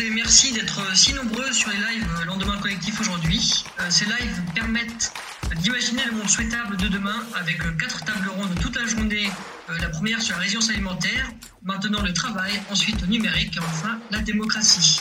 merci 0.00 0.52
d'être 0.52 0.96
si 0.96 1.12
nombreux 1.12 1.52
sur 1.52 1.68
les 1.70 1.76
lives 1.76 2.08
Lendemain 2.26 2.56
Collectif 2.58 2.98
aujourd'hui. 3.00 3.64
Euh, 3.78 3.90
ces 3.90 4.06
lives 4.06 4.40
permettent 4.54 5.12
d'imaginer 5.56 6.02
le 6.06 6.12
monde 6.12 6.28
souhaitable 6.28 6.76
de 6.78 6.88
demain 6.88 7.22
avec 7.34 7.58
quatre 7.76 8.02
tables 8.02 8.28
rondes 8.28 8.58
toute 8.60 8.74
la 8.76 8.86
journée. 8.86 9.28
Euh, 9.68 9.78
la 9.78 9.90
première 9.90 10.22
sur 10.22 10.34
la 10.36 10.42
résilience 10.42 10.70
alimentaire, 10.70 11.28
maintenant 11.62 12.00
le 12.00 12.12
travail, 12.14 12.52
ensuite 12.70 13.02
le 13.02 13.08
numérique 13.08 13.56
et 13.56 13.60
enfin 13.60 13.98
la 14.10 14.20
démocratie. 14.20 15.00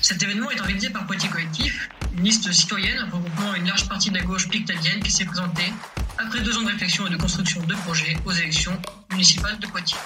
Cet 0.00 0.22
événement 0.22 0.50
est 0.50 0.60
organisé 0.60 0.90
par 0.90 1.04
Poitiers 1.06 1.28
Collectif, 1.28 1.88
une 2.16 2.22
liste 2.22 2.52
citoyenne 2.52 3.00
regroupant 3.10 3.54
une 3.56 3.66
large 3.66 3.88
partie 3.88 4.10
de 4.10 4.18
la 4.18 4.22
gauche 4.22 4.48
pictadienne 4.48 5.00
qui 5.02 5.10
s'est 5.10 5.24
présentée 5.24 5.72
après 6.18 6.40
deux 6.42 6.56
ans 6.56 6.62
de 6.62 6.68
réflexion 6.68 7.06
et 7.08 7.10
de 7.10 7.16
construction 7.16 7.60
de 7.62 7.74
projets 7.74 8.16
aux 8.24 8.32
élections 8.32 8.80
municipales 9.10 9.58
de 9.58 9.66
Poitiers. 9.66 9.98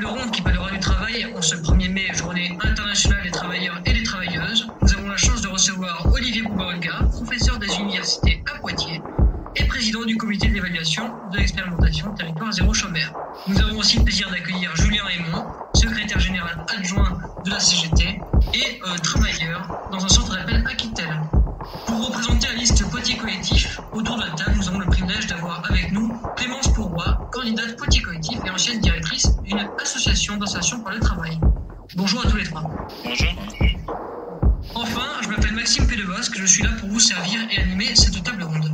Table 0.00 0.18
ronde 0.18 0.30
qui 0.30 0.40
parlera 0.40 0.70
du 0.70 0.78
travail 0.78 1.26
en 1.34 1.42
ce 1.42 1.56
1er 1.56 1.90
mai, 1.90 2.06
journée 2.14 2.56
internationale 2.60 3.22
des 3.22 3.30
travailleurs 3.30 3.80
et 3.84 3.92
des 3.92 4.02
travailleuses, 4.02 4.72
nous 4.80 4.92
avons 4.94 5.08
la 5.08 5.16
chance 5.16 5.42
de 5.42 5.48
recevoir 5.48 6.06
Olivier 6.12 6.42
Boubarenga, 6.42 7.00
professeur 7.12 7.58
des 7.58 7.78
universités 7.78 8.42
à 8.46 8.58
Poitiers 8.58 9.02
et 9.56 9.64
président 9.64 10.04
du 10.04 10.16
comité 10.16 10.48
d'évaluation 10.48 11.20
de 11.24 11.36
l'expérimentation 11.36 12.14
territoire 12.14 12.52
zéro 12.52 12.72
chômeur. 12.72 13.12
Nous 13.46 13.60
avons 13.60 13.78
aussi 13.78 13.98
le 13.98 14.04
plaisir 14.04 14.30
d'accueillir 14.30 14.74
Julien 14.76 15.04
Raymond, 15.04 15.52
secrétaire 15.74 16.20
général 16.20 16.64
adjoint 16.78 17.18
de 17.44 17.50
la 17.50 17.60
CGT 17.60 18.22
et 18.54 18.80
euh, 18.86 18.96
travailleur 18.98 19.68
dans 19.90 20.04
un 20.04 20.08
centre 20.08 20.34
d'appel 20.34 20.59
candidate 27.40 27.76
Poitiers 27.78 28.02
Collectif 28.02 28.38
et 28.44 28.50
ancienne 28.50 28.80
directrice 28.80 29.26
d'une 29.44 29.66
association 29.80 30.36
d'insertion 30.36 30.80
par 30.80 30.92
le 30.92 31.00
travail. 31.00 31.40
Bonjour 31.96 32.20
à 32.20 32.28
tous 32.28 32.36
les 32.36 32.44
trois. 32.44 32.70
Bonjour. 33.02 33.28
Enfin, 34.74 35.06
je 35.22 35.28
m'appelle 35.28 35.54
Maxime 35.54 35.86
Pédebosque, 35.86 36.36
je 36.36 36.44
suis 36.44 36.62
là 36.62 36.68
pour 36.78 36.90
vous 36.90 37.00
servir 37.00 37.40
et 37.50 37.62
animer 37.62 37.94
cette 37.94 38.22
table 38.22 38.42
ronde. 38.42 38.70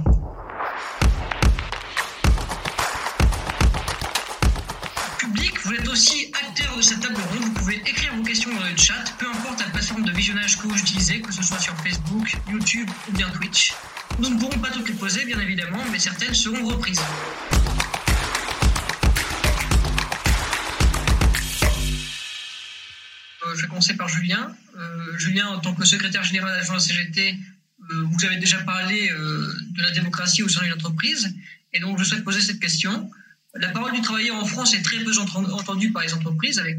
Public, 5.19 5.61
vous 5.64 5.72
êtes 5.75 5.89
aussi 5.89 6.33
acteur 6.42 6.77
de 6.77 6.83
cette 6.83 7.00
table 7.00 7.20
ronde, 7.31 7.44
vous 7.44 7.53
pouvez 7.53 7.77
écrire 7.77 8.17
vos 8.17 8.25
questions 8.25 8.50
dans 8.53 8.67
le 8.69 8.77
chat, 8.77 9.05
peu 9.17 9.28
importe 9.28 9.61
la 9.61 9.70
plateforme 9.70 10.05
de 10.05 10.11
visionnage 10.11 10.59
que 10.59 10.67
vous 10.67 10.77
utilisez, 10.77 11.20
que 11.20 11.33
ce 11.33 11.42
soit 11.42 11.61
sur 11.61 11.75
Facebook, 11.77 12.37
YouTube 12.50 12.91
ou 13.09 13.12
bien 13.12 13.28
Twitch. 13.31 13.75
Nous 14.19 14.31
ne 14.31 14.41
pourrons 14.41 14.59
pas 14.59 14.70
toutes 14.70 14.89
les 14.89 14.94
poser, 14.94 15.25
bien 15.25 15.39
évidemment, 15.39 15.84
mais 15.92 16.00
certaines 16.00 16.34
seront 16.34 16.67
reprises. 16.67 17.00
Je 23.57 23.62
vais 23.62 23.69
commencer 23.69 23.95
par 23.95 24.09
Julien. 24.09 24.55
Euh, 24.77 25.19
Julien, 25.19 25.49
en 25.49 25.61
tant 25.61 25.75
que 25.75 25.85
secrétaire 25.85 26.23
général 26.23 26.53
adjoint 26.59 26.77
à 26.77 26.79
la 26.79 26.85
CGT, 26.85 27.37
euh, 27.91 28.03
vous 28.11 28.25
avez 28.25 28.37
déjà 28.37 28.59
parlé 28.59 29.11
euh, 29.11 29.53
de 29.71 29.83
la 29.83 29.91
démocratie 29.93 30.43
au 30.43 30.49
sein 30.49 30.62
d'une 30.62 30.73
entreprise, 30.73 31.35
et 31.73 31.81
donc 31.81 31.99
je 31.99 32.05
souhaite 32.05 32.25
poser 32.25 32.41
cette 32.41 32.61
question. 32.61 33.11
La 33.55 33.69
parole 33.71 33.93
du 33.93 34.01
travailleur 34.03 34.37
en 34.37 34.45
France 34.45 34.75
est 34.75 34.83
très 34.83 34.99
peu 34.99 35.17
entend- 35.19 35.51
entendue 35.51 35.91
par 35.93 36.03
les 36.03 36.12
entreprises, 36.12 36.59
avec 36.59 36.79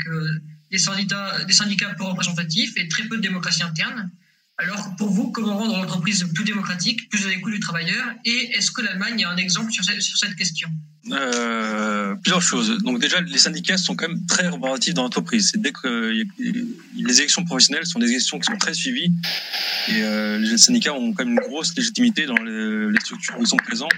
des, 0.70 0.78
syndicats, 0.78 1.44
des 1.46 1.54
syndicats 1.54 1.90
peu 1.96 2.04
représentatifs 2.04 2.74
et 2.78 2.88
très 2.88 3.04
peu 3.04 3.18
de 3.18 3.22
démocratie 3.22 3.64
interne. 3.64 4.12
Alors, 4.60 4.96
pour 4.98 5.10
vous, 5.10 5.32
comment 5.32 5.56
rendre 5.56 5.78
l'entreprise 5.78 6.26
plus 6.34 6.44
démocratique, 6.44 7.10
plus 7.10 7.26
à 7.28 7.30
l'écoute 7.30 7.54
du 7.54 7.60
travailleur 7.60 8.04
Et 8.26 8.52
est-ce 8.56 8.72
que 8.72 8.82
l'Allemagne 8.82 9.24
a 9.24 9.30
un 9.30 9.38
exemple 9.38 9.72
sur 9.72 9.84
cette, 9.84 10.36
question? 10.36 10.68
Euh, 11.12 12.16
plusieurs 12.16 12.42
choses. 12.42 12.80
Donc 12.80 13.00
déjà, 13.00 13.22
les 13.22 13.38
syndicats 13.38 13.78
sont 13.78 13.96
quand 13.96 14.08
même 14.08 14.26
très 14.26 14.48
représentatifs 14.48 14.96
dans 14.96 15.04
l'entreprise. 15.04 15.52
Dès 15.56 15.72
que 15.72 16.12
les 16.40 17.20
élections 17.20 17.46
professionnelles 17.46 17.86
sont 17.86 18.00
des 18.00 18.10
élections 18.10 18.40
qui 18.40 18.52
sont 18.52 18.58
très 18.58 18.74
suivies 18.74 19.12
et 19.90 20.02
euh, 20.02 20.40
les 20.40 20.58
syndicats 20.58 20.94
ont 20.94 21.14
quand 21.14 21.24
même 21.24 21.36
une 21.36 21.48
grosse 21.48 21.76
légitimité 21.78 22.26
dans 22.26 22.42
les, 22.42 23.00
structures 23.02 23.36
où 23.38 23.44
ils 23.44 23.48
sont 23.48 23.58
présents, 23.58 23.90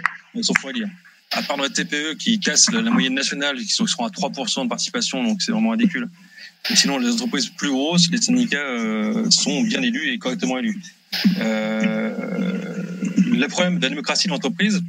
sauf 0.42 0.60
pour 0.60 0.72
élire. 0.72 0.90
À 1.32 1.44
part 1.44 1.58
notre 1.58 1.76
TPE 1.76 2.16
qui 2.18 2.40
casse 2.40 2.72
la, 2.72 2.82
la 2.82 2.90
moyenne 2.92 3.14
nationale, 3.14 3.58
qui 3.58 3.68
sont, 3.68 3.86
à 3.86 4.10
3% 4.10 4.64
de 4.64 4.70
participation, 4.70 5.24
donc 5.24 5.42
c'est 5.42 5.52
vraiment 5.52 5.72
ridicule. 5.72 6.10
Et 6.70 6.76
sinon, 6.76 6.98
les 6.98 7.12
entreprises 7.12 7.50
plus 7.50 7.70
grosses, 7.70 8.10
les 8.12 8.22
syndicats 8.22 8.58
euh, 8.58 9.30
sont 9.30 9.62
bien 9.62 9.82
élus 9.82 10.12
et 10.12 10.18
correctement 10.18 10.58
élus. 10.58 10.80
Euh, 11.40 12.14
le 13.18 13.48
problème 13.48 13.78
de 13.78 13.84
la 13.84 13.90
démocratie 13.90 14.28
de 14.28 14.34
l'entreprise, 14.34 14.82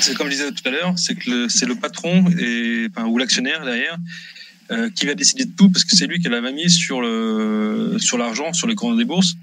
c'est 0.00 0.14
comme 0.14 0.28
je 0.28 0.32
disais 0.32 0.52
tout 0.52 0.66
à 0.66 0.70
l'heure, 0.70 0.98
c'est 0.98 1.14
que 1.14 1.48
c'est 1.48 1.66
le 1.66 1.74
patron 1.74 2.24
et, 2.38 2.88
enfin, 2.90 3.06
ou 3.06 3.18
l'actionnaire 3.18 3.64
derrière 3.64 3.96
euh, 4.72 4.90
qui 4.90 5.06
va 5.06 5.14
décider 5.14 5.44
de 5.44 5.52
tout 5.56 5.68
parce 5.70 5.84
que 5.84 5.94
c'est 5.96 6.06
lui 6.06 6.18
qui 6.20 6.26
a 6.26 6.30
la 6.30 6.40
main 6.40 6.52
mise 6.52 6.74
sur 6.74 7.02
l'argent, 8.18 8.52
sur 8.52 8.66
les 8.66 8.74
comptes 8.74 8.96
des 8.98 9.04
bourses 9.04 9.34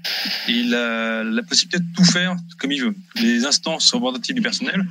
et 0.48 0.52
il 0.52 0.74
a 0.74 1.22
la 1.24 1.42
possibilité 1.42 1.78
de 1.78 1.86
tout 1.96 2.04
faire 2.04 2.36
comme 2.58 2.72
il 2.72 2.82
veut. 2.82 2.94
Les 3.16 3.44
instances 3.44 3.90
représentatives 3.92 4.34
du 4.34 4.42
personnel, 4.42 4.84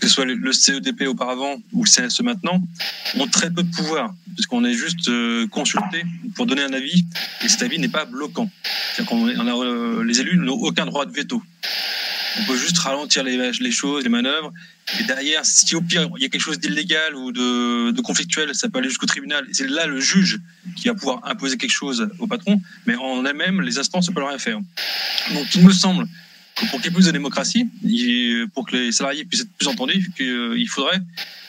que 0.00 0.08
ce 0.08 0.14
soit 0.14 0.24
le- 0.24 0.52
CEDP 0.52 1.02
auparavant 1.06 1.56
ou 1.72 1.84
le 1.84 1.88
CSE 1.88 2.20
maintenant, 2.20 2.60
ont 3.18 3.26
très 3.28 3.50
peu 3.50 3.62
de 3.62 3.70
pouvoir 3.70 4.12
puisqu'on 4.34 4.64
est 4.64 4.74
juste 4.74 5.08
euh, 5.08 5.46
consulté 5.48 6.04
pour 6.34 6.44
donner 6.46 6.62
un 6.62 6.72
avis 6.72 7.06
et 7.42 7.48
cet 7.48 7.62
avis 7.62 7.78
n'est 7.78 7.88
pas 7.88 8.04
bloquant. 8.04 8.50
C'est-à-dire 8.96 9.62
euh, 9.62 10.04
les 10.04 10.20
élus 10.20 10.36
n'ont 10.36 10.52
aucun 10.54 10.84
droit 10.86 11.06
de 11.06 11.12
veto. 11.12 11.42
On 12.38 12.44
peut 12.44 12.56
juste 12.56 12.78
ralentir 12.78 13.24
les, 13.24 13.70
choses, 13.70 14.02
les 14.02 14.08
manœuvres. 14.08 14.52
Et 15.00 15.04
derrière, 15.04 15.44
si 15.44 15.74
au 15.74 15.80
pire, 15.80 16.08
il 16.16 16.22
y 16.22 16.26
a 16.26 16.28
quelque 16.28 16.40
chose 16.40 16.58
d'illégal 16.58 17.14
ou 17.14 17.32
de, 17.32 18.00
conflictuel, 18.02 18.54
ça 18.54 18.68
peut 18.68 18.78
aller 18.78 18.88
jusqu'au 18.88 19.06
tribunal. 19.06 19.46
C'est 19.52 19.68
là 19.68 19.86
le 19.86 20.00
juge 20.00 20.40
qui 20.76 20.88
va 20.88 20.94
pouvoir 20.94 21.20
imposer 21.24 21.56
quelque 21.56 21.72
chose 21.72 22.08
au 22.18 22.26
patron. 22.26 22.60
Mais 22.86 22.94
en 22.96 23.24
elle-même, 23.24 23.60
les 23.62 23.78
instances 23.78 24.08
ne 24.08 24.14
peuvent 24.14 24.24
rien 24.24 24.38
faire. 24.38 24.58
Donc, 25.34 25.54
il 25.54 25.64
me 25.64 25.72
semble 25.72 26.06
que 26.54 26.66
pour 26.66 26.80
qu'il 26.80 26.86
y 26.86 26.88
ait 26.88 26.94
plus 26.94 27.06
de 27.06 27.10
démocratie, 27.10 27.68
pour 28.54 28.66
que 28.66 28.76
les 28.76 28.92
salariés 28.92 29.24
puissent 29.24 29.42
être 29.42 29.52
plus 29.56 29.68
entendus, 29.68 30.10
qu'il 30.16 30.68
faudrait 30.68 31.00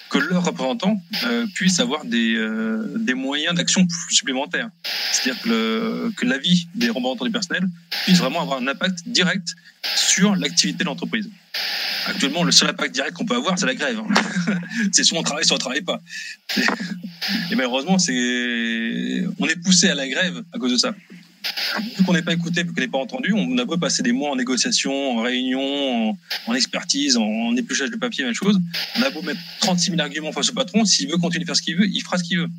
que 0.09 0.18
leurs 0.18 0.45
représentants 0.45 1.01
euh, 1.25 1.45
puissent 1.53 1.79
avoir 1.79 2.06
des, 2.06 2.35
euh, 2.35 2.94
des 2.97 3.13
moyens 3.13 3.56
d'action 3.56 3.85
supplémentaires. 4.09 4.69
C'est-à-dire 5.12 5.41
que, 5.41 6.12
que 6.16 6.25
l'avis 6.25 6.68
des 6.75 6.90
représentants 6.90 7.25
du 7.25 7.31
personnel 7.31 7.63
puisse 8.06 8.18
vraiment 8.18 8.41
avoir 8.41 8.59
un 8.59 8.68
impact 8.68 9.07
direct 9.07 9.56
sur 9.95 10.35
l'activité 10.35 10.79
de 10.79 10.85
l'entreprise. 10.85 11.29
Actuellement, 12.07 12.44
le 12.44 12.51
seul 12.51 12.69
impact 12.69 12.94
direct 12.94 13.13
qu'on 13.13 13.25
peut 13.25 13.35
avoir, 13.35 13.57
c'est 13.59 13.66
la 13.66 13.75
grève. 13.75 14.00
hein. 14.00 14.53
c'est 14.91 15.03
soit 15.03 15.19
on 15.19 15.23
travaille, 15.23 15.45
soit 15.45 15.56
on 15.56 15.59
travaille 15.59 15.81
pas. 15.81 16.00
Et 17.51 17.56
malheureusement, 17.56 18.00
c'est 18.00 18.13
on 19.40 19.48
est 19.48 19.62
poussé 19.62 19.90
à 19.90 19.96
la 19.96 20.08
grève 20.08 20.44
à 20.54 20.60
cause 20.60 20.72
de 20.72 20.78
ça. 20.78 20.94
Vu 21.98 22.04
qu'on 22.04 22.14
n'est 22.14 22.22
pas 22.22 22.34
écouté, 22.34 22.64
vu 22.64 22.74
qu'on 22.74 22.82
n'est 22.82 22.88
pas 22.88 22.98
entendu, 22.98 23.34
on 23.34 23.58
a 23.58 23.66
beau 23.66 23.78
passer 23.78 24.04
des 24.04 24.12
mois 24.12 24.32
en 24.32 24.36
négociation, 24.36 25.18
en 25.18 25.22
réunion, 25.22 26.18
en, 26.48 26.54
expertise, 26.56 27.18
en, 27.18 27.56
épluchage 27.56 27.90
de 27.90 27.96
papier, 27.96 28.24
même 28.24 28.34
chose. 28.34 28.60
On 28.98 29.02
a 29.02 29.10
beau 29.10 29.22
mettre 29.22 29.40
36 29.62 29.92
000 29.92 30.02
arguments 30.02 30.32
face 30.32 30.50
au 30.50 30.54
patron, 30.54 30.86
s'il 30.86 31.10
veut 31.10 31.18
continuer 31.18 31.44
de 31.44 31.48
faire 31.48 31.56
ce 31.56 31.62
qu'il 31.62 31.78
veut, 31.78 31.88
il 31.88 32.02
fera 32.02 32.18
ce 32.18 32.24
qu'il 32.24 32.40
veut. 32.40 32.50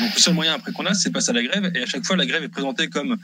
Donc 0.00 0.14
le 0.14 0.20
seul 0.20 0.34
moyen 0.34 0.54
après 0.54 0.72
qu'on 0.72 0.86
a, 0.86 0.94
c'est 0.94 1.10
de 1.10 1.14
passer 1.14 1.30
à 1.30 1.34
la 1.34 1.42
grève. 1.42 1.70
Et 1.74 1.82
à 1.82 1.86
chaque 1.86 2.04
fois, 2.04 2.16
la 2.16 2.26
grève 2.26 2.42
est 2.42 2.48
présentée 2.48 2.88
comme 2.88 3.16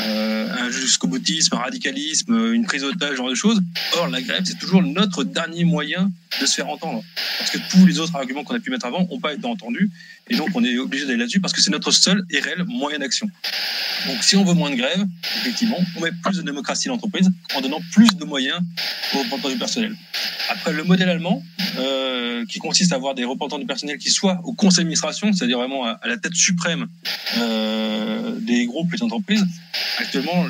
euh, 0.00 0.48
un 0.58 0.70
jusqu'au 0.70 1.08
boutisme, 1.08 1.56
un 1.56 1.60
radicalisme, 1.60 2.52
une 2.52 2.64
prise 2.64 2.82
d'otage, 2.82 3.16
genre 3.16 3.30
de 3.30 3.34
choses. 3.34 3.60
Or, 3.96 4.08
la 4.08 4.22
grève, 4.22 4.42
c'est 4.44 4.58
toujours 4.58 4.82
notre 4.82 5.24
dernier 5.24 5.64
moyen 5.64 6.10
de 6.40 6.46
se 6.46 6.54
faire 6.54 6.68
entendre. 6.68 7.02
Parce 7.38 7.50
que 7.50 7.58
tous 7.70 7.86
les 7.86 7.98
autres 7.98 8.14
arguments 8.14 8.44
qu'on 8.44 8.54
a 8.54 8.60
pu 8.60 8.70
mettre 8.70 8.86
avant 8.86 9.06
n'ont 9.06 9.20
pas 9.20 9.32
été 9.34 9.46
entendus. 9.46 9.90
Et 10.30 10.36
donc, 10.36 10.48
on 10.54 10.64
est 10.64 10.78
obligé 10.78 11.04
d'aller 11.04 11.18
là-dessus 11.18 11.40
parce 11.40 11.52
que 11.52 11.60
c'est 11.60 11.70
notre 11.70 11.90
seul 11.90 12.24
et 12.30 12.40
réel 12.40 12.64
moyen 12.66 12.98
d'action. 12.98 13.28
Donc, 14.06 14.22
si 14.22 14.36
on 14.36 14.44
veut 14.44 14.54
moins 14.54 14.70
de 14.70 14.76
grève, 14.76 15.04
effectivement, 15.40 15.78
on 15.96 16.00
met 16.00 16.12
plus 16.22 16.38
de 16.38 16.42
démocratie 16.42 16.88
dans 16.88 16.94
l'entreprise 16.94 17.30
en 17.54 17.60
donnant 17.60 17.80
plus 17.92 18.08
de 18.16 18.24
moyens 18.24 18.58
aux 19.14 19.18
représentants 19.18 19.50
du 19.50 19.58
personnel. 19.58 19.94
Après, 20.48 20.72
le 20.72 20.84
modèle 20.84 21.08
allemand, 21.10 21.42
euh, 21.78 22.44
qui 22.46 22.58
consiste 22.58 22.92
à 22.92 22.96
avoir 22.96 23.14
des 23.14 23.24
représentants 23.24 23.58
du 23.58 23.66
personnel 23.66 23.98
qui 23.98 24.10
soient 24.10 24.40
au 24.44 24.52
conseil 24.54 24.78
d'administration, 24.78 25.32
c'est-à-dire 25.32 25.58
vraiment 25.58 25.84
à, 25.84 25.98
la 26.06 26.16
tête 26.16 26.34
suprême 26.34 26.86
euh, 27.38 28.38
des 28.40 28.66
groupes, 28.66 28.92
les 28.92 29.02
entreprises. 29.02 29.44
Actuellement, 29.98 30.46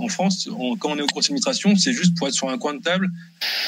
en 0.00 0.08
France, 0.08 0.48
on- 0.56 0.76
quand 0.76 0.90
on 0.90 0.98
est 0.98 1.02
au 1.02 1.06
conseil 1.06 1.30
d'administration, 1.30 1.76
c'est 1.76 1.92
juste 1.92 2.16
pour 2.16 2.28
être 2.28 2.34
sur 2.34 2.48
un 2.48 2.58
coin 2.58 2.74
de 2.74 2.82
table. 2.82 3.08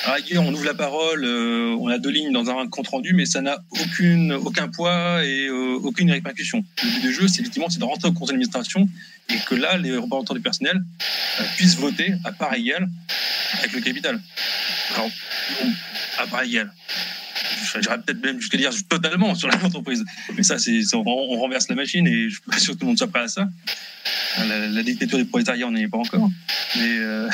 Rigueur, 0.06 0.42
on 0.42 0.52
ouvre 0.52 0.64
la 0.64 0.74
parole, 0.74 1.24
euh, 1.24 1.76
on 1.78 1.88
a 1.88 1.98
deux 1.98 2.10
lignes 2.10 2.32
dans 2.32 2.48
un 2.50 2.66
compte 2.68 2.88
rendu, 2.88 3.12
mais 3.14 3.26
ça 3.26 3.40
n'a 3.40 3.58
aucun 4.42 4.68
poids 4.68 5.24
et 5.24 5.46
euh, 5.46 5.78
aucune 5.82 6.10
répercussion. 6.10 6.64
Le 6.82 6.90
but 6.90 7.00
du 7.00 7.12
jeu, 7.12 7.28
c'est 7.28 7.40
effectivement 7.40 7.68
de 7.68 7.84
rentrer 7.84 8.08
au 8.08 8.12
conseil 8.12 8.28
d'administration 8.28 8.88
et 9.28 9.36
que 9.46 9.54
là, 9.54 9.76
les 9.76 9.96
représentants 9.96 10.34
du 10.34 10.40
personnel 10.40 10.76
euh, 10.76 11.44
puissent 11.56 11.76
voter 11.76 12.14
à 12.24 12.32
part 12.32 12.54
égale 12.54 12.88
avec 13.58 13.72
le 13.72 13.80
capital. 13.80 14.20
À 16.18 16.26
part 16.26 16.42
égale. 16.42 16.72
J'irais 17.80 17.98
peut-être 17.98 18.24
même 18.24 18.40
jusqu'à 18.40 18.58
dire 18.58 18.70
totalement 18.88 19.34
sur 19.34 19.48
l'entreprise. 19.48 20.04
Mais 20.36 20.42
ça, 20.42 20.56
on, 20.94 20.98
on 21.06 21.38
renverse 21.38 21.68
la 21.68 21.76
machine 21.76 22.06
et 22.06 22.28
je 22.28 22.34
suis 22.34 22.42
pas 22.42 22.58
sûr 22.58 22.74
que 22.74 22.78
tout 22.78 22.84
le 22.84 22.88
monde 22.88 22.98
soit 22.98 23.08
prêt 23.08 23.22
à 23.22 23.28
ça. 23.28 23.48
La, 24.38 24.82
dictature 24.82 25.18
du 25.18 25.24
prolétariat, 25.24 25.66
on 25.66 25.72
n'y 25.72 25.82
est 25.82 25.88
pas 25.88 25.98
encore, 25.98 26.30
mais 26.76 26.98
euh, 26.98 27.28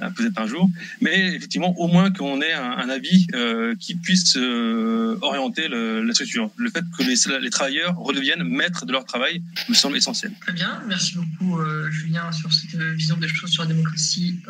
peut-être 0.16 0.40
un 0.40 0.46
jour. 0.46 0.68
Mais 1.00 1.34
effectivement, 1.34 1.78
au 1.78 1.86
moins 1.86 2.10
qu'on 2.10 2.40
ait 2.42 2.52
un, 2.52 2.88
avis 2.88 3.26
euh, 3.34 3.74
qui 3.78 3.94
puisse 3.94 4.36
euh, 4.36 5.16
orienter 5.22 5.68
la 5.68 6.12
structure. 6.12 6.50
Le 6.56 6.70
fait 6.70 6.84
que 6.98 7.02
les, 7.04 7.50
travailleurs 7.50 7.96
redeviennent 7.96 8.42
maîtres 8.42 8.86
de 8.86 8.92
leur 8.92 9.04
travail 9.04 9.42
me 9.68 9.74
semble 9.74 9.96
essentiel. 9.96 10.32
Très 10.40 10.52
bien, 10.52 10.82
merci 10.86 11.16
beaucoup 11.16 11.60
Julien 11.90 12.30
sur 12.32 12.52
cette 12.52 12.80
vision 12.80 13.16
des 13.16 13.28
choses 13.28 13.50
sur 13.50 13.62
la 13.62 13.68
démocratie 13.68 14.40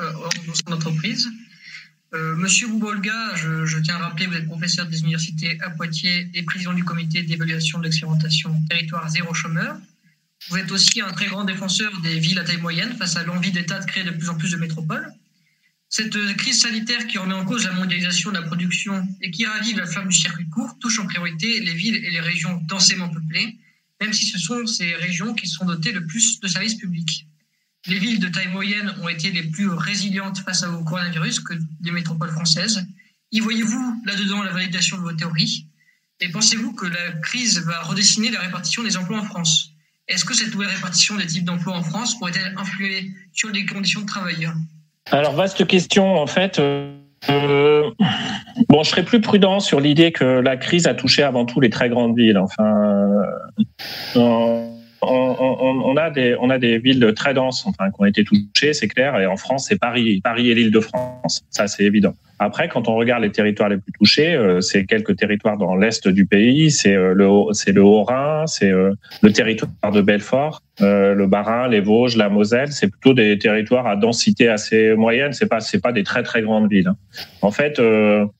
au 0.48 0.54
sein 0.54 0.70
d'entreprise. 0.70 1.28
Monsieur 2.12 2.68
Boubolga, 2.68 3.34
je, 3.34 3.66
je, 3.66 3.78
tiens 3.78 3.96
à 3.96 3.98
rappeler, 3.98 4.26
vous 4.26 4.34
êtes 4.34 4.46
professeur 4.46 4.86
des 4.86 5.00
universités 5.00 5.58
à 5.60 5.70
Poitiers 5.70 6.30
et 6.34 6.44
président 6.44 6.72
du 6.72 6.84
comité 6.84 7.22
d'évaluation 7.22 7.78
de 7.78 7.84
l'expérimentation 7.84 8.54
territoire 8.68 9.08
zéro 9.10 9.34
chômeur. 9.34 9.76
Vous 10.50 10.58
êtes 10.58 10.70
aussi 10.72 11.00
un 11.00 11.12
très 11.12 11.26
grand 11.26 11.44
défenseur 11.44 12.00
des 12.02 12.18
villes 12.18 12.38
à 12.38 12.44
taille 12.44 12.60
moyenne 12.60 12.94
face 12.96 13.16
à 13.16 13.24
l'envie 13.24 13.50
d'État 13.50 13.78
de 13.78 13.86
créer 13.86 14.04
de 14.04 14.10
plus 14.10 14.28
en 14.28 14.36
plus 14.36 14.50
de 14.50 14.56
métropoles. 14.56 15.10
Cette 15.88 16.16
crise 16.36 16.60
sanitaire 16.60 17.06
qui 17.06 17.18
remet 17.18 17.34
en 17.34 17.44
cause 17.44 17.64
la 17.64 17.72
mondialisation 17.72 18.30
de 18.30 18.36
la 18.36 18.42
production 18.42 19.06
et 19.22 19.30
qui 19.30 19.46
ravive 19.46 19.78
la 19.78 19.86
flamme 19.86 20.08
du 20.08 20.16
circuit 20.16 20.48
court 20.48 20.76
touche 20.80 20.98
en 20.98 21.06
priorité 21.06 21.60
les 21.60 21.72
villes 21.72 21.96
et 21.96 22.10
les 22.10 22.20
régions 22.20 22.60
densément 22.68 23.08
peuplées, 23.08 23.58
même 24.00 24.12
si 24.12 24.26
ce 24.26 24.38
sont 24.38 24.66
ces 24.66 24.94
régions 24.96 25.34
qui 25.34 25.46
sont 25.46 25.64
dotées 25.64 25.92
le 25.92 26.04
plus 26.04 26.40
de 26.40 26.48
services 26.48 26.74
publics. 26.74 27.26
Les 27.86 27.98
villes 27.98 28.18
de 28.18 28.28
taille 28.28 28.48
moyenne 28.48 28.94
ont 29.02 29.08
été 29.08 29.30
les 29.30 29.44
plus 29.44 29.68
résilientes 29.68 30.38
face 30.40 30.62
au 30.64 30.84
coronavirus 30.84 31.40
que 31.40 31.54
les 31.82 31.90
métropoles 31.90 32.32
françaises. 32.32 32.84
Y 33.30 33.40
voyez-vous 33.40 34.02
là-dedans 34.04 34.42
la 34.42 34.52
validation 34.52 34.96
de 34.96 35.02
vos 35.02 35.12
théories? 35.12 35.68
Et 36.20 36.28
pensez-vous 36.30 36.72
que 36.72 36.86
la 36.86 37.12
crise 37.22 37.60
va 37.60 37.82
redessiner 37.82 38.30
la 38.30 38.40
répartition 38.40 38.82
des 38.82 38.96
emplois 38.96 39.20
en 39.20 39.24
France? 39.24 39.73
Est-ce 40.08 40.24
que 40.24 40.34
cette 40.34 40.52
nouvelle 40.52 40.68
répartition 40.68 41.16
des 41.16 41.26
types 41.26 41.44
d'emplois 41.44 41.74
en 41.74 41.82
France 41.82 42.18
pourrait-elle 42.18 42.54
influer 42.56 43.10
sur 43.32 43.50
les 43.50 43.64
conditions 43.64 44.02
de 44.02 44.06
travail 44.06 44.48
Alors, 45.10 45.32
vaste 45.32 45.66
question, 45.66 46.16
en 46.16 46.26
fait. 46.26 46.58
Euh, 46.58 47.90
bon, 48.68 48.82
je 48.82 48.90
serais 48.90 49.04
plus 49.04 49.20
prudent 49.20 49.60
sur 49.60 49.80
l'idée 49.80 50.12
que 50.12 50.24
la 50.24 50.58
crise 50.58 50.86
a 50.86 50.94
touché 50.94 51.22
avant 51.22 51.46
tout 51.46 51.60
les 51.60 51.70
très 51.70 51.88
grandes 51.88 52.16
villes. 52.16 52.36
Enfin, 52.36 53.22
euh, 54.16 54.68
on, 55.00 55.96
a 55.96 56.10
des, 56.10 56.36
on 56.38 56.50
a 56.50 56.58
des 56.58 56.78
villes 56.78 57.12
très 57.16 57.32
denses 57.32 57.66
enfin, 57.66 57.90
qui 57.90 57.96
ont 57.98 58.04
été 58.04 58.24
touchées, 58.24 58.74
c'est 58.74 58.88
clair. 58.88 59.18
Et 59.18 59.26
en 59.26 59.36
France, 59.36 59.66
c'est 59.68 59.78
Paris, 59.78 60.20
Paris 60.22 60.50
et 60.50 60.54
l'Île-de-France. 60.54 61.46
Ça, 61.50 61.66
c'est 61.66 61.84
évident. 61.84 62.14
Après, 62.44 62.68
quand 62.68 62.88
on 62.88 62.94
regarde 62.94 63.22
les 63.22 63.32
territoires 63.32 63.70
les 63.70 63.78
plus 63.78 63.92
touchés, 63.98 64.34
euh, 64.34 64.60
c'est 64.60 64.84
quelques 64.84 65.16
territoires 65.16 65.56
dans 65.56 65.76
l'est 65.76 66.06
du 66.08 66.26
pays, 66.26 66.70
c'est 66.70 66.94
euh, 66.94 67.14
le 67.14 67.26
c'est 67.52 67.72
le 67.72 67.82
Haut-Rhin, 67.82 68.46
c'est 68.46 68.70
euh, 68.70 68.92
le 69.22 69.32
territoire 69.32 69.70
de 69.90 70.02
Belfort, 70.02 70.60
le 70.80 71.26
Bas-Rhin, 71.26 71.68
les 71.68 71.80
Vosges, 71.80 72.16
la 72.16 72.28
Moselle, 72.28 72.70
c'est 72.70 72.88
plutôt 72.88 73.14
des 73.14 73.38
territoires 73.38 73.86
à 73.86 73.96
densité 73.96 74.48
assez 74.48 74.94
moyenne, 74.94 75.32
c'est 75.32 75.48
pas 75.48 75.60
c'est 75.60 75.80
pas 75.80 75.92
des 75.92 76.02
très 76.02 76.22
très 76.22 76.42
grandes 76.42 76.68
villes. 76.70 76.88
Hein. 76.88 76.96
En 77.40 77.52
fait, 77.52 77.80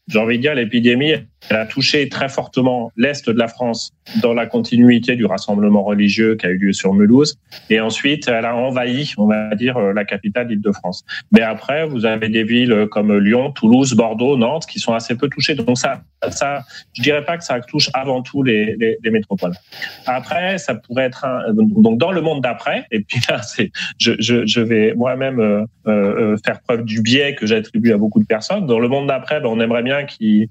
j'ai 0.08 0.18
envie 0.18 0.36
de 0.36 0.42
dire 0.42 0.54
l'épidémie 0.54 1.14
elle 1.50 1.56
a 1.56 1.66
touché 1.66 2.08
très 2.08 2.28
fortement 2.28 2.90
l'est 2.96 3.28
de 3.28 3.38
la 3.38 3.48
France 3.48 3.92
dans 4.22 4.32
la 4.32 4.46
continuité 4.46 5.14
du 5.16 5.26
rassemblement 5.26 5.82
religieux 5.82 6.36
qui 6.36 6.46
a 6.46 6.50
eu 6.50 6.58
lieu 6.58 6.72
sur 6.72 6.94
Mulhouse 6.94 7.38
et 7.68 7.80
ensuite 7.80 8.28
elle 8.28 8.44
a 8.44 8.56
envahi, 8.56 9.12
on 9.18 9.26
va 9.26 9.54
dire 9.54 9.78
la 9.78 10.04
capitale 10.04 10.48
d'Île-de-France. 10.48 11.04
Mais 11.32 11.42
après, 11.42 11.86
vous 11.86 12.06
avez 12.06 12.28
des 12.28 12.44
villes 12.44 12.86
comme 12.90 13.16
Lyon, 13.18 13.52
Toulouse 13.52 13.93
Bordeaux, 13.94 14.36
Nantes, 14.36 14.66
qui 14.66 14.78
sont 14.78 14.92
assez 14.92 15.14
peu 15.14 15.28
touchés. 15.28 15.54
Donc 15.54 15.78
ça, 15.78 16.02
ça, 16.30 16.62
je 16.94 17.02
dirais 17.02 17.24
pas 17.24 17.36
que 17.36 17.44
ça 17.44 17.60
touche 17.60 17.90
avant 17.94 18.22
tout 18.22 18.42
les, 18.42 18.76
les, 18.76 19.10
métropoles. 19.10 19.54
Après, 20.06 20.58
ça 20.58 20.74
pourrait 20.74 21.04
être 21.04 21.24
un, 21.24 21.52
donc 21.52 21.98
dans 21.98 22.12
le 22.12 22.20
monde 22.20 22.42
d'après. 22.42 22.86
Et 22.90 23.00
puis 23.00 23.20
là, 23.28 23.42
c'est, 23.42 23.70
je, 23.98 24.60
vais 24.60 24.94
moi-même 24.94 25.40
euh, 25.40 25.64
euh, 25.86 26.36
faire 26.44 26.60
preuve 26.60 26.84
du 26.84 27.02
biais 27.02 27.34
que 27.34 27.46
j'attribue 27.46 27.92
à 27.92 27.98
beaucoup 27.98 28.20
de 28.20 28.26
personnes. 28.26 28.66
Dans 28.66 28.78
le 28.78 28.88
monde 28.88 29.08
d'après, 29.08 29.40
ben, 29.40 29.48
on 29.48 29.60
aimerait 29.60 29.82
bien 29.82 30.04
qu'il 30.04 30.48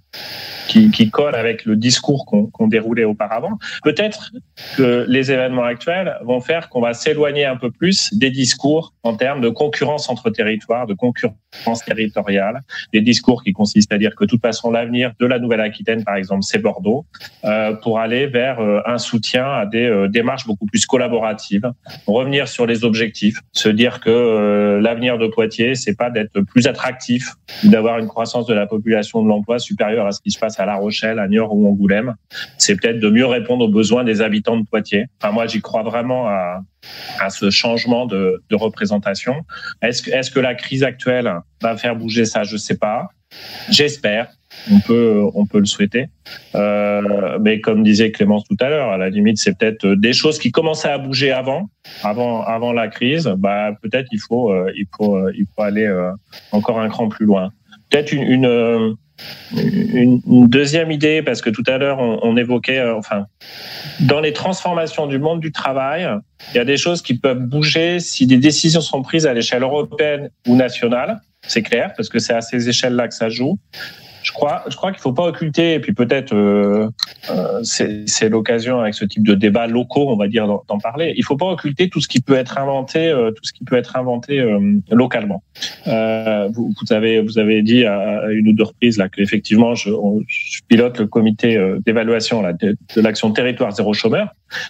qui, 0.67 0.91
qui 0.91 1.09
colle 1.09 1.35
avec 1.35 1.65
le 1.65 1.75
discours 1.75 2.25
qu'on 2.25 2.67
déroulait 2.67 3.03
auparavant. 3.03 3.57
Peut-être 3.83 4.31
que 4.77 5.05
les 5.07 5.31
événements 5.31 5.63
actuels 5.63 6.17
vont 6.23 6.41
faire 6.41 6.69
qu'on 6.69 6.81
va 6.81 6.93
s'éloigner 6.93 7.45
un 7.45 7.57
peu 7.57 7.71
plus 7.71 8.13
des 8.13 8.31
discours 8.31 8.93
en 9.03 9.15
termes 9.15 9.41
de 9.41 9.49
concurrence 9.49 10.09
entre 10.09 10.29
territoires, 10.29 10.87
de 10.87 10.93
concurrence 10.93 11.83
territoriale, 11.85 12.61
des 12.93 13.01
discours 13.01 13.22
qui 13.43 13.53
consistent 13.53 13.93
à 13.93 13.97
dire 13.97 14.15
que 14.15 14.25
de 14.25 14.29
toute 14.29 14.41
façon 14.41 14.69
l'avenir 14.71 15.13
de 15.19 15.25
la 15.25 15.39
Nouvelle-Aquitaine, 15.39 16.03
par 16.03 16.15
exemple, 16.15 16.43
c'est 16.43 16.59
Bordeaux, 16.59 17.05
euh, 17.45 17.73
pour 17.73 17.99
aller 17.99 18.27
vers 18.27 18.59
euh, 18.59 18.81
un 18.85 18.97
soutien 18.97 19.45
à 19.45 19.65
des 19.65 19.85
euh, 19.85 20.07
démarches 20.07 20.45
beaucoup 20.45 20.65
plus 20.65 20.85
collaboratives, 20.85 21.71
revenir 22.05 22.47
sur 22.47 22.65
les 22.65 22.83
objectifs, 22.83 23.39
se 23.51 23.69
dire 23.69 23.99
que 23.99 24.79
l'avenir 24.81 25.17
de 25.17 25.27
Poitiers, 25.27 25.75
c'est 25.75 25.95
pas 25.95 26.09
d'être 26.09 26.41
plus 26.41 26.67
attractif 26.67 27.33
d'avoir 27.63 27.97
une 27.99 28.07
croissance 28.07 28.45
de 28.45 28.53
la 28.53 28.67
population 28.67 29.23
de 29.23 29.27
l'emploi 29.27 29.59
supérieure 29.59 30.05
à 30.05 30.11
ce 30.11 30.21
qui 30.21 30.31
se 30.31 30.39
passe 30.39 30.59
à 30.59 30.65
La 30.65 30.75
Rochelle, 30.75 31.19
à 31.19 31.27
Niort 31.27 31.55
ou 31.55 31.67
Angoulême, 31.67 32.15
c'est 32.57 32.75
peut-être 32.75 32.99
de 32.99 33.09
mieux 33.09 33.25
répondre 33.25 33.65
aux 33.65 33.71
besoins 33.71 34.03
des 34.03 34.21
habitants 34.21 34.57
de 34.57 34.65
Poitiers. 34.65 35.05
Enfin, 35.21 35.31
moi, 35.31 35.47
j'y 35.47 35.61
crois 35.61 35.83
vraiment 35.83 36.27
à, 36.27 36.61
à 37.19 37.29
ce 37.29 37.49
changement 37.49 38.05
de, 38.05 38.41
représentation. 38.51 39.35
Est-ce 39.81 40.31
que, 40.31 40.39
la 40.39 40.55
crise 40.55 40.83
actuelle 40.83 41.31
va 41.61 41.77
faire 41.77 41.95
bouger 41.95 42.25
ça? 42.25 42.43
Je 42.43 42.57
sais 42.57 42.77
pas. 42.77 43.09
J'espère. 43.69 44.27
On 44.71 44.79
peut, 44.79 45.59
le 45.59 45.65
souhaiter. 45.65 46.07
Euh, 46.53 47.39
mais 47.41 47.59
comme 47.59 47.83
disait 47.83 48.11
Clémence 48.11 48.43
tout 48.45 48.57
à 48.59 48.69
l'heure, 48.69 48.89
à 48.89 48.97
la 48.97 49.09
limite, 49.09 49.37
c'est 49.37 49.57
peut-être 49.57 49.87
des 49.95 50.13
choses 50.13 50.37
qui 50.37 50.51
commençaient 50.51 50.91
à 50.91 50.99
bouger 50.99 51.31
avant, 51.31 51.69
avant, 52.03 52.73
la 52.73 52.87
crise. 52.87 53.27
Bah, 53.37 53.71
peut-être 53.81 54.07
il 54.11 54.19
faut, 54.19 54.51
euh, 54.51 54.71
euh, 55.01 55.31
aller 55.57 55.85
euh, 55.85 56.11
encore 56.51 56.79
un 56.79 56.89
cran 56.89 57.09
plus 57.09 57.25
loin. 57.25 57.51
Peut-être 57.89 58.11
une 58.11 58.95
une, 59.55 60.21
deuxième 60.25 60.91
idée, 60.91 61.21
parce 61.21 61.41
que 61.41 61.49
tout 61.49 61.63
à 61.67 61.77
l'heure 61.77 61.99
on, 61.99 62.37
évoquait, 62.37 62.79
euh, 62.79 62.95
enfin, 62.95 63.25
dans 63.99 64.19
les 64.19 64.33
transformations 64.33 65.07
du 65.07 65.19
monde 65.19 65.39
du 65.39 65.51
travail, 65.51 66.07
il 66.53 66.57
y 66.57 66.59
a 66.59 66.65
des 66.65 66.77
choses 66.77 67.01
qui 67.01 67.15
peuvent 67.15 67.41
bouger 67.41 67.99
si 67.99 68.27
des 68.27 68.37
décisions 68.37 68.81
sont 68.81 69.01
prises 69.01 69.25
à 69.25 69.33
l'échelle 69.33 69.63
européenne 69.63 70.29
ou 70.47 70.55
nationale. 70.55 71.19
C'est 71.45 71.61
clair, 71.61 71.93
parce 71.97 72.09
que 72.09 72.19
c'est 72.19 72.33
à 72.33 72.41
ces 72.41 72.69
échelles-là 72.69 73.07
que 73.07 73.13
ça 73.13 73.29
joue 73.29 73.59
je 74.23 74.31
crois, 74.31 74.63
je 74.67 74.75
crois 74.75 74.91
qu'il 74.91 75.01
faut 75.01 75.13
pas 75.13 75.25
occulter, 75.25 75.73
et 75.73 75.79
puis 75.79 75.93
peut-être 75.93 76.33
euh, 76.33 76.89
euh, 77.29 77.59
c'est 77.63 78.29
l'occasion 78.29 78.79
avec 78.79 78.93
ce 78.93 79.05
type 79.05 79.25
de 79.25 79.35
débat 79.35 79.67
locaux, 79.67 80.09
on 80.09 80.15
va 80.15 80.27
dire, 80.27 80.47
d'en 80.47 80.77
parler. 80.77 81.13
Il 81.17 81.23
faut 81.23 81.37
pas 81.37 81.45
occulter 81.45 81.89
tout 81.89 82.01
ce 82.01 82.07
qui 82.07 82.21
peut 82.21 82.35
être 82.35 82.57
inventé, 82.57 83.09
euh, 83.09 83.31
tout 83.31 83.43
ce 83.43 83.53
qui 83.53 83.63
peut 83.63 83.75
être 83.75 83.95
inventé 83.95 84.39
euh, 84.39 84.79
localement. 84.91 85.43
Euh, 85.87 86.49
vous, 86.53 86.73
vous, 86.79 86.93
avez, 86.93 87.21
vous 87.21 87.37
avez 87.37 87.61
dit 87.61 87.85
à, 87.85 88.23
une 88.31 88.47
ou 88.49 88.53
deux 88.53 88.63
reprises 88.63 88.97
là 88.97 89.09
qu'effectivement, 89.09 89.75
je, 89.75 89.89
je, 90.27 90.61
pilote 90.67 90.99
le 90.99 91.07
comité 91.07 91.59
d'évaluation 91.85 92.41
de, 92.43 92.77
de 92.95 93.01
l'action 93.01 93.31
territoire 93.31 93.71
zéro 93.71 93.93
chômeur. 93.93 94.29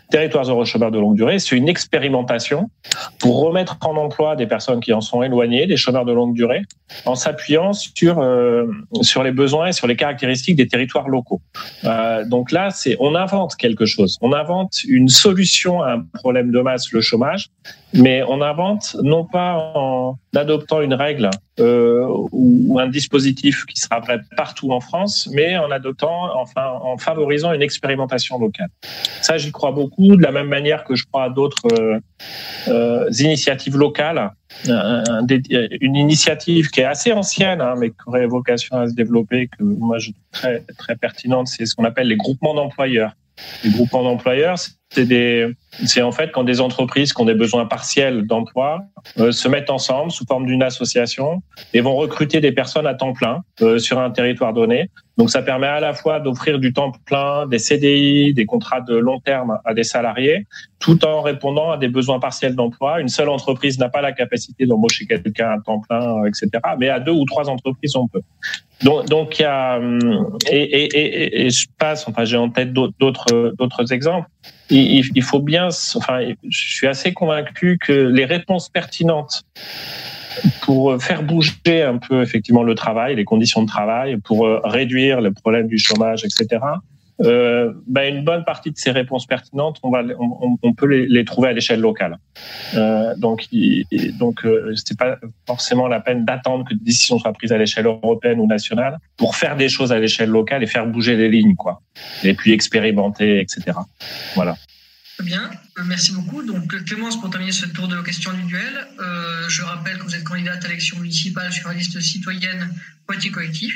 Territoire 0.10 0.46
zéro 0.46 0.64
chômeur 0.64 0.92
de 0.92 1.00
longue 1.00 1.16
durée, 1.16 1.40
c'est 1.40 1.58
une 1.58 1.68
expérimentation 1.68 2.70
pour 3.20 3.42
remettre 3.42 3.78
en 3.82 3.98
emploi 3.98 4.36
des 4.38 4.48
personnes 4.48 4.80
qui 4.80 4.94
en 4.94 5.02
sont 5.02 5.24
éloignées, 5.24 5.68
des 5.68 5.76
chômeurs 5.76 6.06
de 6.06 6.14
longue 6.14 6.34
durée, 6.34 6.62
en 7.06 7.16
s'appuyant 7.16 7.74
sur 7.74 8.26
sur 9.02 9.24
les 9.24 9.32
besoins 9.32 9.43
besoins 9.44 9.68
et 9.68 9.76
sur 9.80 9.88
les 9.88 9.98
caractéristiques 10.04 10.58
des 10.64 10.68
territoires 10.68 11.10
locaux. 11.10 11.42
Euh, 11.84 12.26
donc 12.34 12.52
là, 12.52 12.66
c'est 12.70 12.96
on 13.00 13.14
invente 13.16 13.56
quelque 13.56 13.86
chose. 13.86 14.12
On 14.22 14.32
invente 14.34 14.74
une 15.00 15.10
solution 15.10 15.82
à 15.82 15.90
un 15.96 16.02
problème 16.22 16.50
de 16.52 16.62
masse, 16.68 16.92
le 16.92 17.02
chômage, 17.02 17.50
mais 17.94 18.18
on 18.34 18.42
invente 18.42 18.96
non 19.04 19.24
pas 19.26 19.52
en 19.76 20.18
adoptant 20.36 20.82
une 20.82 20.94
règle 20.94 21.30
euh, 21.60 22.06
ou 22.32 22.80
un 22.80 22.88
dispositif 22.88 23.66
qui 23.66 23.80
sera 23.80 24.00
vrai 24.00 24.20
partout 24.36 24.72
en 24.72 24.80
France, 24.80 25.30
mais 25.32 25.58
en 25.58 25.72
adoptant, 25.72 26.30
enfin, 26.40 26.68
en 26.82 26.98
favorisant 26.98 27.54
une 27.54 27.62
expérimentation 27.62 28.40
locale. 28.40 28.70
Ça, 29.22 29.38
j'y 29.38 29.52
crois 29.52 29.72
beaucoup, 29.72 30.16
de 30.16 30.22
la 30.22 30.32
même 30.32 30.48
manière 30.48 30.84
que 30.84 30.96
je 30.96 31.06
crois 31.06 31.26
à 31.26 31.30
d'autres 31.30 31.68
euh, 31.80 32.00
euh 32.68 33.10
initiatives 33.20 33.78
locales. 33.78 34.32
une 34.68 35.96
initiative 35.96 36.70
qui 36.70 36.82
est 36.82 36.86
assez 36.86 37.12
ancienne, 37.12 37.62
hein, 37.62 37.76
mais 37.78 37.90
qui 37.90 37.96
aurait 38.08 38.26
vocation 38.26 38.78
à 38.78 38.88
se 38.88 38.94
développer, 38.94 39.48
que 39.48 39.64
moi 39.64 40.00
je 40.00 40.12
trouve 40.12 40.24
très, 40.32 40.64
très 40.78 40.96
pertinente, 40.96 41.48
c'est 41.48 41.66
ce 41.66 41.76
qu'on 41.76 41.86
appelle 41.86 42.08
les 42.08 42.18
groupements 42.18 42.54
d'employeurs. 42.54 43.14
Les 43.64 43.72
groupements 43.72 44.04
d'employeurs, 44.04 44.58
des, 45.00 45.54
c'est 45.86 46.02
en 46.02 46.12
fait 46.12 46.32
quand 46.32 46.44
des 46.44 46.62
entreprises 46.62 47.14
qui 47.14 47.22
ont 47.22 47.26
des 47.26 47.34
besoins 47.34 47.66
partiels 47.66 48.26
d'emploi 48.26 48.82
euh, 49.20 49.32
se 49.32 49.48
mettent 49.48 49.70
ensemble 49.70 50.12
sous 50.12 50.26
forme 50.26 50.46
d'une 50.46 50.64
association 50.64 51.42
et 51.74 51.82
vont 51.82 51.96
recruter 51.96 52.40
des 52.40 52.52
personnes 52.52 52.88
à 52.88 52.94
temps 52.94 53.14
plein 53.14 53.44
euh, 53.62 53.80
sur 53.80 54.00
un 54.00 54.12
territoire 54.12 54.54
donné 54.54 54.90
Donc 55.18 55.30
ça 55.30 55.44
permet 55.44 55.68
à 55.68 55.80
la 55.80 55.94
fois 55.94 56.20
d'offrir 56.20 56.58
du 56.58 56.74
temps 56.74 56.92
plein, 57.06 57.46
des 57.46 57.60
CDI, 57.60 58.34
des 58.34 58.46
contrats 58.46 58.82
de 58.82 58.96
long 58.96 59.20
terme 59.20 59.60
à 59.64 59.74
des 59.74 59.84
salariés, 59.84 60.48
tout 60.80 61.06
en 61.06 61.22
répondant 61.22 61.72
à 61.72 61.78
des 61.78 61.88
besoins 61.88 62.20
partiels 62.20 62.56
d'emploi. 62.56 63.00
Une 63.00 63.10
seule 63.10 63.30
entreprise 63.30 63.78
n'a 63.78 63.90
pas 63.90 64.02
la 64.02 64.12
capacité 64.12 64.66
d'embaucher 64.66 65.06
quelqu'un 65.06 65.52
à 65.52 65.60
temps 65.60 65.82
plein, 65.82 66.26
etc. 66.26 66.50
Mais 66.80 66.90
à 66.90 67.00
deux 67.00 67.12
ou 67.12 67.26
trois 67.26 67.48
entreprises, 67.50 67.96
on 67.96 68.08
peut. 68.08 68.22
Donc, 68.82 69.06
donc 69.06 69.40
il 69.40 69.44
y 69.44 69.46
a 69.46 69.80
et, 70.50 70.58
et, 70.58 70.98
et, 70.98 71.46
et 71.46 71.50
je 71.52 71.68
passe. 71.78 72.08
Enfin, 72.08 72.26
j'ai 72.26 72.38
en 72.38 72.50
tête 72.50 72.74
d'autres 72.74 73.54
d'autres 73.58 73.94
exemples. 73.94 74.28
Il, 74.72 75.06
il 75.16 75.24
faut 75.24 75.40
bien. 75.40 75.68
Enfin, 75.96 76.22
je 76.50 76.76
suis 76.76 76.88
assez 76.88 77.14
convaincu 77.14 77.78
que 77.80 77.94
les 77.94 78.26
réponses 78.26 78.68
pertinentes 78.68 79.44
pour 80.62 81.02
faire 81.02 81.24
bouger 81.24 81.84
un 81.84 81.98
peu 81.98 82.22
effectivement 82.22 82.64
le 82.64 82.76
travail, 82.76 83.16
les 83.16 83.26
conditions 83.26 83.62
de 83.62 83.68
travail, 83.68 84.18
pour 84.18 84.46
euh, 84.46 84.60
réduire 84.64 85.22
le 85.22 85.32
problème 85.32 85.68
du 85.68 85.78
chômage, 85.78 86.24
etc. 86.26 86.60
Euh, 87.22 87.72
ben 87.86 88.16
une 88.16 88.24
bonne 88.24 88.44
partie 88.44 88.72
de 88.72 88.78
ces 88.78 88.90
réponses 88.90 89.28
pertinentes, 89.28 89.78
on, 89.84 89.92
va, 89.92 90.02
on, 90.20 90.58
on 90.62 90.74
peut 90.74 90.88
les, 90.88 91.08
les, 91.08 91.24
trouver 91.24 91.50
à 91.50 91.54
l'échelle 91.54 91.80
locale. 91.80 92.18
Euh, 92.76 93.16
donc, 93.18 93.48
il, 93.52 93.86
donc, 94.18 94.44
euh, 94.46 94.74
c'était 94.76 94.96
pas 94.96 95.18
forcément 95.46 95.88
la 95.88 96.00
peine 96.00 96.26
d'attendre 96.26 96.66
que 96.68 96.74
des 96.74 96.84
décisions 96.84 97.20
soient 97.20 97.34
prises 97.34 97.52
à 97.52 97.58
l'échelle 97.58 97.86
européenne 97.86 98.40
ou 98.40 98.48
nationale 98.48 98.98
pour 99.16 99.36
faire 99.36 99.56
des 99.56 99.70
choses 99.70 99.92
à 99.92 100.00
l'échelle 100.00 100.30
locale 100.30 100.64
et 100.64 100.68
faire 100.68 100.88
bouger 100.88 101.16
les 101.16 101.30
lignes, 101.30 101.56
quoi. 101.56 101.82
Et 102.24 102.34
puis 102.34 102.52
expérimenter, 102.52 103.40
etc. 103.40 103.78
Voilà. 104.36 104.56
Euh, 105.32 105.84
merci 105.86 106.12
beaucoup. 106.12 106.44
Donc 106.44 106.68
Clémence, 106.86 107.20
pour 107.20 107.30
terminer 107.30 107.52
ce 107.52 107.66
tour 107.66 107.88
de 107.88 108.02
questions 108.02 108.32
individuelles, 108.32 108.88
euh, 109.00 109.48
je 109.50 109.62
rappelle 109.62 109.98
que 109.98 110.04
vous 110.04 110.16
êtes 110.16 110.24
candidate 110.24 110.64
à 110.64 110.68
l'élection 110.68 111.00
municipale 111.00 111.52
sur 111.52 111.70
la 111.70 111.76
liste 111.76 112.00
citoyenne 112.02 112.74
Poitiers 113.06 113.32
Collectif. 113.32 113.76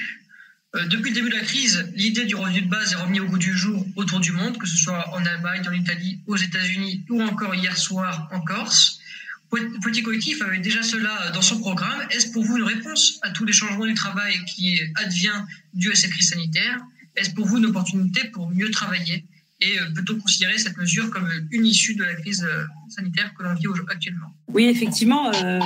Euh, 0.75 0.85
depuis 0.87 1.11
le 1.11 1.15
début 1.15 1.29
de 1.29 1.35
la 1.35 1.43
crise, 1.43 1.91
l'idée 1.95 2.25
du 2.25 2.35
revenu 2.35 2.61
de 2.61 2.69
base 2.69 2.91
est 2.91 2.95
remise 2.95 3.21
au 3.21 3.25
goût 3.25 3.37
du 3.37 3.55
jour 3.57 3.85
autour 3.95 4.19
du 4.19 4.31
monde, 4.31 4.57
que 4.57 4.67
ce 4.67 4.77
soit 4.77 5.13
en 5.13 5.25
Allemagne, 5.25 5.63
en 5.67 5.71
Italie, 5.71 6.19
aux 6.27 6.35
États-Unis 6.35 7.05
ou 7.09 7.21
encore 7.21 7.55
hier 7.55 7.77
soir 7.77 8.27
en 8.31 8.41
Corse. 8.41 8.99
Poitiers 9.49 10.03
Collectif 10.03 10.41
avait 10.41 10.59
déjà 10.59 10.83
cela 10.83 11.31
dans 11.31 11.41
son 11.41 11.59
programme. 11.59 12.01
Est-ce 12.11 12.31
pour 12.33 12.43
vous 12.43 12.57
une 12.57 12.63
réponse 12.63 13.17
à 13.21 13.29
tous 13.29 13.45
les 13.45 13.53
changements 13.53 13.85
du 13.85 13.93
travail 13.93 14.33
qui 14.45 14.77
advient 14.95 15.45
dû 15.73 15.89
à 15.91 15.95
cette 15.95 16.11
crise 16.11 16.29
sanitaire? 16.29 16.79
Est-ce 17.15 17.31
pour 17.31 17.47
vous 17.47 17.57
une 17.57 17.67
opportunité 17.67 18.25
pour 18.25 18.49
mieux 18.51 18.69
travailler? 18.71 19.23
Et 19.59 19.75
peut-on 19.95 20.19
considérer 20.19 20.57
cette 20.57 20.77
mesure 20.77 21.09
comme 21.09 21.27
une 21.51 21.65
issue 21.65 21.95
de 21.95 22.03
la 22.03 22.13
crise 22.13 22.45
euh, 22.47 22.65
sanitaire 22.89 23.33
que 23.33 23.43
l'on 23.43 23.55
vit 23.55 23.65
actuellement 23.89 24.27
Oui, 24.53 24.65
effectivement. 24.65 25.31
Euh, 25.33 25.59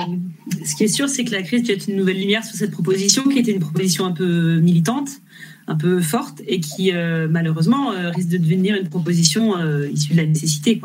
ce 0.64 0.74
qui 0.74 0.84
est 0.84 0.88
sûr, 0.88 1.10
c'est 1.10 1.24
que 1.24 1.32
la 1.32 1.42
crise 1.42 1.66
jette 1.66 1.88
une 1.88 1.96
nouvelle 1.96 2.18
lumière 2.18 2.42
sur 2.42 2.56
cette 2.56 2.70
proposition, 2.70 3.22
qui 3.24 3.38
était 3.38 3.52
une 3.52 3.60
proposition 3.60 4.06
un 4.06 4.12
peu 4.12 4.60
militante, 4.60 5.10
un 5.66 5.76
peu 5.76 6.00
forte, 6.00 6.40
et 6.46 6.60
qui 6.60 6.92
euh, 6.92 7.28
malheureusement 7.28 7.90
risque 8.10 8.30
de 8.30 8.38
devenir 8.38 8.76
une 8.76 8.88
proposition 8.88 9.54
issue 9.86 10.12
de 10.12 10.16
la 10.16 10.26
nécessité. 10.26 10.80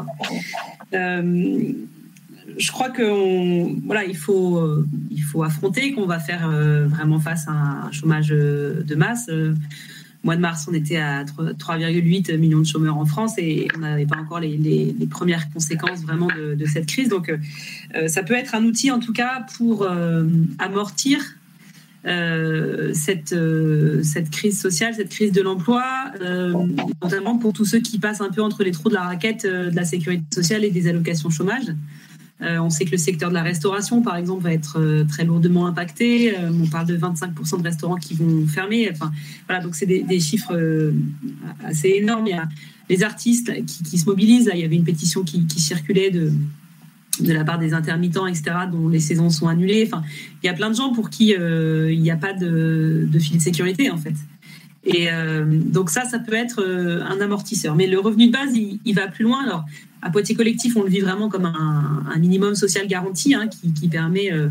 Je 2.60 2.72
crois 2.72 2.90
que 2.90 3.86
voilà, 3.86 4.04
il 4.04 4.18
faut, 4.18 4.84
il 5.12 5.22
faut 5.22 5.44
affronter 5.44 5.94
qu'on 5.94 6.08
va 6.08 6.20
faire 6.20 6.50
vraiment 6.90 7.20
face 7.20 7.48
à 7.48 7.52
un 7.52 7.92
chômage 7.92 8.30
de 8.30 8.96
masse 8.96 9.30
mois 10.28 10.36
de 10.36 10.42
mars, 10.42 10.68
on 10.70 10.74
était 10.74 10.98
à 10.98 11.24
3,8 11.24 12.36
millions 12.36 12.60
de 12.60 12.66
chômeurs 12.66 12.98
en 12.98 13.06
France 13.06 13.36
et 13.38 13.70
on 13.78 13.80
n'avait 13.80 14.06
pas 14.06 14.18
encore 14.18 14.42
les, 14.42 14.94
premières 15.10 15.50
conséquences 15.52 16.02
vraiment 16.02 16.28
de, 16.28 16.66
cette 16.66 16.86
crise. 16.86 17.08
Donc, 17.08 17.30
euh, 17.30 18.08
ça 18.10 18.24
peut 18.24 18.34
être 18.34 18.54
un 18.54 18.66
outil, 18.66 18.92
en 18.92 19.00
tout 19.00 19.14
cas, 19.14 19.46
pour 19.58 19.84
euh, 19.84 20.26
amortir 20.60 21.20
euh, 22.06 22.94
cette, 22.94 23.34
crise 24.30 24.60
sociale, 24.60 24.96
cette 24.96 25.10
crise 25.10 25.32
de 25.32 25.42
l'emploi, 25.42 25.86
notamment 27.02 27.38
pour 27.38 27.54
tous 27.54 27.66
ceux 27.66 27.80
qui 27.80 27.98
passent 27.98 28.22
un 28.22 28.30
peu 28.30 28.42
entre 28.42 28.64
les 28.64 28.72
trous 28.72 28.90
de 28.90 28.96
la 28.96 29.04
raquette 29.04 29.46
de 29.46 29.74
la 29.74 29.86
sécurité 29.86 30.26
sociale 30.34 30.66
et 30.66 30.72
des 30.72 30.90
allocations 30.90 31.30
chômage. 31.30 31.68
Euh, 32.42 32.60
on 32.60 32.70
sait 32.70 32.86
que 32.86 32.92
le 32.92 32.98
secteur 32.98 33.30
de 33.30 33.34
la 33.34 33.42
restauration, 33.42 34.02
par 34.02 34.16
exemple, 34.16 34.44
va 34.44 34.54
être 34.54 34.80
euh, 34.80 35.04
très 35.06 35.26
lourdement 35.26 35.66
impacté. 35.66 36.38
Euh, 36.38 36.52
on 36.52 36.68
parle 36.68 36.86
de 36.86 36.96
25% 36.96 37.58
de 37.58 37.64
restaurants 37.64 37.96
qui 37.96 38.14
vont 38.14 38.46
fermer. 38.46 38.90
Enfin, 38.92 39.12
voilà, 39.48 39.64
donc 39.64 39.76
c'est 39.76 39.88
des, 39.88 40.20
chiffres 40.20 40.54
assez 41.64 41.90
énormes. 41.90 42.28
Il 42.28 42.32
y 42.32 42.34
a 42.34 42.48
les 42.90 43.04
artistes 43.04 43.52
qui, 43.66 43.98
se 43.98 44.06
mobilisent. 44.06 44.52
Il 44.54 44.60
y 44.60 44.64
avait 44.64 44.76
une 44.76 44.84
pétition 44.84 45.24
qui, 45.24 45.46
circulait 45.58 46.12
de 46.12 46.32
la 47.22 47.44
part 47.44 47.58
des 47.58 47.74
intermittents, 47.74 48.28
etc., 48.28 48.44
dont 48.72 48.88
les 48.88 49.00
saisons 49.00 49.30
sont 49.30 49.48
annulées. 49.48 49.84
Enfin, 49.88 50.04
il 50.44 50.48
y 50.48 50.50
a 50.50 50.54
plein 50.54 50.70
de 50.70 50.76
gens 50.76 50.92
pour 50.94 51.10
qui 51.10 51.30
il 51.30 52.02
n'y 52.02 52.12
a 52.12 52.18
pas 52.18 52.34
de, 52.34 53.08
de 53.12 53.20
fil 53.20 53.38
de 53.38 53.42
sécurité, 53.42 53.90
en 53.90 53.98
fait. 53.98 54.16
Et 54.84 55.10
donc 55.48 55.90
ça, 55.90 56.06
ça 56.06 56.20
peut 56.20 56.36
être 56.36 56.64
un 56.66 57.22
amortisseur. 57.22 57.76
Mais 57.76 57.88
le 57.88 58.00
revenu 58.00 58.28
de 58.28 58.32
base, 58.32 58.56
il, 58.56 58.80
il 58.86 58.96
va 58.96 59.08
plus 59.08 59.24
loin. 59.24 59.44
Alors, 59.44 59.66
à 60.02 60.10
Poitiers 60.10 60.36
Collectif, 60.36 60.76
on 60.78 60.84
le 60.84 60.90
vit 60.90 61.00
vraiment 61.00 61.30
comme 61.30 61.46
un, 61.46 62.18
minimum 62.20 62.56
social 62.56 62.88
garanti 62.88 63.34
hein, 63.36 63.48
qui, 63.48 63.74
qui, 63.74 63.88
permet 63.88 64.32
euh, 64.32 64.50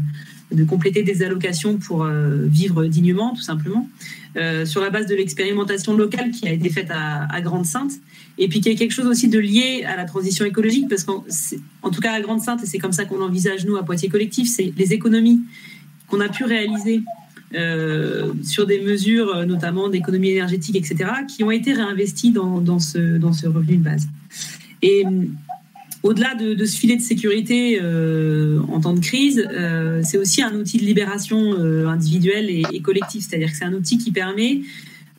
de 0.53 0.65
compléter 0.65 1.03
des 1.03 1.23
allocations 1.23 1.79
pour 1.79 2.05
euh, 2.05 2.47
vivre 2.47 2.87
dignement, 2.87 3.35
tout 3.35 3.43
simplement, 3.43 3.89
euh, 4.37 4.65
sur 4.65 4.81
la 4.81 4.91
base 4.91 5.07
de 5.07 5.15
l'expérimentation 5.15 5.97
locale 5.97 6.31
qui 6.31 6.47
a 6.47 6.53
été 6.53 6.69
faite 6.69 6.91
à, 6.91 7.41
Grande-Sainte. 7.41 7.93
Et 8.39 8.49
puis 8.49 8.61
qu'il 8.61 8.73
y 8.73 8.75
a 8.75 8.79
quelque 8.79 8.93
chose 8.93 9.07
aussi 9.07 9.29
de 9.29 9.39
lié 9.39 9.85
à 9.85 9.97
la 9.97 10.05
transition 10.05 10.45
écologique, 10.45 10.89
parce 10.89 11.05
qu'en 11.05 11.25
en 11.83 11.91
tout 11.91 12.01
cas 12.01 12.13
à 12.13 12.21
Grande-Sainte, 12.21 12.63
et 12.63 12.67
c'est 12.67 12.79
comme 12.79 12.93
ça 12.93 13.05
qu'on 13.05 13.23
envisage 13.23 13.65
nous 13.67 13.77
à 13.77 13.85
Poitiers 13.85 14.09
Collectif, 14.09 14.49
c'est 14.49 14.73
les 14.77 14.93
économies 14.93 15.41
qu'on 16.09 16.21
a 16.21 16.29
pu 16.29 16.45
réaliser 16.45 17.03
sur 18.43 18.67
des 18.67 18.81
mesures, 18.81 19.47
notamment 19.47 19.89
d'économie 19.89 20.31
énergétique, 20.31 20.77
etc., 20.77 21.11
qui 21.27 21.43
ont 21.43 21.51
été 21.51 21.73
réinvesties 21.73 22.31
dans 22.33 22.79
ce 22.79 23.47
revenu 23.47 23.79
de 23.79 23.83
base. 23.83 24.07
Et 24.87 25.05
au-delà 26.05 26.35
de, 26.37 26.65
ce 26.65 26.77
filet 26.77 26.97
de 26.97 27.03
sécurité 27.03 27.81
euh, 27.83 28.61
en 28.73 28.81
temps 28.81 28.95
de 28.95 29.01
crise, 29.01 29.45
euh, 29.51 30.01
c'est 30.05 30.19
aussi 30.19 30.41
un 30.41 30.55
outil 30.55 30.79
de 30.79 30.85
libération 30.85 31.55
euh, 31.59 31.89
individuelle 31.89 32.49
et, 32.49 32.81
collective. 32.81 33.23
C'est-à-dire 33.23 33.51
que 33.51 33.57
c'est 33.57 33.65
un 33.65 33.75
outil 33.75 33.99
qui 33.99 34.13
permet 34.13 34.61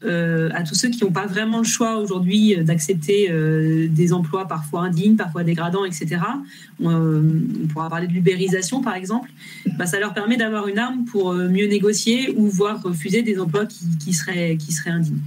euh, 0.06 0.50
à 0.54 0.64
tous 0.64 0.76
ceux 0.76 0.90
qui 0.90 1.04
n'ont 1.04 1.12
pas 1.12 1.26
vraiment 1.26 1.58
le 1.58 1.64
choix 1.66 1.98
aujourd'hui 1.98 2.56
d'accepter 2.64 3.30
euh, 3.30 3.88
des 3.90 4.14
emplois 4.14 4.48
parfois 4.48 4.84
indignes, 4.84 5.18
parfois 5.18 5.44
dégradants, 5.44 5.84
etc. 5.84 6.22
On, 6.80 7.22
pourra 7.74 7.90
parler 7.90 8.08
de 8.08 8.14
l'ubérisation, 8.14 8.82
par 8.82 8.96
exemple. 8.96 9.30
Bah, 9.78 9.88
ça 9.88 10.00
leur 10.00 10.14
permet 10.14 10.38
d'avoir 10.38 10.70
une 10.70 10.78
arme 10.78 11.04
pour 11.04 11.34
mieux 11.34 11.68
négocier 11.68 12.34
ou 12.38 12.48
voir 12.48 12.82
refuser 12.82 13.24
des 13.24 13.40
emplois 13.40 13.66
qui 13.66 14.14
seraient 14.14 14.58
indignes. 14.86 15.20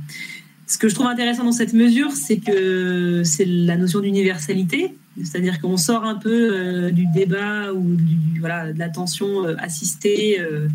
Ce 0.71 0.79
que 0.79 0.89
je 0.89 0.95
trouve 0.95 1.09
intéressant 1.09 1.43
dans 1.43 1.51
cette 1.51 1.73
mesure, 1.73 2.13
c'est 2.13 2.37
que 2.37 3.23
c'est 3.25 3.45
la 3.45 3.77
notion 3.77 3.99
d'universalité, 3.99 4.95
c'est-à-dire 5.17 5.61
qu'on 5.61 5.77
sort 5.77 6.05
un 6.05 6.15
peu 6.15 6.31
euh, 6.31 6.91
du 6.93 7.07
débat 7.13 7.73
ou 7.73 7.97
de 7.97 8.79
l'attention 8.79 9.45
euh, 9.45 9.57
assistée. 9.59 10.39
Euh, 10.39 10.69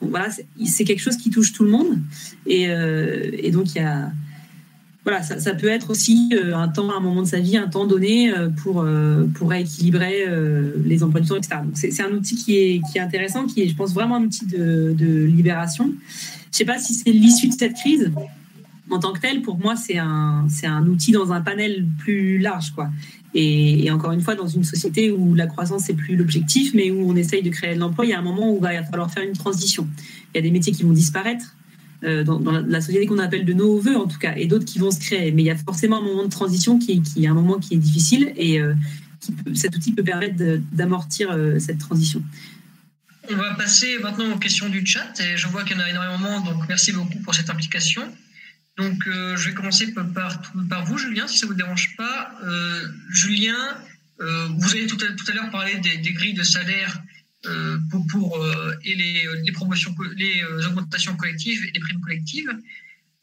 voilà, 0.00 0.28
c'est 0.64 0.84
quelque 0.84 1.02
chose 1.02 1.18
qui 1.18 1.28
touche 1.28 1.52
tout 1.52 1.64
le 1.64 1.70
monde. 1.70 1.98
Et, 2.46 2.66
donc, 3.50 3.74
y 3.74 3.80
a. 3.80 4.10
Voilà, 5.04 5.22
ça, 5.22 5.54
peut 5.54 5.68
être 5.68 5.90
aussi 5.90 6.32
un 6.54 6.68
temps, 6.68 6.90
un 6.90 7.00
moment 7.00 7.22
de 7.22 7.28
sa 7.28 7.38
vie, 7.38 7.58
un 7.58 7.68
temps 7.68 7.86
donné 7.86 8.32
pour, 8.62 8.84
pour 9.34 9.50
rééquilibrer 9.50 10.24
les 10.84 11.02
emplois 11.04 11.20
du 11.20 11.28
temps, 11.28 11.36
etc. 11.36 11.60
Donc, 11.62 11.76
c'est 11.76 12.02
un 12.02 12.10
outil 12.10 12.36
qui 12.36 12.56
est, 12.56 12.80
qui 12.90 12.98
est 12.98 13.00
intéressant, 13.00 13.46
qui 13.46 13.62
est, 13.62 13.68
je 13.68 13.76
pense, 13.76 13.92
vraiment 13.94 14.16
un 14.16 14.22
outil 14.22 14.46
de 14.46 15.24
libération. 15.24 15.84
Je 15.86 15.92
ne 15.92 16.52
sais 16.52 16.64
pas 16.64 16.78
si 16.78 16.92
c'est 16.94 17.12
l'issue 17.12 17.48
de 17.48 17.54
cette 17.54 17.74
crise 17.74 18.10
en 18.90 18.98
tant 18.98 19.12
que 19.12 19.20
tel, 19.20 19.42
pour 19.42 19.58
moi, 19.58 19.74
c'est 19.76 19.98
un, 19.98 20.46
un 20.62 20.86
outil 20.86 21.12
dans 21.12 21.32
un 21.32 21.40
panel 21.40 21.86
plus 21.98 22.38
large. 22.38 22.70
Quoi. 22.70 22.90
Et, 23.34 23.90
encore 23.90 24.12
une 24.12 24.22
fois, 24.22 24.34
dans 24.34 24.46
une 24.46 24.64
société 24.64 25.10
où 25.10 25.34
la 25.34 25.46
croissance 25.46 25.88
n'est 25.88 25.94
plus 25.94 26.16
l'objectif, 26.16 26.72
mais 26.74 26.90
où 26.90 27.10
on 27.10 27.16
essaye 27.16 27.42
de 27.42 27.50
créer 27.50 27.74
de 27.74 27.80
l'emploi, 27.80 28.06
il 28.06 28.10
y 28.10 28.14
a 28.14 28.18
un 28.18 28.22
moment 28.22 28.50
où 28.50 28.56
il 28.56 28.62
va 28.62 28.82
falloir 28.84 29.10
faire 29.10 29.24
une 29.24 29.34
transition. 29.34 29.86
Il 30.32 30.38
y 30.38 30.40
a 30.40 30.42
des 30.42 30.50
métiers 30.50 30.72
qui 30.72 30.84
vont 30.84 30.92
disparaître 30.92 31.54
euh, 32.04 32.24
dans, 32.24 32.38
la 32.38 32.80
société 32.80 33.06
qu'on 33.06 33.18
appelle 33.18 33.44
de 33.44 33.52
nos 33.52 33.78
voeux, 33.78 33.96
en 33.96 34.06
tout 34.06 34.18
cas, 34.18 34.34
et 34.36 34.46
d'autres 34.46 34.64
qui 34.64 34.78
vont 34.78 34.90
se 34.90 35.00
créer. 35.00 35.32
Mais 35.32 35.42
il 35.42 35.46
y 35.46 35.50
a 35.50 35.56
forcément 35.56 35.98
un 35.98 36.02
moment 36.02 36.24
de 36.24 36.30
transition 36.30 36.78
qui 36.78 37.02
est, 37.16 37.26
un 37.26 37.34
moment 37.34 37.58
qui 37.58 37.74
est 37.74 37.78
difficile, 37.78 38.32
et 38.36 38.60
euh, 38.60 38.74
qui 39.20 39.34
cet 39.54 39.76
outil 39.76 39.92
peut 39.92 40.04
permettre 40.04 40.36
d'amortir 40.72 41.30
euh, 41.30 41.58
cette 41.58 41.78
transition. 41.78 42.22
On 43.30 43.36
va 43.36 43.54
passer 43.54 43.98
maintenant 44.00 44.32
aux 44.32 44.38
questions 44.38 44.68
du 44.68 44.86
chat, 44.86 45.12
et 45.20 45.36
je 45.36 45.48
vois 45.48 45.64
qu'il 45.64 45.76
y 45.76 45.80
en 45.80 45.82
a 45.82 45.90
énormément, 45.90 46.40
donc 46.40 46.68
merci 46.68 46.92
beaucoup 46.92 47.18
pour 47.18 47.34
cette 47.34 47.50
implication. 47.50 48.02
Donc, 48.76 49.06
euh, 49.06 49.36
je 49.36 49.48
vais 49.48 49.54
commencer 49.54 49.92
par, 49.94 50.84
vous, 50.84 50.98
Julien, 50.98 51.26
si 51.26 51.38
ça 51.38 51.46
vous 51.46 51.54
dérange 51.54 51.96
pas. 51.96 52.36
Euh, 52.44 52.88
Julien, 53.10 53.56
euh, 54.20 54.48
vous 54.48 54.70
avez 54.72 54.86
tout 54.86 54.98
à, 55.00 55.32
l'heure 55.32 55.50
parlé 55.50 55.76
des, 55.76 56.12
grilles 56.12 56.34
de 56.34 56.42
salaire 56.42 57.02
pour, 58.10 58.44
et 58.84 58.94
les, 58.94 59.52
promotions, 59.52 59.94
les 60.16 60.42
augmentations 60.66 61.16
collectives 61.16 61.64
et 61.64 61.70
les 61.72 61.80
primes 61.80 62.00
collectives. 62.00 62.50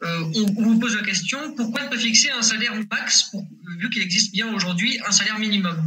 On, 0.02 0.64
vous 0.64 0.80
pose 0.80 0.96
la 0.96 1.04
question 1.04 1.56
pourquoi 1.56 1.84
ne 1.84 1.90
pas 1.90 1.98
fixer 1.98 2.30
un 2.32 2.42
salaire 2.42 2.74
max, 2.90 3.32
vu 3.80 3.90
qu'il 3.90 4.02
existe 4.02 4.32
bien 4.34 4.54
aujourd'hui 4.54 4.98
un 5.06 5.12
salaire 5.12 5.40
minimum? 5.40 5.78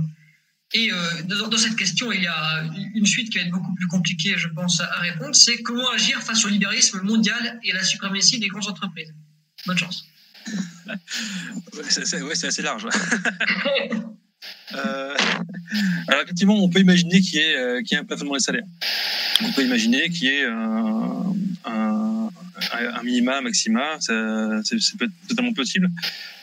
Et 0.75 0.90
dans, 1.25 1.49
dans, 1.49 1.56
cette 1.56 1.76
question, 1.76 2.12
il 2.12 2.23
y 2.23 2.26
a 2.26 2.64
une 2.94 3.06
suite 3.06 3.30
qui 3.30 3.38
va 3.38 3.44
être 3.44 3.50
beaucoup 3.50 3.75
plus 3.75 3.87
compliquée, 3.87 4.35
je 4.37 4.49
pense, 4.49 4.80
à 4.80 5.00
répondre. 5.00 5.35
C'est 5.35 5.62
comment 5.62 5.90
agir 5.90 6.23
face 6.23 6.44
au 6.44 6.49
libéralisme 6.49 7.00
mondial 7.02 7.58
et 7.64 7.73
à 7.73 7.76
la 7.76 7.85
suprématie 7.85 8.38
des 8.38 8.49
grandes 8.49 8.68
entreprises? 8.68 9.14
Bonne 9.66 9.78
chance. 9.78 10.06
c'est 11.88 12.46
assez 12.46 12.62
large. 12.62 12.87
Euh, 14.75 15.14
alors 16.08 16.23
effectivement, 16.23 16.54
on 16.62 16.68
peut 16.68 16.80
imaginer 16.80 17.20
qu'il 17.20 17.40
y, 17.40 17.42
ait, 17.42 17.56
euh, 17.56 17.82
un 17.92 18.04
plafonnement 18.04 18.35
des 18.35 18.40
salaires. 18.40 18.66
On 19.42 19.50
peut 19.52 19.64
imaginer 19.64 20.08
qu'il 20.08 20.25
y 20.25 20.30
ait 20.30 20.44
un, 20.44 21.35
un, 21.64 22.28
un 22.73 23.02
minima, 23.02 23.38
un 23.38 23.40
maxima. 23.40 23.96
Ça, 24.00 24.61
c'est, 24.64 24.76
totalement 25.28 25.52
possible. 25.52 25.88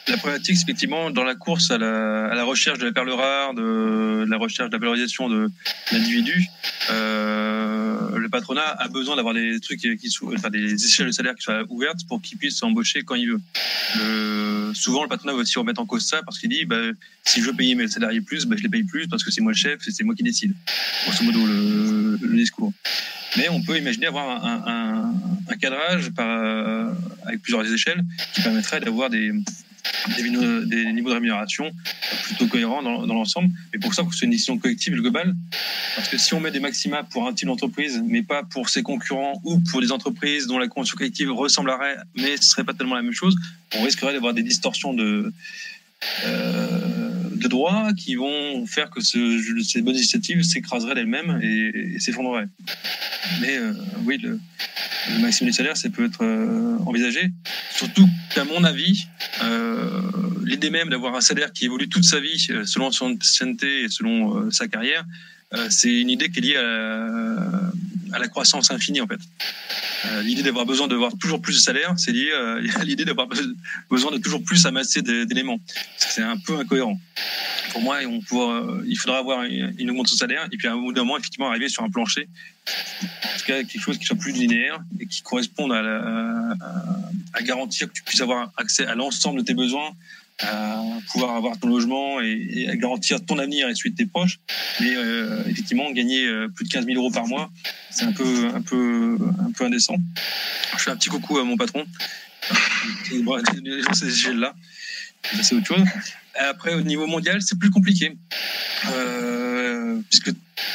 La 0.07 0.17
problématique, 0.17 0.57
c'est 0.57 0.63
effectivement 0.63 1.11
dans 1.11 1.23
la 1.23 1.35
course 1.35 1.71
à 1.71 1.77
la, 1.77 2.25
à 2.25 2.35
la, 2.35 2.43
recherche 2.43 2.77
de 2.77 2.85
la 2.85 2.91
perle 2.91 3.11
rare, 3.11 3.53
de, 3.53 4.25
la 4.27 4.37
recherche 4.37 4.69
de 4.69 4.75
la 4.75 4.79
valorisation 4.79 5.29
de 5.29 5.49
l'individu, 5.93 6.45
euh, 6.91 8.17
le 8.17 8.27
patronat 8.27 8.67
a 8.79 8.89
besoin 8.89 9.15
d'avoir 9.15 9.33
des 9.33 9.61
trucs 9.61 9.79
qui 9.79 10.09
sont, 10.09 10.33
enfin 10.33 10.49
des 10.49 10.73
échelles 10.73 11.07
de 11.07 11.11
salaire 11.11 11.35
qui 11.35 11.43
soient 11.43 11.63
ouvertes 11.69 12.05
pour 12.07 12.21
qu'il 12.21 12.37
puisse 12.37 12.61
embaucher 12.63 13.03
quand 13.03 13.15
il 13.15 13.31
veut. 13.31 13.41
Le, 13.97 14.71
souvent, 14.73 15.03
le 15.03 15.09
patronat 15.09 15.33
va 15.33 15.39
aussi 15.39 15.57
remettre 15.57 15.79
en 15.79 15.85
cause 15.85 16.05
ça 16.05 16.21
parce 16.23 16.37
qu'il 16.37 16.49
dit, 16.49 16.65
bah, 16.65 16.81
si 17.23 17.41
je 17.41 17.45
veux 17.45 17.53
payer 17.53 17.75
mes 17.75 17.87
salariés 17.87 18.21
plus, 18.21 18.45
bah, 18.45 18.55
je 18.57 18.63
les 18.63 18.69
paye 18.69 18.83
plus 18.83 19.07
parce 19.07 19.23
que 19.23 19.31
c'est 19.31 19.41
moi 19.41 19.53
le 19.53 19.57
chef 19.57 19.79
c'est 19.87 20.03
moi 20.03 20.15
qui 20.15 20.23
décide. 20.23 20.53
Grosso 21.05 21.23
modo, 21.23 21.45
le, 21.45 22.17
le 22.21 22.37
discours 22.37 22.73
mais 23.35 23.49
on 23.49 23.63
peut 23.63 23.77
imaginer 23.79 24.05
avoir 24.05 24.45
un, 24.45 24.63
un, 24.67 25.13
un 25.51 25.57
cadrage 25.57 26.11
par, 26.11 26.93
avec 27.25 27.41
plusieurs 27.41 27.65
échelles 27.65 28.03
qui 28.35 28.43
permettrait 28.43 28.79
d'avoir 28.79 29.09
des, 29.09 29.31
des, 30.17 30.91
niveaux 30.93 31.09
de 31.09 31.13
rémunération 31.13 31.71
plutôt 32.23 32.47
cohérents 32.47 32.81
dans, 32.83 33.05
l'ensemble. 33.05 33.49
Mais 33.73 33.79
pour 33.79 33.93
ça, 33.93 34.03
il 34.03 34.09
que 34.09 34.15
ce 34.15 34.25
une 34.25 34.31
décision 34.31 34.57
collective 34.57 34.93
et 34.93 34.97
globale. 34.97 35.35
Parce 35.95 36.09
que 36.09 36.17
si 36.17 36.33
on 36.33 36.39
met 36.39 36.51
des 36.51 36.59
maxima 36.59 37.03
pour 37.03 37.27
un 37.27 37.33
type 37.33 37.47
d'entreprise, 37.47 38.01
mais 38.05 38.23
pas 38.23 38.43
pour 38.43 38.69
ses 38.69 38.83
concurrents 38.83 39.39
ou 39.43 39.59
pour 39.71 39.81
des 39.81 39.91
entreprises 39.91 40.47
dont 40.47 40.57
la 40.57 40.67
convention 40.67 40.97
collective 40.97 41.31
ressemblerait, 41.31 41.97
mais 42.15 42.37
ce 42.37 42.43
serait 42.43 42.63
pas 42.63 42.73
tellement 42.73 42.95
la 42.95 43.01
même 43.01 43.13
chose, 43.13 43.35
on 43.75 43.83
risquerait 43.83 44.13
d'avoir 44.13 44.33
des 44.33 44.43
distorsions 44.43 44.93
de, 44.93 45.33
euh, 46.25 47.12
de 47.43 47.47
droit 47.47 47.93
qui 47.93 48.15
vont 48.15 48.65
faire 48.65 48.89
que 48.89 49.01
ce, 49.01 49.61
ces 49.63 49.81
bonnes 49.81 49.95
initiatives 49.95 50.43
s'écraseraient 50.43 50.95
d'elles-mêmes 50.95 51.39
et, 51.43 51.95
et 51.95 51.99
s'effondreraient. 51.99 52.47
Mais 53.41 53.57
euh, 53.57 53.73
oui, 54.05 54.17
le, 54.17 54.39
maximum 55.21 55.51
du 55.51 55.55
salaire, 55.55 55.77
ça 55.77 55.89
peut 55.89 56.05
être 56.05 56.23
euh, 56.23 56.77
envisagé. 56.85 57.31
Surtout 57.75 58.07
qu'à 58.33 58.43
mon 58.45 58.63
avis, 58.63 59.07
euh, 59.43 60.01
l'idée 60.43 60.69
même 60.69 60.89
d'avoir 60.89 61.15
un 61.15 61.21
salaire 61.21 61.51
qui 61.53 61.65
évolue 61.65 61.89
toute 61.89 62.03
sa 62.03 62.19
vie 62.19 62.39
selon 62.65 62.91
son 62.91 63.17
ancienneté 63.21 63.83
et 63.83 63.89
selon 63.89 64.49
sa 64.51 64.67
carrière, 64.67 65.05
c'est 65.69 66.01
une 66.01 66.09
idée 66.09 66.29
qui 66.29 66.39
est 66.39 66.41
liée 66.41 66.57
à, 66.57 68.19
la 68.19 68.27
croissance 68.27 68.69
infinie 68.69 69.01
en 69.01 69.07
fait. 69.07 69.19
l'idée 70.21 70.43
d'avoir 70.43 70.65
besoin 70.65 70.87
de 70.87 70.95
voir 70.95 71.11
toujours 71.19 71.41
plus 71.41 71.55
de 71.55 71.59
salaire, 71.59 71.93
c'est 71.97 72.11
lié 72.11 72.31
à 72.75 72.83
l'idée 72.83 73.05
d'avoir 73.05 73.27
besoin 73.89 74.11
de 74.11 74.17
toujours 74.17 74.43
plus 74.43 74.65
amasser 74.65 75.01
d'éléments. 75.01 75.59
C'est 75.97 76.21
un 76.21 76.37
peu 76.37 76.57
incohérent. 76.57 76.99
Pour 77.71 77.81
moi, 77.81 78.01
il 78.03 78.97
faudra 78.97 79.17
avoir 79.17 79.43
une 79.43 79.89
augmentation 79.89 80.15
de 80.15 80.19
salaire 80.19 80.47
et 80.51 80.57
puis 80.57 80.67
à 80.67 80.73
un 80.73 80.75
moment, 80.75 81.17
effectivement, 81.17 81.49
arriver 81.49 81.69
sur 81.69 81.83
un 81.83 81.89
plancher 81.89 82.27
en 82.67 83.37
tout 83.37 83.45
cas 83.45 83.63
quelque 83.63 83.79
chose 83.79 83.97
qui 83.97 84.05
soit 84.05 84.17
plus 84.17 84.31
linéaire 84.31 84.79
et 84.99 85.05
qui 85.05 85.21
corresponde 85.21 85.73
à, 85.73 87.41
garantir 87.41 87.87
que 87.87 87.93
tu 87.93 88.03
puisses 88.03 88.21
avoir 88.21 88.51
accès 88.57 88.85
à 88.85 88.95
l'ensemble 88.95 89.39
de 89.39 89.45
tes 89.45 89.53
besoins, 89.53 89.91
à 90.39 90.81
pouvoir 91.11 91.35
avoir 91.35 91.59
ton 91.59 91.67
logement 91.67 92.19
et, 92.21 92.67
à 92.69 92.75
garantir 92.75 93.23
ton 93.25 93.37
avenir 93.39 93.67
et 93.69 93.75
celui 93.75 93.91
de 93.91 93.95
tes 93.95 94.05
proches. 94.05 94.39
Mais 94.79 94.95
euh, 94.95 95.43
effectivement, 95.47 95.91
gagner 95.91 96.25
euh, 96.25 96.47
plus 96.49 96.65
de 96.65 96.69
15 96.69 96.85
000 96.85 96.99
euros 96.99 97.11
par 97.11 97.27
mois, 97.27 97.51
c'est 97.91 98.05
un 98.05 98.11
peu, 98.11 98.49
un 98.53 98.61
peu, 98.61 99.17
un 99.39 99.51
peu 99.51 99.65
indécent. 99.65 99.95
je 100.77 100.83
fais 100.83 100.91
un 100.91 100.97
petit 100.97 101.09
coucou 101.09 101.37
à 101.37 101.43
mon 101.43 101.57
patron. 101.57 101.85
Les 103.11 103.81
gens, 103.81 103.93
c'est 103.93 104.33
là 104.33 104.53
c'est 105.41 105.55
autre 105.55 105.65
chose. 105.65 105.83
Après, 106.35 106.73
au 106.73 106.81
niveau 106.81 107.07
mondial, 107.07 107.41
c'est 107.41 107.57
plus 107.57 107.69
compliqué. 107.69 108.17
Euh, 108.91 109.99
puisque 110.09 110.31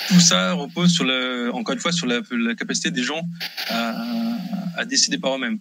tout 0.09 0.21
ça 0.21 0.53
repose 0.53 0.93
sur 0.93 1.05
le, 1.05 1.51
encore 1.53 1.75
une 1.75 1.81
fois 1.81 1.93
sur 1.93 2.07
la, 2.07 2.21
la 2.31 2.55
capacité 2.55 2.91
des 2.91 3.03
gens 3.03 3.21
à, 3.69 4.28
à 4.79 4.85
décider 4.85 5.19
par 5.19 5.35
eux-mêmes. 5.37 5.59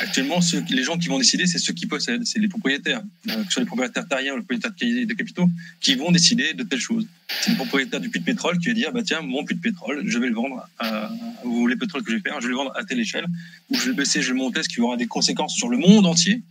Actuellement, 0.00 0.40
ceux, 0.40 0.64
les 0.70 0.82
gens 0.82 0.98
qui 0.98 1.08
vont 1.08 1.18
décider, 1.18 1.46
c'est 1.46 1.58
ceux 1.58 1.74
qui 1.74 1.86
possèdent, 1.86 2.26
c'est 2.26 2.38
les 2.38 2.48
propriétaires, 2.48 3.02
euh, 3.28 3.36
que 3.36 3.44
ce 3.44 3.52
soit 3.52 3.62
les 3.62 3.66
propriétaires 3.66 4.08
terriens 4.08 4.32
ou 4.32 4.36
les 4.38 4.42
propriétaires 4.42 4.72
de 5.06 5.14
capitaux, 5.14 5.48
qui 5.80 5.94
vont 5.94 6.10
décider 6.10 6.54
de 6.54 6.62
telles 6.62 6.80
choses. 6.80 7.06
C'est 7.40 7.50
le 7.50 7.56
propriétaire 7.56 8.00
du 8.00 8.08
puits 8.08 8.20
de 8.20 8.24
pétrole 8.24 8.58
qui 8.58 8.68
va 8.68 8.74
dire, 8.74 8.92
bah 8.92 9.02
tiens, 9.04 9.20
mon 9.20 9.44
puits 9.44 9.56
de 9.56 9.60
pétrole, 9.60 10.02
je 10.06 10.18
vais 10.18 10.28
le 10.28 10.34
vendre, 10.34 10.66
à, 10.78 11.10
ou 11.44 11.66
les 11.66 11.76
pétroles 11.76 12.02
que 12.02 12.10
je 12.10 12.16
vais 12.16 12.22
faire, 12.22 12.40
je 12.40 12.46
vais 12.46 12.52
le 12.52 12.56
vendre 12.56 12.72
à 12.74 12.84
telle 12.84 12.98
échelle, 12.98 13.26
ou 13.70 13.76
je 13.76 13.82
vais 13.82 13.88
le 13.88 13.94
baisser, 13.94 14.22
je 14.22 14.28
vais 14.28 14.34
le 14.34 14.38
monter, 14.38 14.62
ce 14.62 14.68
qui 14.68 14.80
aura 14.80 14.96
des 14.96 15.06
conséquences 15.06 15.54
sur 15.54 15.68
le 15.68 15.76
monde 15.76 16.06
entier. 16.06 16.42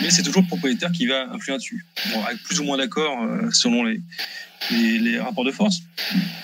Mais 0.00 0.10
c'est 0.10 0.22
toujours 0.22 0.42
le 0.42 0.48
propriétaire 0.48 0.92
qui 0.92 1.06
va 1.06 1.28
influer 1.32 1.56
dessus. 1.56 1.84
Bon, 2.12 2.22
avec 2.24 2.40
plus 2.44 2.60
ou 2.60 2.64
moins 2.64 2.76
d'accord 2.76 3.22
euh, 3.24 3.50
selon 3.52 3.84
les, 3.84 4.00
les, 4.70 5.18
rapports 5.18 5.44
de 5.44 5.52
force, 5.52 5.82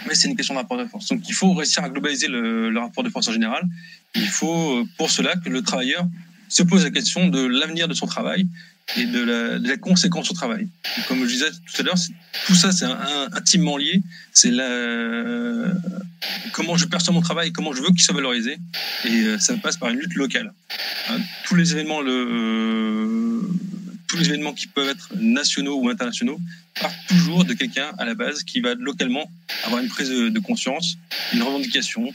mais 0.06 0.14
c'est 0.14 0.28
une 0.28 0.36
question 0.36 0.54
de 0.54 0.60
rapport 0.60 0.78
de 0.78 0.86
force. 0.86 1.08
Donc 1.08 1.28
il 1.28 1.34
faut 1.34 1.52
réussir 1.52 1.84
à 1.84 1.88
globaliser 1.88 2.28
le 2.28 2.78
rapport 2.78 3.04
de 3.04 3.10
force 3.10 3.28
en 3.28 3.32
général. 3.32 3.64
Il 4.14 4.28
faut 4.28 4.86
pour 4.96 5.10
cela 5.10 5.36
que 5.36 5.48
le 5.48 5.62
travailleur 5.62 6.06
se 6.48 6.62
pose 6.62 6.84
la 6.84 6.90
question 6.90 7.28
de 7.28 7.44
l'avenir 7.44 7.88
de 7.88 7.94
son 7.94 8.06
travail 8.06 8.46
et 8.96 9.06
de 9.06 9.20
la, 9.20 9.58
de 9.58 9.68
la, 9.68 9.76
conséquence 9.76 10.30
au 10.30 10.34
travail. 10.34 10.68
Comme 11.08 11.24
je 11.24 11.30
disais 11.30 11.50
tout 11.50 11.80
à 11.80 11.82
l'heure, 11.82 11.96
tout 12.46 12.54
ça 12.54 12.70
c'est 12.70 12.84
intimement 13.32 13.76
lié. 13.76 14.02
C'est 14.32 14.50
comment 16.52 16.76
je 16.76 16.86
perçois 16.86 17.12
mon 17.12 17.20
travail, 17.20 17.52
comment 17.52 17.72
je 17.72 17.82
veux 17.82 17.88
qu'il 17.88 18.00
soit 18.00 18.14
valorisé, 18.14 18.58
et 19.04 19.08
euh, 19.08 19.38
ça 19.38 19.56
passe 19.56 19.76
par 19.76 19.90
une 19.90 19.98
lutte 19.98 20.14
locale. 20.14 20.52
Hein, 21.08 21.18
tous 21.44 21.54
les 21.56 21.72
événements, 21.72 22.00
le, 22.00 22.14
tous 24.14 24.20
les 24.20 24.28
événements 24.28 24.52
qui 24.52 24.68
peuvent 24.68 24.88
être 24.88 25.08
nationaux 25.16 25.80
ou 25.80 25.88
internationaux 25.88 26.38
partent 26.80 26.94
toujours 27.08 27.44
de 27.44 27.52
quelqu'un 27.52 27.90
à 27.98 28.04
la 28.04 28.14
base 28.14 28.44
qui 28.44 28.60
va 28.60 28.74
localement 28.74 29.28
avoir 29.64 29.82
une 29.82 29.88
prise 29.88 30.08
de 30.08 30.38
conscience, 30.38 30.98
une 31.32 31.42
revendication. 31.42 32.12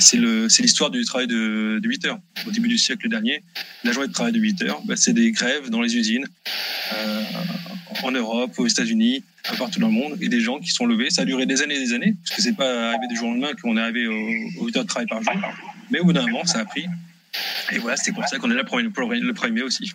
C'est 0.00 0.16
l'histoire 0.16 0.90
du 0.90 1.04
travail 1.04 1.28
de, 1.28 1.78
de 1.80 1.88
8 1.88 2.06
heures. 2.06 2.18
Au 2.46 2.50
début 2.50 2.66
du 2.66 2.76
siècle 2.76 3.08
dernier, 3.08 3.42
la 3.84 3.92
journée 3.92 4.08
de 4.08 4.12
travail 4.12 4.32
de 4.32 4.40
8 4.40 4.62
heures, 4.62 4.80
bah, 4.84 4.96
c'est 4.96 5.12
des 5.12 5.30
grèves 5.30 5.70
dans 5.70 5.80
les 5.80 5.96
usines, 5.96 6.26
euh, 6.94 7.22
en 8.02 8.10
Europe, 8.10 8.58
aux 8.58 8.66
États-Unis, 8.66 9.22
partout 9.56 9.78
dans 9.78 9.88
le 9.88 9.92
monde, 9.92 10.18
et 10.20 10.28
des 10.28 10.40
gens 10.40 10.58
qui 10.58 10.70
sont 10.70 10.86
levés. 10.86 11.10
Ça 11.10 11.22
a 11.22 11.24
duré 11.24 11.46
des 11.46 11.62
années 11.62 11.76
et 11.76 11.80
des 11.80 11.92
années, 11.92 12.14
parce 12.24 12.36
que 12.36 12.42
c'est 12.42 12.56
pas 12.56 12.88
arrivé 12.88 13.06
du 13.08 13.16
jour 13.16 13.28
au 13.28 13.32
lendemain 13.32 13.52
qu'on 13.62 13.76
est 13.76 13.80
arrivé 13.80 14.08
aux, 14.08 14.64
8 14.64 14.76
heures 14.76 14.82
de 14.82 14.88
travail 14.88 15.06
par 15.06 15.22
jour. 15.22 15.32
Mais 15.92 16.00
au 16.00 16.04
bout 16.04 16.12
d'un 16.12 16.22
moment, 16.26 16.44
ça 16.46 16.58
a 16.58 16.64
pris. 16.64 16.86
Et 17.70 17.78
voilà, 17.78 17.96
c'est 17.96 18.12
comme 18.12 18.26
ça 18.26 18.38
qu'on 18.38 18.50
est 18.50 18.56
là 18.56 18.64
pour 18.64 18.78
le 18.78 18.88
1er 18.88 19.52
mai 19.52 19.62
aussi. 19.62 19.92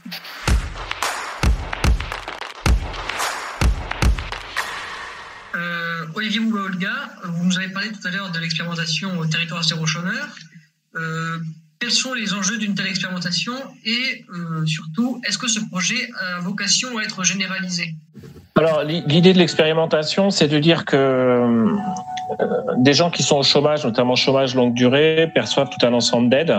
Olivier 6.24 6.40
Bouba-Olga, 6.40 6.94
vous 7.26 7.44
nous 7.44 7.58
avez 7.58 7.68
parlé 7.68 7.90
tout 7.90 8.08
à 8.08 8.10
l'heure 8.10 8.32
de 8.32 8.40
l'expérimentation 8.40 9.10
au 9.20 9.26
territoire 9.26 9.62
zéro 9.62 9.86
chômeur. 9.86 10.30
Euh, 10.96 11.38
quels 11.80 11.92
sont 11.92 12.14
les 12.14 12.34
enjeux 12.34 12.58
d'une 12.58 12.76
telle 12.76 12.88
expérimentation 12.88 13.52
et 13.84 14.24
euh, 14.34 14.66
surtout, 14.66 15.22
est-ce 15.28 15.38
que 15.38 15.50
ce 15.50 15.60
projet 15.70 15.98
a 16.18 16.40
vocation 16.40 16.98
à 16.98 17.04
être 17.04 17.26
généralisé? 17.26 17.96
Alors, 18.56 18.84
l'idée 18.86 19.34
de 19.34 19.38
l'expérimentation, 19.38 20.30
c'est 20.30 20.48
de 20.48 20.60
dire 20.60 20.86
que 20.86 20.96
euh, 20.96 21.68
des 22.78 22.94
gens 22.94 23.10
qui 23.10 23.22
sont 23.22 23.40
au 23.40 23.44
chômage, 23.44 23.84
notamment 23.84 24.16
chômage 24.16 24.56
longue 24.56 24.74
durée, 24.74 25.30
perçoivent 25.36 25.72
tout 25.78 25.86
un 25.86 25.92
ensemble 25.92 26.30
d'aides 26.30 26.56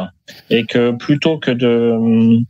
et 0.50 0.66
que 0.66 0.90
plutôt 0.90 1.38
que 1.38 1.50
de, 1.50 2.44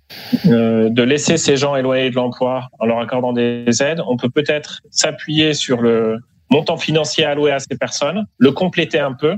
de 0.89 1.03
laisser 1.05 1.37
ces 1.37 1.57
gens 1.57 1.77
éloignés 1.77 2.11
de 2.11 2.17
l'emploi 2.17 2.71
en 2.81 2.87
leur 2.87 2.99
accordant 2.99 3.33
des 3.33 3.67
aides, 3.81 4.03
on 4.05 4.17
peut 4.17 4.31
peut-être 4.31 4.81
s'appuyer 4.91 5.55
sur 5.55 5.81
le, 5.81 6.19
montant 6.51 6.77
financier 6.77 7.25
alloué 7.25 7.51
à 7.53 7.59
ces 7.59 7.77
personnes, 7.77 8.27
le 8.39 8.53
compléter 8.53 8.99
un 8.99 9.13
peu 9.13 9.37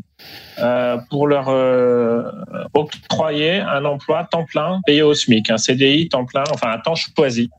euh, 0.59 0.99
pour 1.11 1.27
leur 1.27 1.49
euh, 1.49 2.23
octroyer 2.75 3.61
un 3.61 3.85
emploi 3.85 4.27
temps 4.31 4.45
plein 4.45 4.81
payé 4.87 5.03
au 5.03 5.14
SMIC, 5.14 5.51
un 5.51 5.59
CDI 5.59 6.09
temps 6.09 6.25
plein, 6.25 6.45
enfin 6.53 6.71
un 6.71 6.79
temps 6.79 6.95
choisi. 6.95 7.51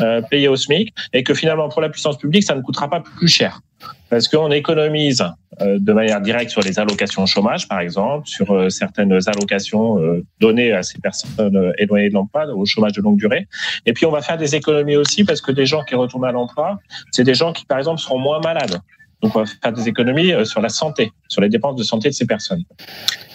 Euh, 0.00 0.20
payé 0.22 0.48
au 0.48 0.56
SMIC 0.56 0.92
et 1.12 1.22
que 1.22 1.34
finalement 1.34 1.68
pour 1.68 1.80
la 1.80 1.88
puissance 1.88 2.18
publique 2.18 2.42
ça 2.42 2.56
ne 2.56 2.62
coûtera 2.62 2.90
pas 2.90 3.00
plus 3.00 3.28
cher 3.28 3.60
parce 4.10 4.28
qu'on 4.28 4.50
économise 4.50 5.24
euh, 5.60 5.78
de 5.78 5.92
manière 5.92 6.20
directe 6.20 6.50
sur 6.50 6.60
les 6.62 6.78
allocations 6.78 7.22
au 7.22 7.26
chômage 7.26 7.68
par 7.68 7.80
exemple 7.80 8.26
sur 8.26 8.50
euh, 8.52 8.68
certaines 8.68 9.12
allocations 9.26 9.98
données 10.40 10.72
à 10.72 10.82
ces 10.82 10.98
personnes 10.98 11.72
éloignées 11.78 12.08
de 12.08 12.14
l'emploi 12.14 12.46
au 12.46 12.64
chômage 12.64 12.92
de 12.92 13.02
longue 13.02 13.18
durée. 13.18 13.46
Et 13.86 13.92
puis 13.92 14.06
on 14.06 14.10
va 14.10 14.22
faire 14.22 14.38
des 14.38 14.54
économies 14.54 14.96
aussi 14.96 15.24
parce 15.24 15.40
que 15.40 15.52
des 15.52 15.66
gens 15.66 15.82
qui 15.84 15.94
retournent 15.94 16.24
à 16.24 16.32
l'emploi 16.32 16.78
c'est 17.12 17.24
des 17.24 17.34
gens 17.34 17.52
qui 17.52 17.64
par 17.64 17.78
exemple 17.78 18.00
seront 18.00 18.18
moins 18.18 18.40
malades 18.40 18.80
donc, 19.22 19.34
on 19.34 19.40
va 19.40 19.46
faire 19.46 19.72
des 19.72 19.88
économies 19.88 20.32
euh, 20.32 20.44
sur 20.44 20.60
la 20.60 20.68
santé, 20.68 21.10
sur 21.28 21.40
les 21.40 21.48
dépenses 21.48 21.76
de 21.76 21.82
santé 21.82 22.08
de 22.08 22.14
ces 22.14 22.26
personnes. 22.26 22.62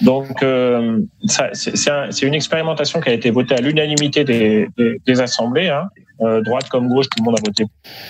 Donc, 0.02 0.42
euh, 0.42 1.00
c'est 1.28 2.22
une 2.22 2.34
expérimentation 2.34 3.02
qui 3.02 3.10
a 3.10 3.14
été 3.14 3.32
votée 3.32 3.56
à 3.56 3.62
l'unanimité 3.62 4.24
des, 4.24 5.22
assemblées, 5.22 5.70
hein, 5.70 5.90
euh, 6.22 6.42
droite 6.42 6.70
comme 6.70 6.88
gauche, 6.88 7.08
tout 7.10 7.22
le 7.22 7.26
monde 7.26 7.38
a 7.38 7.42
voté 7.46 7.66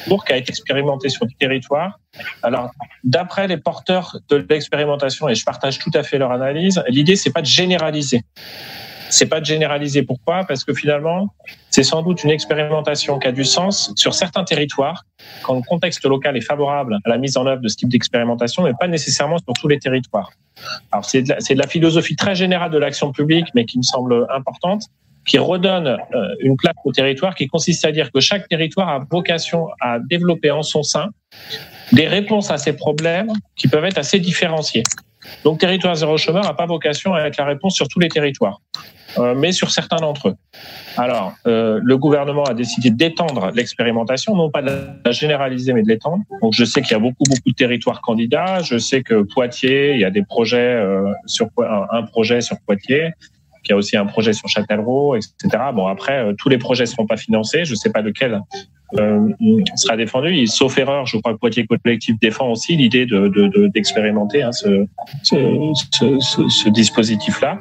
pour, 0.08 0.24
qui 0.24 0.34
a 0.34 0.38
été 0.38 0.50
expérimentée 0.50 1.10
sur 1.10 1.26
le 1.26 1.32
territoire. 1.40 2.00
Alors, 2.44 2.72
d'après 3.04 3.48
les 3.48 3.58
porteurs 3.58 4.18
de 4.30 4.46
l'expérimentation, 4.48 5.28
et 5.28 5.36
je 5.36 5.44
partage 5.44 5.80
tout 5.80 5.92
à 5.96 6.04
fait 6.04 6.20
leur 6.20 6.32
analyse, 6.32 6.84
l'idée 6.90 7.16
c'est 7.16 7.32
pas 7.32 7.42
de 7.42 7.48
généraliser, 7.48 8.22
c'est 9.14 9.28
pas 9.28 9.40
de 9.40 9.46
généraliser. 9.46 10.04
Pourquoi 10.04 10.44
Parce 10.46 10.64
que 10.64 10.74
finalement, 10.74 11.34
c'est 11.70 11.84
sans 11.84 12.02
doute 12.02 12.24
une 12.24 12.30
expérimentation 12.30 13.20
qui 13.20 13.28
a 13.28 13.32
du 13.32 13.46
sens 13.46 13.94
sur 13.96 14.14
certains 14.14 14.44
territoires, 14.44 15.06
quand 15.44 15.56
le 15.56 15.62
contexte 15.62 16.04
local 16.06 16.36
est 16.36 16.42
favorable 16.42 16.98
à 17.06 17.10
la 17.10 17.18
mise 17.18 17.38
en 17.38 17.46
œuvre 17.46 17.62
de 17.62 17.68
ce 17.68 17.76
type 17.76 17.90
d'expérimentation, 17.90 18.64
mais 18.64 18.74
pas 18.80 18.88
nécessairement 18.88 19.38
sur 19.38 19.54
tous 19.54 19.68
les 19.68 19.80
territoires. 19.80 20.32
Alors 20.92 21.06
c'est 21.06 21.22
de, 21.22 21.34
de, 21.34 21.60
la 21.60 21.68
philosophie 21.68 22.16
très 22.16 22.36
générale 22.36 22.72
de 22.72 22.78
l'action 22.78 23.12
publique, 23.12 23.48
mais 23.56 23.66
qui 23.66 23.78
me 23.78 23.84
semble 23.84 24.26
importante, 24.36 24.84
qui 25.26 25.38
redonne 25.38 25.88
euh, 25.88 26.36
une 26.40 26.58
place 26.58 26.76
au 26.84 26.92
territoire, 26.92 27.36
qui 27.36 27.48
consiste 27.48 27.86
à 27.86 27.92
dire 27.92 28.12
que 28.12 28.20
chaque 28.20 28.48
territoire 28.48 28.90
a 28.90 29.00
vocation 29.10 29.70
à 29.80 30.00
développer 30.00 30.52
en 30.52 30.64
son 30.64 30.84
sein 30.84 31.10
des 31.92 32.08
réponses 32.08 32.52
à 32.52 32.58
ces 32.58 32.74
problèmes 32.74 33.32
qui 33.56 33.68
peuvent 33.68 33.86
être 33.86 33.98
assez 33.98 34.20
différenciés. 34.20 34.84
Donc, 35.44 35.60
territoire 35.60 35.96
zéro 35.96 36.18
chômeur 36.18 36.44
n'a 36.44 36.54
pas 36.54 36.66
vocation 36.66 37.14
à 37.14 37.22
être 37.22 37.38
la 37.38 37.46
réponse 37.46 37.76
sur 37.76 37.88
tous 37.88 38.00
les 38.00 38.10
territoires, 38.10 38.62
euh, 39.18 39.36
mais 39.36 39.52
sur 39.52 39.72
certains 39.72 39.98
d'entre 39.98 40.30
eux. 40.30 40.36
Alors, 40.98 41.34
euh, 41.48 41.80
le 41.84 41.98
gouvernement 41.98 42.44
a 42.44 42.54
décidé 42.54 42.90
d'étendre 42.90 43.52
l'expérimentation, 43.54 44.36
non 44.36 44.50
pas 44.50 44.62
de 44.62 44.72
la 45.06 45.12
généraliser, 45.12 45.74
mais 45.74 45.84
de 45.84 45.88
l'étendre. 45.88 46.24
Donc, 46.42 46.54
je 46.54 46.66
sais 46.66 46.82
qu'il 46.82 46.92
y 46.92 46.96
a 46.96 47.00
beaucoup, 47.00 47.24
beaucoup 47.28 47.50
de 47.50 47.56
territoires 47.56 48.02
candidats. 48.02 48.62
Je 48.62 48.78
sais 48.78 49.02
que 49.04 49.24
Poitiers, 49.24 49.94
il 49.94 50.00
y 50.00 50.06
a 50.06 50.12
des 50.12 50.24
projets 50.24 50.58
euh, 50.58 51.12
sur 51.26 51.48
un 51.92 52.04
projet 52.04 52.42
sur 52.42 52.58
Poitiers 52.66 53.12
qu'il 53.64 53.72
y 53.72 53.76
a 53.76 53.78
aussi 53.78 53.96
un 53.96 54.06
projet 54.06 54.34
sur 54.34 54.50
Châtellerault, 54.50 55.16
etc. 55.16 55.64
Bon, 55.74 55.88
après, 55.88 56.34
tous 56.38 56.50
les 56.50 56.58
projets 56.58 56.84
ne 56.84 56.90
seront 56.90 57.08
pas 57.08 57.16
financés. 57.16 57.64
Je 57.64 57.72
ne 57.72 57.76
sais 57.78 57.92
pas 57.92 58.02
lequel 58.02 58.42
sera 59.76 59.98
défendu. 59.98 60.46
sauf 60.48 60.78
erreur, 60.78 61.06
je 61.06 61.18
crois 61.18 61.34
que 61.34 61.40
Poitiers 61.40 61.66
Collectif 61.66 62.16
défend 62.20 62.50
aussi 62.52 62.76
l'idée 62.76 63.06
d'expérimenter 63.74 64.40
de, 64.40 64.44
de, 64.44 64.48
hein, 64.48 64.52
ce, 64.52 64.86
ce, 65.24 66.20
ce, 66.20 66.50
ce 66.50 66.70
dispositif-là. 66.70 67.60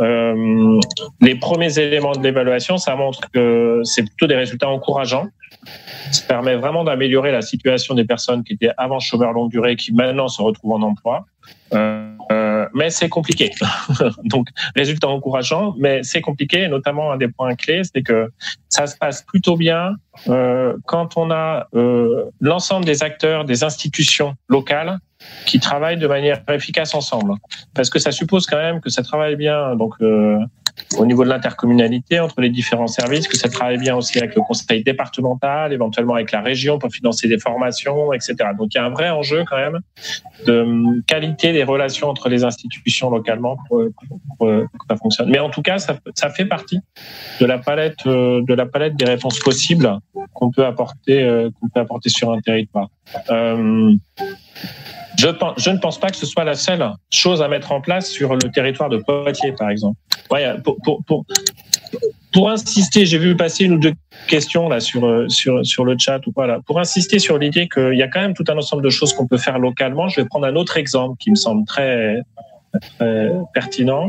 Euh, 0.00 0.80
les 1.20 1.34
premiers 1.34 1.78
éléments 1.78 2.12
de 2.12 2.22
l'évaluation, 2.22 2.78
ça 2.78 2.94
montre 2.96 3.20
que 3.32 3.80
c'est 3.84 4.02
plutôt 4.02 4.26
des 4.26 4.36
résultats 4.36 4.68
encourageants. 4.68 5.26
Ça 6.10 6.24
permet 6.26 6.56
vraiment 6.56 6.84
d'améliorer 6.84 7.30
la 7.30 7.42
situation 7.42 7.94
des 7.94 8.04
personnes 8.04 8.42
qui 8.42 8.54
étaient 8.54 8.70
avant 8.76 9.00
chômeurs 9.00 9.32
longue 9.32 9.50
durée, 9.50 9.76
qui 9.76 9.92
maintenant 9.92 10.28
se 10.28 10.42
retrouvent 10.42 10.72
en 10.72 10.82
emploi. 10.82 11.26
Euh, 11.74 12.11
euh, 12.32 12.66
mais 12.74 12.90
c'est 12.90 13.08
compliqué. 13.08 13.50
Donc, 14.24 14.48
résultat 14.74 15.08
encourageant, 15.08 15.74
mais 15.78 16.02
c'est 16.02 16.20
compliqué. 16.20 16.68
notamment, 16.68 17.12
un 17.12 17.16
des 17.16 17.28
points 17.28 17.54
clés, 17.54 17.82
c'est 17.84 18.02
que 18.02 18.30
ça 18.68 18.86
se 18.86 18.96
passe 18.96 19.22
plutôt 19.22 19.56
bien 19.56 19.94
euh, 20.28 20.74
quand 20.86 21.16
on 21.16 21.30
a 21.30 21.66
euh, 21.74 22.24
l'ensemble 22.40 22.84
des 22.84 23.02
acteurs, 23.02 23.44
des 23.44 23.64
institutions 23.64 24.34
locales 24.48 24.98
qui 25.46 25.60
travaillent 25.60 25.98
de 25.98 26.06
manière 26.06 26.42
efficace 26.48 26.94
ensemble. 26.94 27.34
Parce 27.74 27.90
que 27.90 27.98
ça 27.98 28.12
suppose 28.12 28.46
quand 28.46 28.56
même 28.56 28.80
que 28.80 28.90
ça 28.90 29.02
travaille 29.02 29.36
bien. 29.36 29.76
Donc, 29.76 29.94
au 30.98 31.06
niveau 31.06 31.24
de 31.24 31.28
l'intercommunalité 31.28 32.20
entre 32.20 32.40
les 32.40 32.50
différents 32.50 32.86
services, 32.86 33.28
que 33.28 33.36
ça 33.36 33.48
travaille 33.48 33.78
bien 33.78 33.96
aussi 33.96 34.18
avec 34.18 34.34
le 34.34 34.42
conseil 34.42 34.82
départemental, 34.82 35.72
éventuellement 35.72 36.14
avec 36.14 36.32
la 36.32 36.40
région 36.40 36.78
pour 36.78 36.90
financer 36.90 37.28
des 37.28 37.38
formations, 37.38 38.12
etc. 38.12 38.34
Donc 38.58 38.74
il 38.74 38.78
y 38.78 38.80
a 38.80 38.84
un 38.84 38.90
vrai 38.90 39.10
enjeu 39.10 39.44
quand 39.48 39.56
même 39.56 39.80
de 40.46 40.60
hum, 40.60 41.02
qualité 41.06 41.52
des 41.52 41.64
relations 41.64 42.08
entre 42.08 42.28
les 42.28 42.44
institutions 42.44 43.10
localement 43.10 43.56
pour, 43.68 43.84
que 44.38 44.66
ça 44.88 44.96
fonctionne. 44.96 45.30
Mais 45.30 45.38
en 45.38 45.50
tout 45.50 45.62
cas, 45.62 45.78
ça, 45.78 46.30
fait 46.30 46.46
partie 46.46 46.80
de 47.40 47.46
la 47.46 47.58
palette 47.58 48.06
euh, 48.06 48.42
de 48.42 48.54
la 48.54 48.66
palette 48.66 48.96
des 48.96 49.04
réponses 49.04 49.38
possibles 49.38 49.98
qu'on 50.32 50.50
peut 50.50 50.64
apporter 50.64 51.22
euh, 51.22 51.50
qu'on 51.60 51.68
peut 51.68 51.80
apporter 51.80 52.08
sur 52.08 52.30
un 52.32 52.40
territoire. 52.40 52.88
Euh, 53.30 53.94
je, 55.18 55.70
ne 55.70 55.78
pense 55.78 55.98
pas 55.98 56.10
que 56.10 56.16
ce 56.16 56.26
soit 56.26 56.44
la 56.44 56.54
seule 56.54 56.84
chose 57.10 57.42
à 57.42 57.48
mettre 57.48 57.72
en 57.72 57.80
place 57.80 58.08
sur 58.08 58.34
le 58.34 58.50
territoire 58.50 58.88
de 58.88 58.98
Poitiers, 58.98 59.52
par 59.52 59.70
exemple. 59.70 59.98
Pour, 60.64 60.76
pour, 60.82 61.04
pour, 61.04 61.24
pour 62.32 62.50
insister, 62.50 63.04
j'ai 63.04 63.18
vu 63.18 63.36
passer 63.36 63.64
une 63.64 63.74
ou 63.74 63.78
deux 63.78 63.92
questions 64.26 64.68
là 64.68 64.80
sur 64.80 65.26
sur 65.28 65.64
sur 65.64 65.84
le 65.84 65.96
chat 65.98 66.26
ou 66.26 66.32
pas 66.32 66.46
là. 66.46 66.60
Pour 66.66 66.80
insister 66.80 67.18
sur 67.18 67.38
l'idée 67.38 67.68
qu'il 67.68 67.94
y 67.94 68.02
a 68.02 68.08
quand 68.08 68.20
même 68.20 68.34
tout 68.34 68.44
un 68.48 68.56
ensemble 68.56 68.82
de 68.82 68.90
choses 68.90 69.12
qu'on 69.12 69.26
peut 69.26 69.36
faire 69.36 69.58
localement, 69.58 70.08
je 70.08 70.20
vais 70.20 70.26
prendre 70.26 70.46
un 70.46 70.56
autre 70.56 70.78
exemple 70.78 71.16
qui 71.18 71.30
me 71.30 71.36
semble 71.36 71.66
très 71.66 72.22
pertinent. 73.52 74.08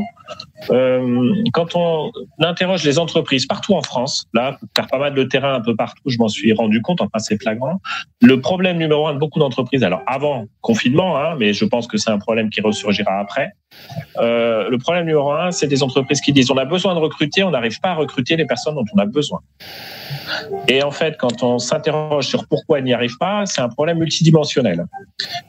Euh, 0.70 1.34
quand 1.52 1.76
on 1.76 2.10
interroge 2.38 2.84
les 2.84 2.98
entreprises 2.98 3.46
partout 3.46 3.74
en 3.74 3.82
France, 3.82 4.26
là, 4.32 4.58
car 4.74 4.86
pas 4.86 4.98
mal 4.98 5.14
de 5.14 5.24
terrain 5.24 5.54
un 5.54 5.60
peu 5.60 5.76
partout, 5.76 6.02
je 6.06 6.18
m'en 6.18 6.28
suis 6.28 6.52
rendu 6.52 6.80
compte, 6.80 7.00
enfin 7.00 7.18
c'est 7.18 7.40
flagrant. 7.40 7.80
Le 8.22 8.40
problème 8.40 8.78
numéro 8.78 9.06
un 9.06 9.14
de 9.14 9.18
beaucoup 9.18 9.38
d'entreprises, 9.38 9.82
alors 9.82 10.02
avant 10.06 10.46
confinement, 10.60 11.18
hein, 11.18 11.36
mais 11.38 11.52
je 11.52 11.64
pense 11.64 11.86
que 11.86 11.98
c'est 11.98 12.10
un 12.10 12.18
problème 12.18 12.50
qui 12.50 12.60
ressurgira 12.60 13.18
après. 13.18 13.52
Euh, 14.18 14.70
le 14.70 14.78
problème 14.78 15.06
numéro 15.06 15.32
un, 15.32 15.50
c'est 15.50 15.66
des 15.66 15.82
entreprises 15.82 16.20
qui 16.20 16.32
disent 16.32 16.50
on 16.50 16.56
a 16.56 16.64
besoin 16.64 16.94
de 16.94 17.00
recruter, 17.00 17.42
on 17.42 17.50
n'arrive 17.50 17.80
pas 17.80 17.90
à 17.90 17.94
recruter 17.94 18.36
les 18.36 18.46
personnes 18.46 18.74
dont 18.74 18.84
on 18.94 18.98
a 18.98 19.06
besoin. 19.06 19.40
Et 20.68 20.82
en 20.82 20.92
fait, 20.92 21.16
quand 21.18 21.42
on 21.42 21.58
s'interroge 21.58 22.26
sur 22.26 22.46
pourquoi 22.46 22.78
elles 22.78 22.84
n'y 22.84 22.94
arrivent 22.94 23.18
pas, 23.18 23.46
c'est 23.46 23.60
un 23.60 23.68
problème 23.68 23.98
multidimensionnel. 23.98 24.86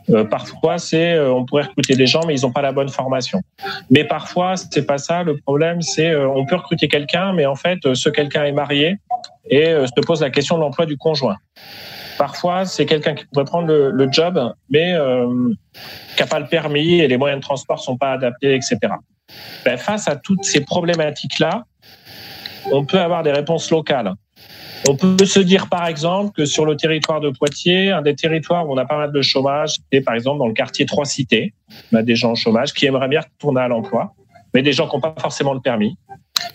Euh, 0.09 0.23
parfois, 0.23 0.77
c'est 0.77 1.19
on 1.19 1.45
pourrait 1.45 1.63
recruter 1.63 1.95
des 1.95 2.07
gens, 2.07 2.21
mais 2.25 2.37
ils 2.37 2.41
n'ont 2.41 2.51
pas 2.51 2.61
la 2.61 2.71
bonne 2.71 2.89
formation. 2.89 3.41
Mais 3.89 4.03
parfois, 4.03 4.55
c'est 4.71 4.85
pas 4.85 4.97
ça. 4.97 5.23
Le 5.23 5.37
problème, 5.37 5.81
c'est 5.81 6.09
euh, 6.09 6.29
on 6.29 6.45
peut 6.45 6.55
recruter 6.55 6.87
quelqu'un, 6.87 7.33
mais 7.33 7.45
en 7.45 7.55
fait, 7.55 7.79
ce 7.93 8.09
quelqu'un 8.09 8.45
est 8.45 8.51
marié 8.51 8.97
et 9.49 9.65
se 9.65 10.01
pose 10.01 10.21
la 10.21 10.31
question 10.31 10.55
de 10.55 10.61
l'emploi 10.61 10.85
du 10.85 10.97
conjoint. 10.97 11.37
Parfois, 12.17 12.65
c'est 12.65 12.85
quelqu'un 12.85 13.13
qui 13.13 13.25
pourrait 13.25 13.45
prendre 13.45 13.67
le, 13.67 13.91
le 13.91 14.11
job, 14.11 14.53
mais 14.69 14.93
euh, 14.93 15.53
qui 16.15 16.21
n'a 16.21 16.27
pas 16.27 16.39
le 16.39 16.47
permis 16.47 16.99
et 16.99 17.07
les 17.07 17.17
moyens 17.17 17.41
de 17.41 17.45
transport 17.45 17.79
sont 17.79 17.97
pas 17.97 18.13
adaptés, 18.13 18.55
etc. 18.55 18.77
Ben, 19.65 19.77
face 19.77 20.07
à 20.07 20.15
toutes 20.15 20.43
ces 20.43 20.61
problématiques-là, 20.61 21.63
on 22.71 22.85
peut 22.85 22.99
avoir 22.99 23.23
des 23.23 23.31
réponses 23.31 23.69
locales. 23.69 24.13
On 24.87 24.95
peut 24.95 25.25
se 25.25 25.39
dire, 25.39 25.67
par 25.67 25.87
exemple, 25.87 26.31
que 26.35 26.45
sur 26.45 26.65
le 26.65 26.75
territoire 26.77 27.19
de 27.19 27.31
Poitiers, 27.31 27.91
un 27.91 28.03
des 28.03 28.15
territoires 28.15 28.67
où 28.67 28.73
on 28.73 28.77
a 28.77 28.85
pas 28.85 28.97
mal 28.97 29.11
de 29.11 29.21
chômage, 29.21 29.77
c'est 29.91 30.01
par 30.01 30.13
exemple 30.13 30.37
dans 30.37 30.47
le 30.47 30.53
quartier 30.53 30.85
Trois 30.85 31.05
Cités. 31.05 31.53
On 31.91 31.97
a 31.97 32.03
des 32.03 32.15
gens 32.15 32.33
au 32.33 32.35
chômage 32.35 32.71
qui 32.73 32.85
aimeraient 32.85 33.07
bien 33.07 33.21
retourner 33.21 33.61
à 33.61 33.67
l'emploi, 33.67 34.13
mais 34.55 34.61
des 34.61 34.71
gens 34.71 34.87
qui 34.87 34.95
n'ont 34.95 35.01
pas 35.01 35.13
forcément 35.19 35.53
le 35.53 35.59
permis 35.59 35.97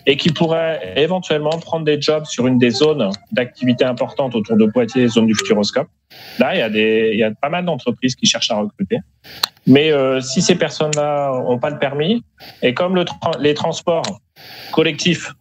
et 0.07 0.17
qui 0.17 0.31
pourraient 0.31 0.93
éventuellement 0.95 1.51
prendre 1.59 1.85
des 1.85 2.01
jobs 2.01 2.25
sur 2.25 2.47
une 2.47 2.57
des 2.57 2.71
zones 2.71 3.11
d'activité 3.31 3.85
importantes 3.85 4.33
autour 4.33 4.57
de 4.57 4.65
Poitiers, 4.65 5.07
zone 5.07 5.27
du 5.27 5.35
Futuroscope. 5.35 5.87
Là, 6.39 6.55
il 6.55 6.59
y 6.59 6.63
a, 6.63 6.69
des, 6.69 7.11
il 7.13 7.19
y 7.19 7.23
a 7.23 7.29
pas 7.29 7.49
mal 7.49 7.63
d'entreprises 7.63 8.15
qui 8.15 8.25
cherchent 8.25 8.49
à 8.49 8.55
recruter. 8.55 8.97
Mais 9.67 9.91
euh, 9.91 10.19
si 10.19 10.41
ces 10.41 10.55
personnes-là 10.55 11.43
n'ont 11.47 11.59
pas 11.59 11.69
le 11.69 11.77
permis, 11.77 12.23
et 12.63 12.73
comme 12.73 12.95
le 12.95 13.05
les 13.39 13.53
transports 13.53 14.19
collectifs 14.71 15.31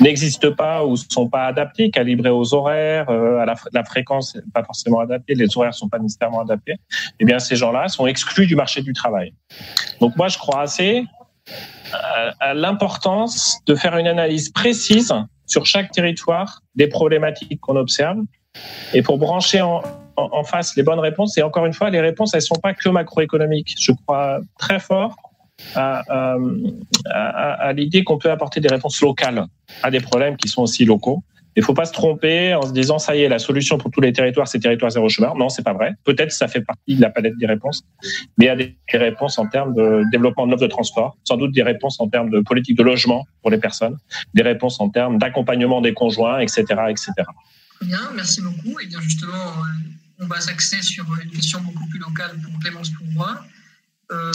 n'existent 0.00 0.52
pas 0.52 0.84
ou 0.84 0.96
sont 0.96 1.28
pas 1.28 1.44
adaptés, 1.44 1.90
calibrés 1.90 2.30
aux 2.30 2.52
horaires, 2.52 3.08
euh, 3.08 3.38
à 3.38 3.46
la, 3.46 3.84
fréquence 3.84 4.36
pas 4.52 4.64
forcément 4.64 5.00
adaptée, 5.00 5.34
les 5.34 5.56
horaires 5.56 5.74
sont 5.74 5.88
pas 5.88 5.98
nécessairement 5.98 6.40
adaptés, 6.40 6.74
eh 7.20 7.24
bien 7.24 7.38
ces 7.38 7.56
gens-là 7.56 7.88
sont 7.88 8.06
exclus 8.06 8.46
du 8.46 8.56
marché 8.56 8.82
du 8.82 8.92
travail. 8.92 9.32
Donc 10.00 10.16
moi 10.16 10.28
je 10.28 10.36
crois 10.36 10.62
assez 10.62 11.04
à 12.40 12.54
l'importance 12.54 13.58
de 13.66 13.74
faire 13.74 13.96
une 13.96 14.06
analyse 14.06 14.50
précise 14.50 15.12
sur 15.46 15.66
chaque 15.66 15.90
territoire 15.90 16.62
des 16.76 16.86
problématiques 16.86 17.60
qu'on 17.60 17.76
observe 17.76 18.18
et 18.94 19.02
pour 19.02 19.18
brancher 19.18 19.60
en, 19.60 19.82
face 20.44 20.76
les 20.76 20.82
bonnes 20.82 21.00
réponses. 21.00 21.38
Et 21.38 21.42
encore 21.42 21.66
une 21.66 21.72
fois, 21.72 21.90
les 21.90 22.00
réponses, 22.00 22.34
elles 22.34 22.42
sont 22.42 22.60
pas 22.62 22.74
que 22.74 22.88
macroéconomiques. 22.88 23.74
Je 23.80 23.92
crois 23.92 24.40
très 24.58 24.78
fort 24.78 25.16
à 25.74 26.36
l'idée 27.74 28.04
qu'on 28.04 28.18
peut 28.18 28.30
apporter 28.30 28.60
des 28.60 28.68
réponses 28.68 29.00
locales 29.00 29.46
à 29.82 29.90
des 29.90 30.00
problèmes 30.00 30.36
qui 30.36 30.48
sont 30.48 30.62
aussi 30.62 30.84
locaux. 30.84 31.22
Il 31.56 31.62
faut 31.62 31.74
pas 31.74 31.84
se 31.84 31.92
tromper 31.92 32.54
en 32.54 32.62
se 32.62 32.72
disant 32.72 32.98
ça 32.98 33.16
y 33.16 33.22
est, 33.22 33.28
la 33.28 33.38
solution 33.38 33.78
pour 33.78 33.90
tous 33.90 34.00
les 34.00 34.12
territoires, 34.12 34.46
c'est 34.46 34.60
territoire 34.60 34.90
zéro 34.90 35.08
chômeur. 35.08 35.36
Non, 35.36 35.48
c'est 35.48 35.62
pas 35.62 35.72
vrai. 35.72 35.92
Peut-être 36.04 36.32
ça 36.32 36.48
fait 36.48 36.60
partie 36.60 36.96
de 36.96 37.00
la 37.00 37.10
palette 37.10 37.36
des 37.38 37.46
réponses, 37.46 37.82
mais 38.38 38.46
il 38.46 38.48
y 38.48 38.50
a 38.50 38.56
des 38.56 38.76
réponses 38.92 39.38
en 39.38 39.46
termes 39.46 39.74
de 39.74 40.02
développement 40.12 40.46
de 40.46 40.52
l'offre 40.52 40.62
de 40.62 40.68
transport, 40.68 41.16
sans 41.24 41.36
doute 41.36 41.52
des 41.52 41.62
réponses 41.62 42.00
en 42.00 42.08
termes 42.08 42.30
de 42.30 42.40
politique 42.40 42.76
de 42.76 42.82
logement 42.82 43.26
pour 43.42 43.50
les 43.50 43.58
personnes, 43.58 43.96
des 44.34 44.42
réponses 44.42 44.80
en 44.80 44.88
termes 44.88 45.18
d'accompagnement 45.18 45.80
des 45.80 45.94
conjoints, 45.94 46.40
etc., 46.40 46.64
etc. 46.88 47.12
Bien, 47.82 48.10
merci 48.14 48.42
beaucoup. 48.42 48.78
Et 48.80 48.86
bien 48.86 49.00
justement, 49.00 49.54
on 50.18 50.26
va 50.26 50.40
s'axer 50.40 50.82
sur 50.82 51.04
une 51.22 51.30
question 51.30 51.60
beaucoup 51.62 51.86
plus 51.88 51.98
locale 51.98 52.38
pour 52.42 52.58
Clémence 52.60 52.90
Pourvois. 52.90 53.44
Euh, 54.12 54.32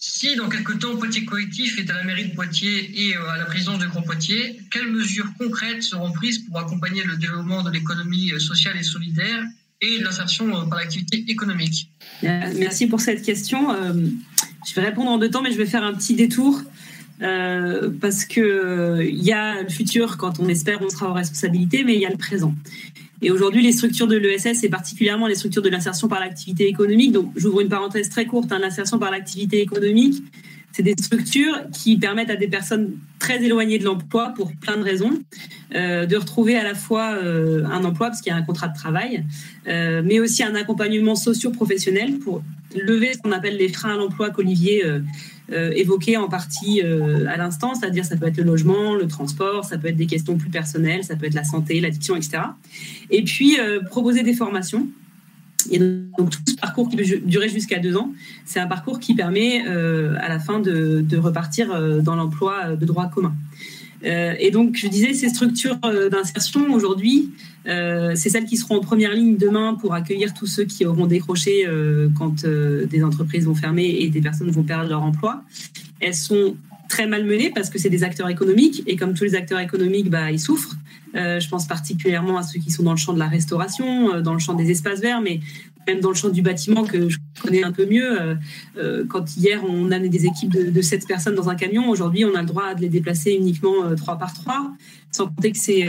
si 0.00 0.34
dans 0.34 0.48
quelques 0.48 0.78
temps 0.78 0.96
Poitiers 0.96 1.26
Collectif 1.26 1.78
est 1.78 1.90
à 1.90 1.94
la 1.94 2.04
mairie 2.04 2.28
de 2.28 2.34
Poitiers 2.34 2.90
et 3.08 3.14
euh, 3.14 3.28
à 3.28 3.36
la 3.36 3.44
présidence 3.44 3.78
de 3.78 3.86
Grand 3.86 4.00
Poitiers, 4.00 4.58
quelles 4.70 4.90
mesures 4.90 5.28
concrètes 5.38 5.82
seront 5.82 6.10
prises 6.10 6.38
pour 6.38 6.58
accompagner 6.58 7.04
le 7.04 7.18
développement 7.18 7.62
de 7.62 7.70
l'économie 7.70 8.32
euh, 8.32 8.38
sociale 8.38 8.78
et 8.78 8.82
solidaire 8.82 9.44
et 9.82 9.98
l'insertion 9.98 10.48
euh, 10.48 10.64
par 10.64 10.78
l'activité 10.78 11.22
économique? 11.28 11.90
Merci 12.22 12.86
pour 12.86 13.00
cette 13.00 13.22
question. 13.22 13.68
Je 14.66 14.74
vais 14.74 14.82
répondre 14.82 15.10
en 15.10 15.18
deux 15.18 15.30
temps, 15.30 15.42
mais 15.42 15.52
je 15.52 15.58
vais 15.58 15.66
faire 15.66 15.84
un 15.84 15.94
petit 15.94 16.14
détour. 16.14 16.62
Euh, 17.22 17.90
parce 18.00 18.24
que 18.24 19.02
il 19.02 19.22
y 19.22 19.32
a 19.32 19.62
le 19.62 19.68
futur 19.68 20.16
quand 20.16 20.40
on 20.40 20.48
espère 20.48 20.80
on 20.80 20.88
sera 20.88 21.10
en 21.10 21.12
responsabilité, 21.12 21.84
mais 21.84 21.94
il 21.94 22.00
y 22.00 22.06
a 22.06 22.10
le 22.10 22.16
présent. 22.16 22.54
Et 23.22 23.30
aujourd'hui, 23.30 23.62
les 23.62 23.72
structures 23.72 24.06
de 24.06 24.16
l'ESS, 24.16 24.64
et 24.64 24.68
particulièrement 24.68 25.26
les 25.26 25.34
structures 25.34 25.62
de 25.62 25.68
l'insertion 25.68 26.08
par 26.08 26.20
l'activité 26.20 26.66
économique, 26.68 27.12
donc 27.12 27.32
j'ouvre 27.36 27.60
une 27.60 27.68
parenthèse 27.68 28.08
très 28.08 28.24
courte, 28.24 28.50
hein, 28.52 28.58
l'insertion 28.58 28.98
par 28.98 29.10
l'activité 29.10 29.60
économique, 29.60 30.22
C'est 30.72 30.82
des 30.82 30.94
structures 31.00 31.62
qui 31.72 31.98
permettent 31.98 32.30
à 32.30 32.36
des 32.36 32.48
personnes 32.48 32.92
très 33.18 33.42
éloignées 33.44 33.78
de 33.78 33.84
l'emploi 33.84 34.32
pour 34.34 34.52
plein 34.56 34.76
de 34.76 34.82
raisons, 34.82 35.12
euh, 35.74 36.06
de 36.06 36.16
retrouver 36.16 36.56
à 36.56 36.64
la 36.64 36.74
fois 36.74 37.12
euh, 37.12 37.64
un 37.66 37.84
emploi 37.84 38.08
parce 38.08 38.20
qu'il 38.20 38.32
y 38.32 38.34
a 38.34 38.38
un 38.38 38.42
contrat 38.42 38.68
de 38.68 38.74
travail, 38.74 39.24
euh, 39.68 40.02
mais 40.04 40.20
aussi 40.20 40.42
un 40.42 40.54
accompagnement 40.54 41.14
socio-professionnel 41.14 42.18
pour 42.18 42.42
lever 42.74 43.12
ce 43.12 43.18
qu'on 43.18 43.32
appelle 43.32 43.56
les 43.56 43.68
freins 43.68 43.94
à 43.94 43.96
l'emploi 43.96 44.30
qu'Olivier 44.30 44.84
évoquait 45.50 46.16
en 46.16 46.28
partie 46.28 46.80
à 46.82 47.36
l'instant, 47.36 47.74
c'est-à-dire 47.74 48.04
ça 48.04 48.16
peut 48.16 48.28
être 48.28 48.36
le 48.36 48.44
logement, 48.44 48.94
le 48.94 49.08
transport, 49.08 49.64
ça 49.64 49.76
peut 49.76 49.88
être 49.88 49.96
des 49.96 50.06
questions 50.06 50.36
plus 50.38 50.50
personnelles, 50.50 51.02
ça 51.02 51.16
peut 51.16 51.26
être 51.26 51.34
la 51.34 51.42
santé, 51.42 51.80
l'addiction, 51.80 52.14
etc. 52.14 52.38
Et 53.10 53.24
puis 53.24 53.58
proposer 53.90 54.22
des 54.22 54.34
formations 54.34 54.86
et 55.70 55.78
donc, 55.78 56.30
tout 56.30 56.38
ce 56.46 56.54
parcours 56.56 56.88
qui 56.88 56.96
peut 56.96 57.04
durer 57.24 57.48
jusqu'à 57.48 57.78
deux 57.78 57.96
ans, 57.96 58.12
c'est 58.44 58.60
un 58.60 58.66
parcours 58.66 59.00
qui 59.00 59.14
permet 59.14 59.64
euh, 59.66 60.16
à 60.20 60.28
la 60.28 60.38
fin 60.38 60.60
de, 60.60 61.16
repartir 61.16 61.72
euh, 61.72 62.00
dans 62.00 62.16
l'emploi 62.16 62.76
de 62.76 62.84
droit 62.84 63.08
commun. 63.08 63.34
Euh, 64.04 64.34
et 64.38 64.50
donc, 64.50 64.76
je 64.76 64.88
disais, 64.88 65.12
ces 65.12 65.28
structures 65.28 65.78
d'insertion 66.10 66.72
aujourd'hui, 66.72 67.30
c'est 67.66 68.30
celles 68.30 68.46
qui 68.46 68.56
seront 68.56 68.76
en 68.76 68.80
première 68.80 69.12
ligne 69.12 69.36
demain 69.36 69.74
pour 69.74 69.94
accueillir 69.94 70.32
tous 70.32 70.46
ceux 70.46 70.64
qui 70.64 70.86
auront 70.86 71.06
décroché 71.06 71.66
quand 72.16 72.46
des 72.46 73.04
entreprises 73.04 73.44
vont 73.44 73.54
fermer 73.54 73.84
et 74.00 74.08
des 74.08 74.22
personnes 74.22 74.50
vont 74.50 74.62
perdre 74.62 74.88
leur 74.88 75.02
emploi. 75.02 75.44
Elles 76.00 76.14
sont 76.14 76.56
très 76.88 77.06
mal 77.06 77.24
menées 77.24 77.52
parce 77.54 77.70
que 77.70 77.78
c'est 77.78 77.90
des 77.90 78.02
acteurs 78.02 78.28
économiques 78.28 78.82
et 78.86 78.96
comme 78.96 79.14
tous 79.14 79.24
les 79.24 79.34
acteurs 79.34 79.60
économiques, 79.60 80.10
bah, 80.10 80.30
ils 80.30 80.40
souffrent. 80.40 80.74
Euh, 81.14 81.40
je 81.40 81.48
pense 81.48 81.66
particulièrement 81.66 82.38
à 82.38 82.42
ceux 82.42 82.60
qui 82.60 82.70
sont 82.70 82.82
dans 82.82 82.92
le 82.92 82.96
champ 82.96 83.12
de 83.12 83.18
la 83.18 83.28
restauration, 83.28 84.14
euh, 84.14 84.20
dans 84.20 84.32
le 84.32 84.38
champ 84.38 84.54
des 84.54 84.70
espaces 84.70 85.00
verts, 85.00 85.20
mais 85.20 85.40
même 85.86 86.00
dans 86.00 86.10
le 86.10 86.14
champ 86.14 86.28
du 86.28 86.42
bâtiment 86.42 86.84
que 86.84 87.08
je 87.08 87.18
connais 87.42 87.64
un 87.64 87.72
peu 87.72 87.86
mieux. 87.86 88.38
Euh, 88.76 89.04
quand 89.08 89.36
hier 89.36 89.62
on 89.68 89.90
amenait 89.90 90.08
des 90.08 90.26
équipes 90.26 90.50
de, 90.50 90.70
de 90.70 90.82
7 90.82 91.06
personnes 91.06 91.34
dans 91.34 91.48
un 91.48 91.56
camion, 91.56 91.88
aujourd'hui 91.88 92.24
on 92.24 92.34
a 92.34 92.42
le 92.42 92.46
droit 92.46 92.74
de 92.74 92.82
les 92.82 92.88
déplacer 92.88 93.32
uniquement 93.32 93.94
3 93.96 94.18
par 94.18 94.34
3, 94.34 94.72
sans 95.10 95.26
compter 95.26 95.52
que 95.52 95.58
c'est 95.58 95.88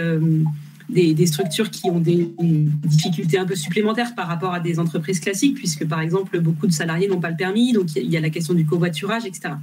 des, 0.89 1.25
structures 1.25 1.69
qui 1.69 1.89
ont 1.89 1.99
des, 1.99 2.31
difficultés 2.39 3.37
un 3.37 3.45
peu 3.45 3.55
supplémentaires 3.55 4.15
par 4.15 4.27
rapport 4.27 4.53
à 4.53 4.59
des 4.59 4.79
entreprises 4.79 5.19
classiques, 5.19 5.55
puisque 5.55 5.85
par 5.85 6.01
exemple 6.01 6.39
beaucoup 6.39 6.67
de 6.67 6.73
salariés 6.73 7.07
n'ont 7.07 7.19
pas 7.19 7.29
le 7.29 7.37
permis, 7.37 7.73
donc 7.73 7.95
il 7.95 8.09
y 8.09 8.17
a 8.17 8.21
la 8.21 8.29
question 8.29 8.53
du 8.53 8.65
covoiturage, 8.65 9.25
etc. 9.25 9.55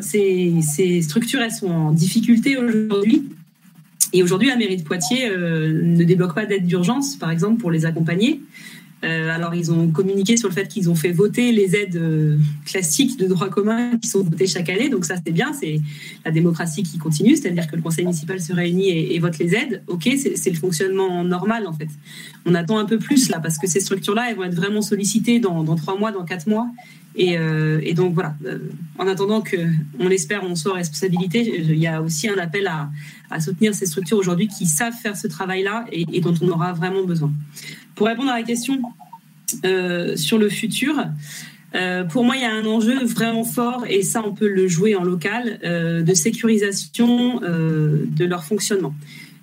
Ces, 0.00 0.54
ces 0.62 1.02
structures, 1.02 1.42
elles 1.42 1.50
sont 1.50 1.70
en 1.70 1.92
difficulté 1.92 2.56
aujourd'hui 2.56 3.24
et 4.12 4.22
aujourd'hui, 4.22 4.48
la 4.48 4.56
mairie 4.56 4.76
de 4.76 4.82
Poitiers 4.82 5.28
euh, 5.28 5.72
ne 5.82 6.04
débloque 6.04 6.34
pas 6.34 6.46
d'aide 6.46 6.66
d'urgence, 6.66 7.16
par 7.16 7.30
exemple, 7.30 7.60
pour 7.60 7.70
les 7.70 7.86
accompagner. 7.86 8.40
Euh, 9.04 9.28
alors, 9.34 9.54
ils 9.54 9.70
ont 9.70 9.88
communiqué 9.88 10.36
sur 10.36 10.48
le 10.48 10.54
fait 10.54 10.66
qu'ils 10.66 10.88
ont 10.88 10.94
fait 10.94 11.12
voter 11.12 11.52
les 11.52 11.76
aides 11.76 11.96
euh, 11.96 12.38
classiques 12.64 13.18
de 13.18 13.26
droit 13.26 13.48
commun 13.48 13.98
qui 14.00 14.08
sont 14.08 14.22
votées 14.22 14.46
chaque 14.46 14.68
année. 14.70 14.88
Donc, 14.88 15.04
ça, 15.04 15.16
c'est 15.24 15.32
bien. 15.32 15.52
C'est 15.52 15.80
la 16.24 16.30
démocratie 16.30 16.82
qui 16.82 16.96
continue, 16.96 17.36
c'est-à-dire 17.36 17.66
que 17.66 17.76
le 17.76 17.82
conseil 17.82 18.04
municipal 18.04 18.40
se 18.40 18.52
réunit 18.52 18.88
et, 18.90 19.18
vote 19.18 19.38
les 19.38 19.54
aides. 19.54 19.82
OK, 19.88 20.08
c'est 20.16 20.50
le 20.50 20.56
fonctionnement 20.56 21.22
normal, 21.24 21.66
en 21.66 21.72
fait. 21.72 21.88
On 22.46 22.54
attend 22.54 22.78
un 22.78 22.86
peu 22.86 22.98
plus, 22.98 23.28
là, 23.28 23.40
parce 23.40 23.58
que 23.58 23.66
ces 23.66 23.80
structures-là, 23.80 24.30
elles 24.30 24.36
vont 24.36 24.44
être 24.44 24.54
vraiment 24.54 24.80
sollicitées 24.80 25.38
dans, 25.38 25.64
trois 25.76 25.98
mois, 25.98 26.12
dans 26.12 26.24
quatre 26.24 26.46
mois. 26.46 26.70
Et, 27.16 27.36
donc 27.94 28.14
voilà, 28.14 28.34
en 28.98 29.06
attendant 29.06 29.40
que, 29.40 29.56
on 29.98 30.08
l'espère, 30.08 30.42
on 30.44 30.56
soit 30.56 30.74
responsabilité, 30.74 31.60
il 31.60 31.78
y 31.78 31.86
a 31.86 32.02
aussi 32.02 32.28
un 32.28 32.38
appel 32.38 32.66
à, 32.66 32.90
soutenir 33.40 33.74
ces 33.74 33.86
structures 33.86 34.18
aujourd'hui 34.18 34.48
qui 34.48 34.66
savent 34.66 34.94
faire 34.94 35.16
ce 35.16 35.26
travail-là 35.26 35.86
et, 35.90 36.20
dont 36.20 36.34
on 36.40 36.48
aura 36.48 36.72
vraiment 36.72 37.04
besoin. 37.04 37.32
Pour 37.94 38.06
répondre 38.06 38.30
à 38.30 38.36
la 38.36 38.42
question 38.42 38.80
euh, 39.64 40.16
sur 40.16 40.38
le 40.38 40.48
futur, 40.48 40.94
pour 42.10 42.22
moi, 42.22 42.36
il 42.36 42.42
y 42.42 42.44
a 42.44 42.54
un 42.54 42.64
enjeu 42.66 43.04
vraiment 43.04 43.42
fort, 43.42 43.84
et 43.88 44.02
ça, 44.02 44.22
on 44.24 44.32
peut 44.32 44.46
le 44.46 44.68
jouer 44.68 44.94
en 44.94 45.02
local, 45.02 45.58
de 45.60 46.14
sécurisation 46.14 47.40
de 47.40 48.24
leur 48.24 48.44
fonctionnement 48.44 48.94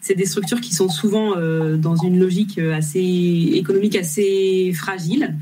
c'est 0.04 0.16
des 0.16 0.26
structures 0.26 0.62
qui 0.62 0.74
sont 0.74 0.90
souvent 0.90 1.36
dans 1.76 1.96
une 1.98 2.18
logique 2.18 2.58
assez 2.58 3.52
économique 3.54 3.98
assez 3.98 4.72
fragile. 4.74 5.36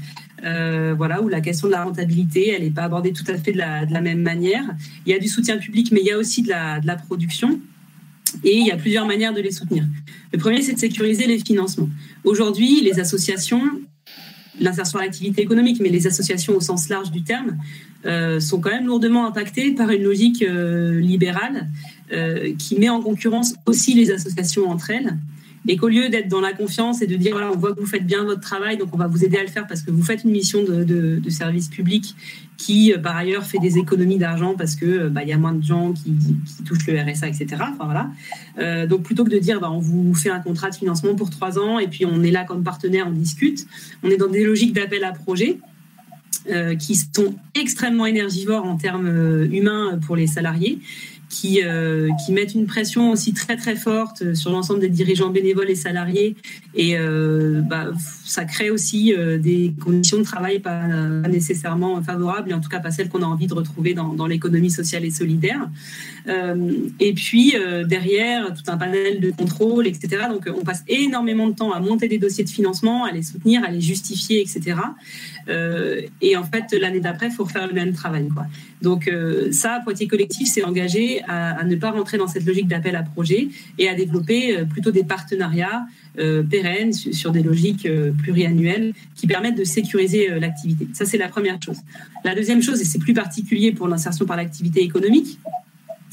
Euh, 0.46 0.94
voilà, 0.96 1.22
où 1.22 1.28
la 1.28 1.42
question 1.42 1.68
de 1.68 1.74
la 1.74 1.84
rentabilité, 1.84 2.50
elle 2.50 2.64
n'est 2.64 2.70
pas 2.70 2.84
abordée 2.84 3.12
tout 3.12 3.24
à 3.28 3.38
fait 3.38 3.52
de 3.52 3.58
la, 3.58 4.02
même 4.02 4.22
manière. 4.22 4.64
Il 5.06 5.12
y 5.12 5.16
a 5.16 5.20
du 5.20 5.28
soutien 5.28 5.58
public, 5.58 5.92
mais 5.92 6.00
il 6.02 6.06
y 6.06 6.12
a 6.12 6.18
aussi 6.18 6.44
de 6.44 6.50
la 6.50 6.96
production. 6.96 7.60
Et 8.44 8.58
il 8.58 8.66
y 8.66 8.72
a 8.72 8.78
plusieurs 8.78 9.06
manières 9.06 9.34
de 9.34 9.42
les 9.42 9.52
soutenir. 9.52 9.86
Le 10.32 10.40
premier, 10.40 10.62
c'est 10.62 10.74
de 10.74 10.80
sécuriser 10.80 11.28
les 11.28 11.40
financements. 11.40 11.90
Aujourd'hui, 12.24 12.82
les 12.82 13.00
associations, 13.00 13.62
l'insertion 14.60 15.00
à 15.00 15.04
l'activité 15.04 15.42
économique, 15.42 15.80
mais 15.82 15.90
les 15.90 16.08
associations 16.08 16.56
au 16.56 16.62
sens 16.62 16.90
large 16.90 17.12
du 17.12 17.24
terme, 17.24 17.58
euh, 18.06 18.40
sont 18.40 18.62
quand 18.62 18.72
même 18.72 18.86
lourdement 18.86 19.26
impactées 19.28 19.72
par 19.72 19.90
une 19.90 20.04
logique 20.04 20.42
euh, 20.44 21.00
libérale 21.00 21.68
qui 22.58 22.80
met 22.80 22.90
en 22.90 23.02
concurrence 23.02 23.54
aussi 23.68 23.94
les 23.94 24.10
associations 24.10 24.68
entre 24.68 24.90
elles 24.90 25.16
et 25.70 25.78
qu'au 25.78 25.88
lieu 25.88 26.10
d'être 26.10 26.28
dans 26.28 26.42
la 26.42 26.52
confiance 26.52 27.04
et 27.04 27.08
de 27.08 27.16
dire 27.16 27.34
voilà, 27.34 27.52
on 27.52 27.56
voit 27.56 27.76
que 27.76 27.80
vous 27.80 27.86
faites 27.86 28.06
bien 28.06 28.24
votre 28.24 28.42
travail, 28.42 28.78
donc 28.78 28.90
on 28.92 28.98
va 28.98 29.06
vous 29.06 29.24
aider 29.24 29.38
à 29.38 29.44
le 29.44 29.50
faire 29.50 29.68
parce 29.68 29.84
que 29.84 29.92
vous 29.92 30.02
faites 30.02 30.24
une 30.24 30.32
mission 30.32 30.64
de, 30.64 31.22
service 31.30 31.68
public 31.68 32.16
qui, 32.58 32.92
euh, 32.92 32.98
par 32.98 33.16
ailleurs, 33.16 33.46
fait 33.46 33.60
des 33.60 33.78
économies 33.78 34.18
d'argent 34.18 34.56
parce 34.58 34.76
que 34.76 34.86
euh, 34.86 35.10
bah, 35.10 35.22
il 35.22 35.30
y 35.30 35.32
a 35.32 35.38
moins 35.38 35.54
de 35.54 35.64
gens 35.64 35.94
qui, 35.94 36.12
touchent 36.66 36.88
le 36.88 37.00
RSA, 37.00 37.28
etc. 37.28 37.62
Voilà. 37.80 38.10
Euh, 38.58 38.88
donc 38.88 39.04
plutôt 39.04 39.24
que 39.24 39.30
de 39.30 39.38
dire 39.38 39.62
bah, 39.62 39.70
on 39.72 39.78
vous 39.78 40.16
fait 40.16 40.32
un 40.32 40.40
contrat 40.40 40.72
de 40.72 40.76
financement 40.76 41.14
pour 41.14 41.30
trois 41.30 41.60
ans 41.60 41.78
et 41.78 41.88
puis 41.88 42.04
on 42.04 42.24
est 42.24 42.32
là 42.32 42.46
comme 42.46 42.64
partenaire, 42.64 43.06
on 43.08 43.12
discute, 43.12 43.68
on 44.02 44.10
est 44.10 44.18
dans 44.18 44.28
des 44.28 44.44
logiques 44.44 44.74
d'appel 44.74 45.04
à 45.04 45.12
projet. 45.12 45.60
qui 46.80 46.96
sont 46.96 47.36
extrêmement 47.54 48.08
énergivores 48.08 48.66
en 48.66 48.76
termes 48.76 49.10
humains 49.52 50.00
pour 50.04 50.16
les 50.16 50.26
salariés 50.26 50.80
qui, 51.30 51.62
euh, 51.64 52.10
qui 52.26 52.32
mettent 52.32 52.56
une 52.56 52.66
pression 52.66 53.12
aussi 53.12 53.34
très 53.34 53.56
très 53.56 53.76
forte 53.76 54.34
sur 54.34 54.52
l'ensemble 54.52 54.80
des 54.80 54.90
dirigeants 54.90 55.30
bénévoles 55.30 55.70
et 55.70 55.76
salariés. 55.76 56.36
Et 56.74 56.98
euh, 56.98 57.62
bah, 57.62 57.92
ça 58.26 58.46
crée 58.46 58.72
aussi 58.72 59.14
euh, 59.14 59.38
des 59.38 59.74
conditions 59.80 60.18
de 60.18 60.24
travail 60.24 60.60
pas, 60.60 60.88
nécessairement 61.30 62.02
favorables, 62.02 62.50
et 62.50 62.54
en 62.54 62.60
tout 62.60 62.70
cas 62.70 62.80
pas 62.80 62.92
celles 62.92 63.10
qu'on 63.10 63.22
a 63.22 63.28
envie 63.28 63.48
de 63.48 63.54
retrouver 63.54 63.94
dans, 63.94 64.14
dans 64.14 64.26
l'économie 64.26 64.72
sociale 64.72 65.06
et 65.06 65.12
solidaire. 65.12 65.70
et 67.00 67.14
puis 67.14 67.54
derrière, 67.88 68.54
tout 68.54 68.72
un 68.72 68.78
panel 68.78 69.20
de 69.20 69.32
contrôle, 69.32 69.88
etc. 69.88 70.24
Donc 70.30 70.48
on 70.56 70.64
passe 70.64 70.84
énormément 70.88 71.48
de 71.48 71.54
temps 71.54 71.72
à 71.72 71.80
monter 71.80 72.08
des 72.08 72.18
dossiers 72.18 72.44
de 72.44 72.50
financement, 72.50 73.06
à 73.06 73.12
les 73.12 73.24
soutenir, 73.24 73.64
à 73.64 73.72
les 73.72 73.82
justifier, 73.82 74.42
etc. 74.42 74.78
et 76.22 76.38
en 76.38 76.44
fait, 76.44 76.74
l'année 76.80 77.00
d'après, 77.00 77.28
il 77.28 77.32
faut 77.32 77.44
refaire 77.44 77.68
le 77.68 77.74
même 77.74 77.94
travail. 77.94 78.28
Quoi. 78.30 78.46
Donc 78.82 79.10
ça, 79.52 79.82
Poitiers 79.84 80.08
Collectif 80.08 80.48
s'est 80.48 80.64
engagé 80.64 81.22
à, 81.28 81.64
ne 81.64 81.76
pas 81.76 81.92
rentrer 81.92 82.18
dans 82.18 82.28
cette 82.28 82.46
logique 82.46 82.68
d'appel 82.68 82.96
à 82.96 83.04
projet 83.04 83.50
et 83.78 83.90
à 83.90 83.96
développer 83.96 84.58
euh, 84.58 84.66
plutôt 84.66 84.92
des 84.92 85.04
partenariats 85.04 85.86
euh, 86.18 86.44
pérennes 86.44 86.94
sur 86.94 87.32
des 87.32 87.44
logiques 87.44 87.86
euh, 87.86 88.12
pluriannuelles 88.12 88.94
qui 89.16 89.28
permettent 89.28 89.58
de 89.58 89.64
sécuriser 89.64 90.40
l'activité. 90.40 90.88
Ça, 90.94 91.06
c'est 91.06 91.18
la 91.18 91.28
première 91.28 91.62
chose. 91.62 91.78
La 92.24 92.36
deuxième 92.36 92.62
chose, 92.62 92.82
et 92.82 92.86
c'est 92.86 93.00
plus 93.00 93.14
particulier 93.14 93.72
pour 93.72 93.88
l'insertion 93.88 94.26
par 94.26 94.38
l'activité 94.38 94.82
économique, 94.84 95.40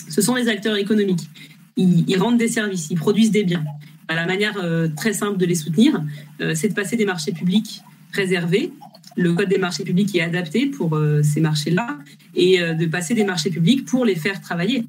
ce 0.08 0.20
sont 0.20 0.34
les 0.34 0.48
acteurs 0.48 0.76
économiques. 0.76 1.28
Ils, 1.76 2.16
rendent 2.18 2.38
des 2.38 2.48
services, 2.48 2.88
ils 2.90 2.96
produisent 2.96 3.30
des 3.30 3.44
biens. 3.44 3.64
Bah, 4.08 4.14
la 4.14 4.24
manière 4.24 4.56
très 4.96 5.12
simple 5.12 5.36
de 5.36 5.44
les 5.44 5.54
soutenir, 5.54 6.02
c'est 6.54 6.68
de 6.68 6.74
passer 6.74 6.96
des 6.96 7.04
marchés 7.04 7.32
publics 7.32 7.82
réservés 8.12 8.72
le 9.16 9.32
code 9.32 9.48
des 9.48 9.58
marchés 9.58 9.84
publics 9.84 10.14
est 10.14 10.20
adapté 10.20 10.66
pour 10.66 10.98
ces 11.22 11.40
marchés-là 11.40 11.98
et 12.34 12.58
de 12.58 12.86
passer 12.86 13.14
des 13.14 13.24
marchés 13.24 13.50
publics 13.50 13.84
pour 13.84 14.04
les 14.04 14.14
faire 14.14 14.40
travailler. 14.40 14.84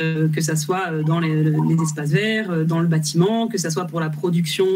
Euh, 0.00 0.28
que 0.28 0.40
ça 0.40 0.56
soit 0.56 0.90
euh, 0.90 1.02
dans 1.02 1.20
les, 1.20 1.54
espaces 1.82 2.10
verts, 2.10 2.50
euh, 2.50 2.64
dans 2.64 2.80
le 2.80 2.88
bâtiment, 2.88 3.48
que 3.48 3.58
ça 3.58 3.70
soit 3.70 3.86
pour 3.86 4.00
la 4.00 4.10
production 4.10 4.66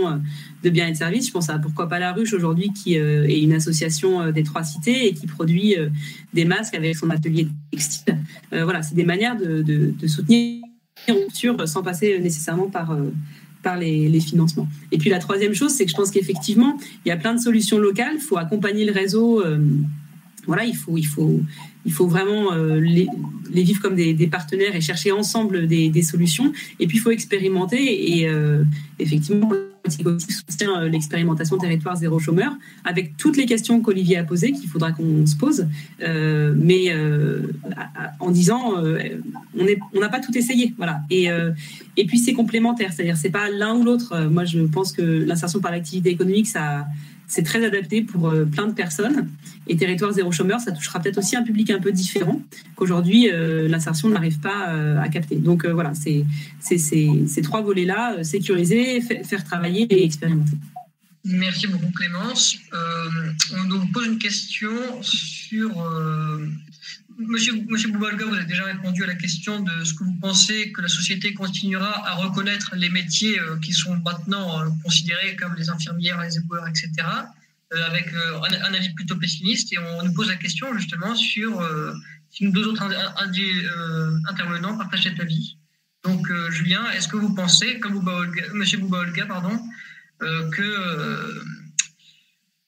de 0.62 0.70
biens 0.70 0.86
et 0.86 0.92
de 0.92 0.96
services. 0.96 1.26
Je 1.26 1.32
pense 1.32 1.50
à 1.50 1.58
Pourquoi 1.58 1.88
pas 1.88 1.98
la 1.98 2.12
ruche 2.12 2.32
aujourd'hui, 2.32 2.72
qui 2.72 2.94
est 2.94 3.40
une 3.40 3.52
association 3.52 4.30
des 4.30 4.44
trois 4.44 4.62
cités 4.62 5.08
et 5.08 5.14
qui 5.14 5.26
produit 5.26 5.76
des 6.32 6.44
masques 6.44 6.74
avec 6.74 6.96
son 6.96 7.10
atelier 7.10 7.48
textile. 7.70 8.18
voilà, 8.50 8.82
c'est 8.82 8.94
des 8.94 9.04
manières 9.04 9.36
de, 9.36 9.62
de, 9.62 10.06
soutenir 10.06 10.62
rupture 11.08 11.68
sans 11.68 11.82
passer 11.82 12.18
nécessairement 12.18 12.68
par, 12.68 12.96
par 13.62 13.76
les, 13.76 14.20
financements. 14.20 14.68
Et 14.92 14.98
puis 14.98 15.10
la 15.10 15.18
troisième 15.18 15.54
chose, 15.54 15.72
c'est 15.72 15.84
que 15.84 15.90
je 15.90 15.96
pense 15.96 16.10
qu'effectivement, 16.10 16.76
il 17.04 17.08
y 17.08 17.12
a 17.12 17.16
plein 17.16 17.34
de 17.34 17.40
solutions 17.40 17.78
locales. 17.78 18.14
Il 18.14 18.20
faut 18.20 18.38
accompagner 18.38 18.84
le 18.84 18.92
réseau. 18.92 19.42
voilà, 20.46 20.64
il 20.64 20.76
faut, 20.76 20.96
il 20.96 21.06
faut, 21.06 21.40
il 21.88 21.94
faut 21.94 22.06
vraiment 22.06 22.52
euh, 22.52 22.78
les, 22.80 23.08
vivre 23.62 23.80
comme 23.80 23.96
des, 23.96 24.26
partenaires 24.26 24.76
et 24.76 24.80
chercher 24.82 25.10
ensemble 25.10 25.66
des, 25.66 26.02
solutions. 26.02 26.52
Et 26.78 26.86
puis, 26.86 26.98
il 26.98 27.00
faut 27.00 27.10
expérimenter. 27.10 28.12
Et 28.12 28.28
euh, 28.28 28.62
effectivement, 28.98 29.50
soutient 29.88 30.82
euh, 30.82 30.88
l'expérimentation 30.90 31.56
territoire 31.56 31.96
zéro 31.96 32.18
chômeur, 32.18 32.52
avec 32.84 33.16
toutes 33.16 33.38
les 33.38 33.46
questions 33.46 33.80
qu'Olivier 33.80 34.18
a 34.18 34.24
posées, 34.24 34.52
qu'il 34.52 34.68
faudra 34.68 34.92
qu'on 34.92 35.24
se 35.24 35.34
pose, 35.34 35.66
mais 35.98 36.92
en 38.20 38.30
disant 38.30 38.74
on 39.94 40.00
n'a 40.00 40.08
pas 40.10 40.20
tout 40.20 40.36
essayé, 40.36 40.74
voilà. 40.76 41.00
Et, 41.08 41.28
et 41.96 42.04
puis 42.04 42.18
c'est 42.18 42.34
complémentaire, 42.34 42.92
c'est-à-dire 42.92 43.16
c'est 43.16 43.30
pas 43.30 43.48
l'un 43.48 43.74
ou 43.76 43.82
l'autre. 43.82 44.28
Moi, 44.30 44.44
je 44.44 44.60
pense 44.60 44.92
que 44.92 45.02
l'insertion 45.02 45.60
par 45.60 45.70
l'activité 45.70 46.10
économique, 46.10 46.48
ça 46.48 46.86
c'est 47.28 47.42
très 47.42 47.64
adapté 47.64 48.02
pour 48.02 48.34
plein 48.50 48.66
de 48.66 48.72
personnes. 48.72 49.28
Et 49.66 49.76
territoire 49.76 50.12
zéro 50.12 50.32
chômeur, 50.32 50.60
ça 50.60 50.72
touchera 50.72 50.98
peut-être 50.98 51.18
aussi 51.18 51.36
un 51.36 51.42
public 51.42 51.70
un 51.70 51.78
peu 51.78 51.92
différent 51.92 52.40
qu'aujourd'hui 52.74 53.28
l'insertion 53.68 54.08
n'arrive 54.08 54.40
pas 54.40 54.74
à 55.00 55.08
capter. 55.08 55.36
Donc 55.36 55.66
voilà, 55.66 55.92
c'est 55.94 56.24
ces 56.60 57.42
trois 57.42 57.60
volets-là, 57.60 58.24
sécuriser, 58.24 59.00
faire 59.00 59.44
travailler 59.44 59.82
et 59.84 60.04
expérimenter. 60.04 60.56
Merci 61.24 61.66
beaucoup 61.66 61.92
Clémence. 61.94 62.56
on 63.52 63.64
nous 63.64 63.86
pose 63.92 64.06
une 64.06 64.18
question 64.18 64.70
sur 65.02 65.70
Monsieur, 67.18 67.52
Monsieur 67.68 67.90
Boubalga, 67.90 68.24
vous 68.26 68.34
avez 68.34 68.44
déjà 68.44 68.64
répondu 68.64 69.02
à 69.02 69.08
la 69.08 69.16
question 69.16 69.60
de 69.60 69.84
ce 69.84 69.92
que 69.92 70.04
vous 70.04 70.14
pensez 70.20 70.70
que 70.70 70.80
la 70.80 70.88
société 70.88 71.34
continuera 71.34 72.08
à 72.08 72.14
reconnaître 72.14 72.76
les 72.76 72.90
métiers 72.90 73.40
euh, 73.40 73.58
qui 73.58 73.72
sont 73.72 73.96
maintenant 74.04 74.62
euh, 74.62 74.68
considérés 74.84 75.34
comme 75.34 75.56
les 75.56 75.68
infirmières, 75.68 76.20
les 76.22 76.36
éboueurs, 76.36 76.68
etc., 76.68 76.92
euh, 77.74 77.86
avec 77.86 78.14
un, 78.14 78.72
avis 78.72 78.90
plutôt 78.90 79.16
pessimiste. 79.16 79.72
Et 79.72 79.78
on 79.78 80.04
nous 80.04 80.14
pose 80.14 80.28
la 80.28 80.36
question 80.36 80.72
justement 80.78 81.16
sur 81.16 81.60
si 82.30 82.44
nous 82.44 82.52
deux 82.52 82.66
autres 82.66 82.84
intervenants 84.28 84.78
partagent 84.78 85.02
cet 85.02 85.18
avis. 85.20 85.56
Donc, 86.04 86.30
Julien, 86.50 86.88
est-ce 86.92 87.08
que 87.08 87.16
vous 87.16 87.34
pensez, 87.34 87.80
comme 87.80 88.00
Monsieur 88.54 88.78
Boubalga, 88.78 89.26
pardon, 89.26 89.60
que 90.20 91.42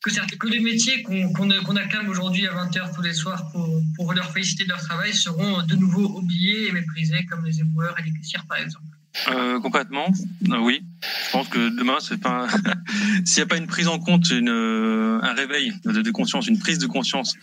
que, 0.02 0.36
que 0.36 0.48
les 0.48 0.60
métiers 0.60 1.02
qu'on 1.02 1.76
acclame 1.76 2.08
aujourd'hui 2.08 2.46
à 2.46 2.52
20h 2.52 2.94
tous 2.94 3.02
les 3.02 3.12
soirs 3.12 3.50
pour, 3.52 3.82
pour, 3.96 4.12
leur 4.14 4.32
féliciter 4.32 4.64
de 4.64 4.70
leur 4.70 4.80
travail 4.80 5.12
seront 5.12 5.62
de 5.62 5.76
nouveau 5.76 6.06
oubliés 6.18 6.68
et 6.68 6.72
méprisés, 6.72 7.26
comme 7.26 7.44
les 7.44 7.60
éboueurs 7.60 7.94
et 7.98 8.02
les 8.04 8.12
caissières, 8.12 8.46
par 8.46 8.58
exemple 8.58 8.84
euh, 9.28 9.60
complètement, 9.60 10.06
euh, 10.50 10.58
oui. 10.58 10.82
Je 11.26 11.32
pense 11.32 11.48
que 11.48 11.76
demain, 11.76 11.98
c'est 12.00 12.20
pas 12.20 12.46
s'il 13.24 13.38
n'y 13.38 13.42
a 13.42 13.46
pas 13.46 13.56
une 13.56 13.66
prise 13.66 13.88
en 13.88 13.98
compte, 13.98 14.30
une, 14.30 14.48
euh, 14.48 15.18
un 15.22 15.32
réveil 15.32 15.72
de, 15.84 16.10
conscience, 16.10 16.46
une 16.46 16.60
prise 16.60 16.78
de 16.78 16.86
conscience 16.86 17.34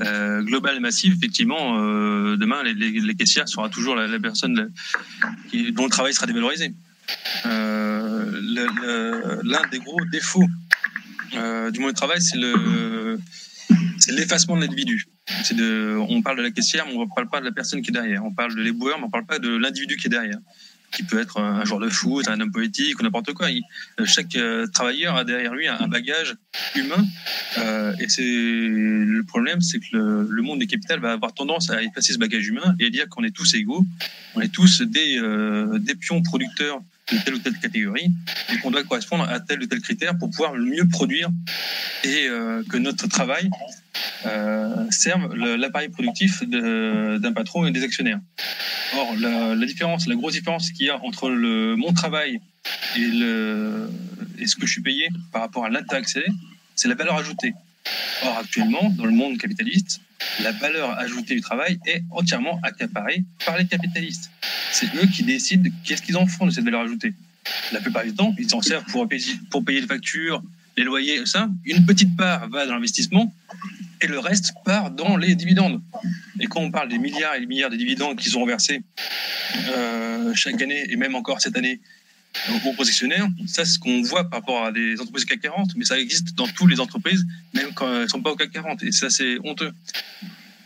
euh, 0.00 0.42
globale 0.42 0.76
et 0.76 0.80
massive, 0.80 1.12
effectivement, 1.14 1.76
demain, 1.78 2.62
les, 2.62 3.14
caissières 3.14 3.46
sera 3.46 3.68
toujours 3.68 3.94
la, 3.94 4.18
personne 4.18 4.72
dont 5.72 5.84
le 5.84 5.90
travail 5.90 6.14
sera 6.14 6.26
dévalorisé. 6.26 6.72
L'un 7.44 8.70
des 9.70 9.78
gros 9.80 10.04
défauts 10.10 10.48
euh, 11.34 11.70
du 11.70 11.80
monde 11.80 11.90
de 11.90 11.96
travail, 11.96 12.20
c'est 12.20 12.38
le 12.38 13.18
c'est 13.98 14.12
l'effacement 14.12 14.56
de 14.56 14.62
l'individu. 14.62 15.06
On 15.60 16.22
parle 16.22 16.38
de 16.38 16.42
la 16.42 16.50
caissière, 16.50 16.84
mais 16.86 16.94
on 16.94 17.04
ne 17.04 17.14
parle 17.14 17.28
pas 17.28 17.40
de 17.40 17.44
la 17.44 17.52
personne 17.52 17.82
qui 17.82 17.90
est 17.90 17.92
derrière. 17.92 18.24
On 18.24 18.32
parle 18.32 18.54
de 18.54 18.62
l'éboueur, 18.62 18.98
mais 18.98 19.04
on 19.04 19.06
ne 19.06 19.12
parle 19.12 19.26
pas 19.26 19.38
de 19.38 19.48
l'individu 19.48 19.96
qui 19.96 20.08
est 20.08 20.10
derrière, 20.10 20.38
qui 20.92 21.04
peut 21.04 21.20
être 21.20 21.38
un 21.38 21.64
joueur 21.64 21.80
de 21.80 21.88
foot, 21.88 22.28
un 22.28 22.40
homme 22.40 22.50
politique 22.50 22.98
ou 22.98 23.02
n'importe 23.02 23.32
quoi. 23.32 23.48
chaque 24.04 24.34
euh, 24.36 24.66
travailleur 24.66 25.16
a 25.16 25.24
derrière 25.24 25.54
lui 25.54 25.68
un 25.68 25.88
bagage 25.88 26.34
humain, 26.74 27.04
euh, 27.58 27.94
et 28.00 28.08
c'est 28.08 28.22
le 28.22 29.22
problème, 29.22 29.60
c'est 29.60 29.78
que 29.78 29.96
le, 29.96 30.42
monde 30.42 30.58
des 30.58 30.66
capitales 30.66 31.00
va 31.00 31.12
avoir 31.12 31.32
tendance 31.32 31.70
à 31.70 31.82
effacer 31.82 32.12
ce 32.12 32.18
bagage 32.18 32.46
humain 32.48 32.74
et 32.80 32.90
dire 32.90 33.08
qu'on 33.08 33.22
est 33.22 33.34
tous 33.34 33.54
égaux, 33.54 33.84
on 34.34 34.40
est 34.40 34.52
tous 34.52 34.82
euh, 34.82 35.78
des 35.78 35.94
pions 35.94 36.20
producteurs 36.22 36.82
de 37.10 37.18
telle 37.18 37.34
ou 37.34 37.38
telle 37.38 37.58
catégorie 37.58 38.10
et 38.52 38.58
qu'on 38.58 38.70
doit 38.70 38.84
correspondre 38.84 39.28
à 39.28 39.40
tel 39.40 39.62
ou 39.62 39.66
tel 39.66 39.80
critère 39.80 40.16
pour 40.18 40.30
pouvoir 40.30 40.54
le 40.54 40.64
mieux 40.64 40.86
produire 40.88 41.28
et 42.04 42.26
euh, 42.28 42.62
que 42.68 42.76
notre 42.76 43.08
travail 43.08 43.50
euh, 44.26 44.90
serve 44.90 45.34
l'appareil 45.34 45.88
productif 45.88 46.42
d'un 46.44 47.32
patron 47.32 47.66
et 47.66 47.70
des 47.70 47.82
actionnaires. 47.82 48.20
Or, 48.94 49.14
la, 49.18 49.66
différence, 49.66 50.06
la 50.06 50.14
grosse 50.14 50.34
différence 50.34 50.70
qu'il 50.70 50.86
y 50.86 50.90
a 50.90 51.02
entre 51.02 51.30
mon 51.30 51.92
travail 51.92 52.40
et, 52.96 53.00
et 53.00 54.46
ce 54.46 54.56
que 54.56 54.66
je 54.66 54.72
suis 54.72 54.82
payé 54.82 55.08
par 55.32 55.42
rapport 55.42 55.64
à 55.64 55.70
l'intérêt 55.70 56.02
c'est 56.74 56.88
la 56.88 56.94
valeur 56.94 57.16
ajoutée. 57.16 57.54
Or, 58.24 58.38
actuellement, 58.38 58.90
dans 58.90 59.04
le 59.04 59.12
monde 59.12 59.38
capitaliste, 59.38 60.00
la 60.40 60.52
valeur 60.52 60.98
ajoutée 60.98 61.34
du 61.34 61.40
travail 61.40 61.78
est 61.86 62.02
entièrement 62.10 62.60
accaparée 62.62 63.24
par 63.44 63.58
les 63.58 63.66
capitalistes. 63.66 64.30
C'est 64.82 64.96
eux 64.96 65.06
qui 65.06 65.22
décident 65.22 65.70
qu'est-ce 65.84 66.02
qu'ils 66.02 66.16
en 66.16 66.26
font 66.26 66.46
de 66.46 66.50
cette 66.50 66.64
valeur 66.64 66.80
ajoutée. 66.80 67.14
La 67.72 67.80
plupart 67.80 68.04
du 68.04 68.14
temps, 68.14 68.34
ils 68.36 68.50
s'en 68.50 68.60
servent 68.60 68.84
pour 68.90 69.08
payer, 69.08 69.80
les 69.80 69.86
factures, 69.86 70.42
les 70.76 70.82
loyers, 70.82 71.24
ça. 71.24 71.48
Une 71.64 71.86
petite 71.86 72.16
part 72.16 72.48
va 72.48 72.66
dans 72.66 72.74
l'investissement 72.74 73.32
et 74.00 74.08
le 74.08 74.18
reste 74.18 74.54
part 74.64 74.90
dans 74.90 75.16
les 75.16 75.36
dividendes. 75.36 75.80
Et 76.40 76.46
quand 76.46 76.60
on 76.60 76.72
parle 76.72 76.88
des 76.88 76.98
milliards 76.98 77.36
et 77.36 77.40
des 77.40 77.46
milliards 77.46 77.70
de 77.70 77.76
dividendes 77.76 78.18
qui 78.18 78.28
sont 78.28 78.44
versés 78.44 78.82
euh, 79.76 80.34
chaque 80.34 80.60
année, 80.60 80.84
et 80.90 80.96
même 80.96 81.14
encore 81.14 81.40
cette 81.40 81.56
année, 81.56 81.80
aux 82.50 82.72
concessionnaires, 82.72 83.28
ça 83.46 83.64
c'est 83.64 83.74
ce 83.74 83.78
qu'on 83.78 84.02
voit 84.02 84.28
par 84.28 84.40
rapport 84.40 84.64
à 84.64 84.72
des 84.72 84.98
entreprises 85.00 85.26
CAC 85.26 85.42
40, 85.42 85.76
mais 85.76 85.84
ça 85.84 85.98
existe 85.98 86.34
dans 86.34 86.48
toutes 86.48 86.70
les 86.70 86.80
entreprises, 86.80 87.24
même 87.52 87.72
quand 87.74 87.92
elles 87.92 88.02
ne 88.02 88.06
sont 88.08 88.22
pas 88.22 88.32
au 88.32 88.36
CAC 88.36 88.50
40. 88.50 88.82
Et 88.82 88.90
ça 88.90 89.10
c'est 89.10 89.36
honteux. 89.44 89.72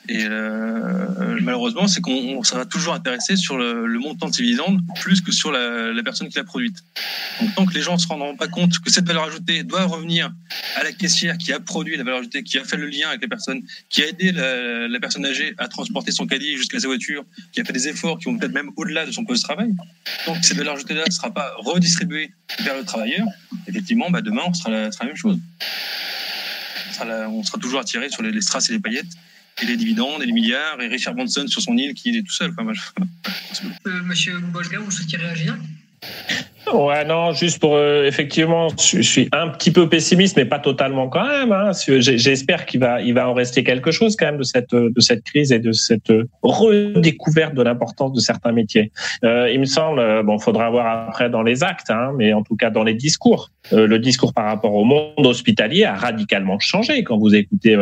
Et 0.09 0.25
euh, 0.25 1.38
malheureusement, 1.40 1.88
c'est 1.88 2.01
qu'on 2.01 2.42
sera 2.45 2.64
toujours 2.64 2.95
intéressé 2.95 3.37
sur 3.37 3.57
le, 3.57 3.99
montant 3.99 4.29
de 4.29 4.35
ces 4.35 4.42
dividendes 4.42 4.81
plus 5.01 5.21
que 5.21 5.33
sur 5.33 5.51
la, 5.51 5.92
la 5.92 6.03
personne 6.03 6.29
qui 6.29 6.37
l'a 6.37 6.45
produite. 6.45 6.77
Donc, 7.40 7.55
tant 7.55 7.66
que 7.66 7.75
les 7.75 7.83
gens 7.83 7.95
ne 7.95 7.99
se 7.99 8.07
rendront 8.07 8.37
pas 8.37 8.47
compte 8.47 8.79
que 8.79 8.90
cette 8.90 9.07
valeur 9.07 9.25
ajoutée 9.25 9.64
doit 9.64 9.85
revenir 9.85 10.33
à 10.77 10.85
la 10.85 10.92
caissière 10.92 11.37
qui 11.38 11.53
a 11.53 11.59
produit 11.61 11.97
la 11.97 12.05
valeur 12.05 12.21
ajoutée, 12.21 12.42
qui 12.42 12.59
a 12.59 12.64
fait 12.64 12.77
le 12.77 12.87
lien 12.87 13.09
avec 13.09 13.23
les 13.23 13.29
personnes, 13.29 13.62
qui 13.88 14.03
a 14.03 14.09
aidé 14.09 14.33
la, 14.33 14.87
la 14.87 15.01
personne 15.01 15.27
âgée 15.27 15.55
à 15.59 15.66
transporter 15.66 16.12
son 16.12 16.27
caddie 16.27 16.57
jusqu'à 16.57 16.79
sa 16.79 16.87
voiture, 16.87 17.25
qui 17.53 17.61
a 17.61 17.64
fait 17.64 17.73
des 17.73 17.88
efforts 17.88 18.19
qui 18.19 18.27
vont 18.27 18.38
peut-être 18.38 18.55
même 18.55 18.71
au-delà 18.77 19.07
de 19.07 19.11
son 19.11 19.25
poste 19.25 19.42
de 19.42 19.49
travail. 19.49 19.73
Donc, 20.27 20.37
cette 20.42 20.57
valeur 20.57 20.75
ajoutée-là 20.75 21.05
ne 21.07 21.12
sera 21.12 21.33
pas 21.33 21.53
redistribuée 21.59 22.31
vers 22.61 22.77
le 22.77 22.85
travailleur. 22.85 23.27
Effectivement, 23.66 24.11
bah, 24.11 24.21
demain, 24.21 24.42
on 24.47 24.55
sera 24.55 24.71
la, 24.71 24.83
la 24.88 25.07
même 25.07 25.16
chose. 25.16 25.38
On 26.90 26.92
sera, 26.92 27.05
la, 27.05 27.29
on 27.29 27.42
sera 27.42 27.59
toujours 27.59 27.81
attiré 27.81 28.09
sur 28.09 28.23
les, 28.23 28.31
les 28.31 28.40
strass 28.40 28.71
et 28.71 28.75
les 28.75 28.81
paillettes 28.81 29.07
et 29.62 29.66
les 29.66 29.77
dividendes 29.77 30.23
et 30.23 30.27
les 30.27 30.33
milliards 30.33 30.81
et 30.81 30.88
Richard 30.88 31.14
Branson 31.14 31.47
sur 31.47 31.62
son 31.62 31.77
île 31.77 31.95
qui 31.95 32.16
est 32.16 32.23
tout 32.23 32.33
seul. 32.33 32.53
Moi, 32.59 32.73
je... 32.75 32.81
euh, 33.87 34.03
Monsieur 34.03 34.38
Bolga, 34.38 34.79
vous 34.79 34.90
souhaitez 34.90 35.16
réagir? 35.16 35.57
Ouais, 36.72 37.05
non, 37.05 37.33
juste 37.33 37.61
pour 37.61 37.76
euh, 37.76 38.05
effectivement, 38.05 38.68
je, 38.70 39.00
suis 39.00 39.29
un 39.33 39.48
petit 39.48 39.70
peu 39.70 39.88
pessimiste, 39.88 40.37
mais 40.37 40.44
pas 40.44 40.59
totalement 40.59 41.09
quand 41.09 41.26
même. 41.26 41.52
Hein, 41.52 41.70
J'espère 41.87 42.66
qu'il 42.66 42.81
va, 42.81 43.00
il 43.00 43.14
va 43.14 43.29
en 43.29 43.35
rester 43.35 43.62
quelque 43.62 43.92
chose 43.92 44.16
quand 44.16 44.26
même 44.26 44.38
de 44.38 44.42
cette 44.42 44.74
de 44.74 45.00
cette 45.00 45.22
crise 45.22 45.52
et 45.52 45.61
de 45.61 45.70
cette 45.72 46.12
redécouverte 46.42 47.55
de 47.55 47.62
l'importance 47.62 48.12
de 48.12 48.20
certains 48.20 48.52
métiers. 48.52 48.90
Euh, 49.24 49.50
il 49.50 49.61
me 49.61 49.64
semble, 49.64 50.00
euh, 50.00 50.22
bon, 50.22 50.38
faudra 50.38 50.70
voir 50.70 51.09
après 51.09 51.31
dans 51.31 51.42
les 51.42 51.62
actes, 51.62 51.90
hein, 51.90 52.12
mais 52.16 52.33
en 52.33 52.42
tout 52.42 52.57
cas 52.57 52.70
dans 52.70 52.83
les 52.83 52.94
discours, 52.94 53.50
euh, 53.72 53.87
le 53.87 53.98
discours 53.98 54.35
par 54.35 54.46
rapport 54.46 54.74
au 54.74 54.85
monde 54.85 55.24
hospitalier 55.24 55.85
a 55.85 55.94
radicalement 55.94 56.59
changé 56.59 57.05
quand 57.05 57.16
vous 57.16 57.35
écoutez 57.35 57.76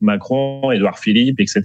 Macron, 0.00 0.72
Édouard 0.72 0.98
Philippe, 0.98 1.38
etc. 1.40 1.62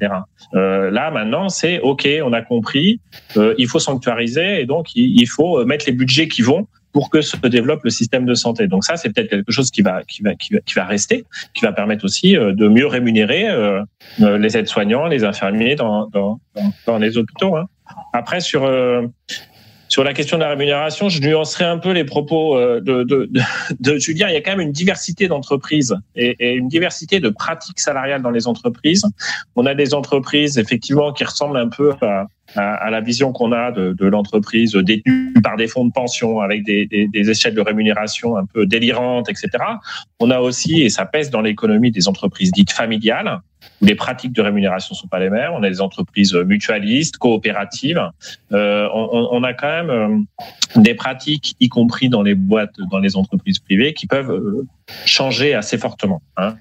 Euh, 0.54 0.92
là 0.92 1.12
maintenant, 1.12 1.48
c'est 1.48 1.80
ok, 1.80 2.08
on 2.24 2.34
a 2.34 2.42
compris, 2.42 3.00
il 3.36 3.68
faut 3.68 3.80
sanctuariser 3.80 4.62
et 4.62 4.66
donc 4.66 4.96
il 4.96 5.28
faut 5.28 5.64
mettre 5.66 5.86
les 5.88 5.94
budgets 5.94 6.28
qui 6.28 6.42
vont 6.42 6.57
pour 6.98 7.12
que 7.12 7.22
se 7.22 7.38
développe 7.46 7.84
le 7.84 7.92
système 7.92 8.26
de 8.26 8.34
santé. 8.34 8.66
Donc 8.68 8.84
ça, 8.84 8.98
c'est 8.98 9.14
peut-être 9.14 9.30
quelque 9.30 9.52
chose 9.52 9.70
qui 9.70 9.84
va, 9.84 10.02
qui 10.02 10.24
va, 10.24 10.34
qui 10.34 10.56
va, 10.56 10.62
qui 10.62 10.74
va 10.74 10.84
rester, 10.84 11.26
qui 11.54 11.64
va 11.64 11.72
permettre 11.72 12.04
aussi 12.04 12.36
euh, 12.36 12.56
de 12.56 12.68
mieux 12.68 12.88
rémunérer 12.88 13.48
euh, 13.48 13.84
euh, 14.22 14.40
les 14.40 14.58
aides-soignants, 14.58 15.06
les 15.06 15.24
infirmiers 15.24 15.76
dans, 15.76 16.08
dans, 16.08 16.40
dans 16.88 16.98
les 16.98 17.20
hôpitaux. 17.20 17.56
Hein. 17.56 17.66
Après, 18.14 18.40
sur 18.40 18.68
sur 19.90 20.04
la 20.04 20.14
question 20.14 20.38
de 20.38 20.42
la 20.42 20.50
rémunération, 20.50 21.08
je 21.08 21.22
nuancerai 21.22 21.66
un 21.66 21.78
peu 21.78 21.92
les 21.92 22.04
propos 22.04 22.60
de, 22.60 23.04
de, 23.04 23.30
de, 23.80 23.98
Julien. 24.00 24.28
Il 24.30 24.34
y 24.34 24.38
a 24.38 24.42
quand 24.42 24.52
même 24.52 24.68
une 24.68 24.74
diversité 24.74 25.28
d'entreprises 25.28 25.96
et, 26.16 26.56
une 26.56 26.68
diversité 26.68 27.20
de 27.20 27.30
pratiques 27.30 27.80
salariales 27.80 28.24
dans 28.24 28.32
les 28.32 28.48
entreprises. 28.48 29.06
On 29.56 29.68
a 29.68 29.76
des 29.76 29.94
entreprises 29.94 30.58
effectivement 30.58 31.14
qui 31.14 31.24
ressemblent 31.24 31.58
un 31.58 31.70
peu 31.70 31.94
à, 32.02 32.26
à, 32.58 32.90
la 32.90 33.02
vision 33.02 33.32
qu'on 33.32 33.52
a 33.52 33.72
de, 33.72 33.94
de 33.94 34.06
l'entreprise 34.06 34.74
détenue 34.74 35.34
par 35.44 35.58
des 35.58 35.68
fonds 35.68 35.86
de 35.86 35.92
pension 35.92 36.42
avec 36.42 36.64
des, 36.64 36.86
des, 36.86 37.08
des, 37.08 37.30
échelles 37.30 37.56
de 37.56 37.62
rémunération 37.62 38.38
un 38.38 38.46
peu 38.46 38.66
délirantes, 38.66 39.30
etc. 39.30 39.50
On 40.20 40.32
a 40.32 40.40
aussi, 40.40 40.82
et 40.82 40.90
ça 40.90 41.06
pèse 41.06 41.30
dans 41.30 41.42
l'économie, 41.42 41.92
des 41.92 42.08
entreprises 42.08 42.52
dites 42.52 42.72
familiales 42.72 43.42
les 43.82 43.96
pratiques 43.96 44.34
de 44.34 44.42
rémunération 44.42 44.96
sont 44.96 45.08
pas 45.08 45.20
les 45.20 45.30
mêmes. 45.30 45.52
On 45.54 45.64
a 45.64 45.70
des 45.70 45.82
entreprises 45.82 46.34
mutualistes, 46.34 47.18
coopératives. 47.18 48.02
Euh, 48.52 48.88
on, 48.94 49.30
on, 49.32 49.44
a 49.44 49.54
quand 49.54 49.68
même 49.68 49.90
euh, 49.90 50.82
des 50.82 50.94
pratiques, 50.94 51.56
y 51.60 51.70
compris 51.70 52.10
dans 52.10 52.24
les 52.24 52.36
boîtes, 52.36 52.76
dans 52.92 53.00
les 53.00 53.16
entreprises 53.16 53.60
privées, 53.60 53.94
qui 53.94 54.08
peuvent 54.08 54.32
euh, 54.32 54.66
changer 55.06 55.54
assez 55.54 55.78
fortement. 55.78 56.22
Hein. 56.38 56.56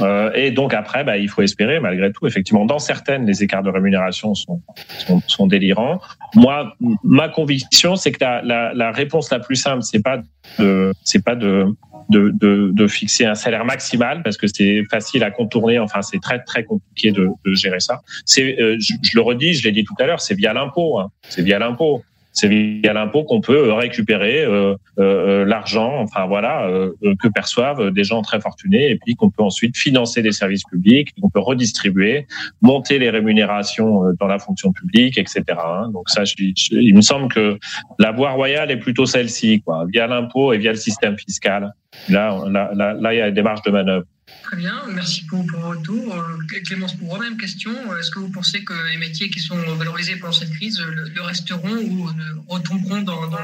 Euh, 0.00 0.32
et 0.34 0.50
donc 0.50 0.74
après, 0.74 1.04
bah, 1.04 1.18
il 1.18 1.28
faut 1.28 1.42
espérer, 1.42 1.80
malgré 1.80 2.12
tout, 2.12 2.26
effectivement, 2.26 2.64
dans 2.64 2.78
certaines, 2.78 3.26
les 3.26 3.42
écarts 3.42 3.62
de 3.62 3.70
rémunération 3.70 4.34
sont, 4.34 4.60
sont, 4.98 5.22
sont 5.26 5.46
délirants. 5.46 6.00
Moi, 6.34 6.74
ma 7.02 7.28
conviction, 7.28 7.96
c'est 7.96 8.12
que 8.12 8.22
la, 8.22 8.42
la, 8.42 8.74
la, 8.74 8.92
réponse 8.92 9.30
la 9.30 9.40
plus 9.40 9.56
simple, 9.56 9.82
c'est 9.82 10.02
pas 10.02 10.20
de, 10.58 10.92
c'est 11.04 11.24
pas 11.24 11.34
de, 11.34 11.66
de, 12.10 12.30
de, 12.34 12.70
de, 12.72 12.86
fixer 12.86 13.24
un 13.24 13.34
salaire 13.34 13.64
maximal 13.64 14.22
parce 14.22 14.36
que 14.36 14.46
c'est 14.46 14.82
facile 14.90 15.24
à 15.24 15.30
contourner. 15.30 15.78
Enfin, 15.78 16.02
c'est 16.02 16.20
très 16.20 16.42
très 16.42 16.64
compliqué 16.64 17.12
de, 17.12 17.28
de 17.44 17.54
gérer 17.54 17.80
ça. 17.80 18.00
C'est, 18.26 18.60
euh, 18.60 18.76
je, 18.80 18.94
le 19.14 19.20
redis, 19.20 19.54
je 19.54 19.64
l'ai 19.64 19.72
dit 19.72 19.84
tout 19.84 19.94
à 19.98 20.06
l'heure, 20.06 20.20
c'est 20.20 20.34
via 20.34 20.52
l'impôt. 20.52 20.98
Hein. 20.98 21.10
C'est 21.28 21.42
via 21.42 21.58
l'impôt. 21.58 22.02
C'est 22.32 22.48
via 22.48 22.92
l'impôt 22.92 23.24
qu'on 23.24 23.40
peut 23.40 23.72
récupérer 23.72 24.44
euh, 24.44 24.74
euh, 24.98 25.44
l'argent, 25.44 26.00
enfin 26.00 26.26
voilà, 26.26 26.68
euh, 26.68 26.92
que 27.20 27.28
perçoivent 27.28 27.90
des 27.90 28.04
gens 28.04 28.22
très 28.22 28.40
fortunés, 28.40 28.90
et 28.90 28.96
puis 28.96 29.14
qu'on 29.14 29.30
peut 29.30 29.42
ensuite 29.42 29.76
financer 29.76 30.22
des 30.22 30.32
services 30.32 30.64
publics, 30.64 31.12
qu'on 31.20 31.30
peut 31.30 31.40
redistribuer, 31.40 32.26
monter 32.62 32.98
les 32.98 33.10
rémunérations 33.10 34.02
dans 34.18 34.26
la 34.26 34.38
fonction 34.38 34.72
publique, 34.72 35.18
etc. 35.18 35.42
Hein. 35.48 35.90
Donc 35.92 36.08
ça, 36.08 36.22
il 36.70 36.94
me 36.94 37.02
semble 37.02 37.28
que 37.28 37.58
la 37.98 38.12
voie 38.12 38.30
royale 38.30 38.70
est 38.70 38.78
plutôt 38.78 39.06
celle-ci, 39.06 39.62
quoi, 39.62 39.86
via 39.92 40.06
l'impôt 40.06 40.52
et 40.52 40.58
via 40.58 40.70
le 40.70 40.78
système 40.78 41.18
fiscal. 41.18 41.72
Là, 42.08 42.44
là, 42.48 42.70
là, 42.74 42.94
là, 42.94 43.14
il 43.14 43.18
y 43.18 43.20
a 43.20 43.30
des 43.30 43.42
marges 43.42 43.62
de 43.62 43.70
manœuvre. 43.70 44.04
Très 44.42 44.56
bien, 44.56 44.82
merci 44.88 45.24
pour, 45.26 45.46
pour 45.46 45.60
votre 45.60 45.78
retour. 45.78 46.14
Euh, 46.14 46.60
Clémence 46.66 46.94
pour 46.96 47.18
même 47.20 47.36
question. 47.36 47.70
Est-ce 47.98 48.10
que 48.10 48.18
vous 48.18 48.30
pensez 48.30 48.64
que 48.64 48.72
les 48.90 48.96
métiers 48.96 49.30
qui 49.30 49.38
sont 49.38 49.56
valorisés 49.76 50.16
pendant 50.16 50.32
cette 50.32 50.50
crise 50.50 50.80
le, 50.80 51.22
resteront 51.22 51.76
ou 51.76 52.08
retomberont 52.48 53.02
dans, 53.02 53.22
dans, 53.22 53.30
dans, 53.30 53.36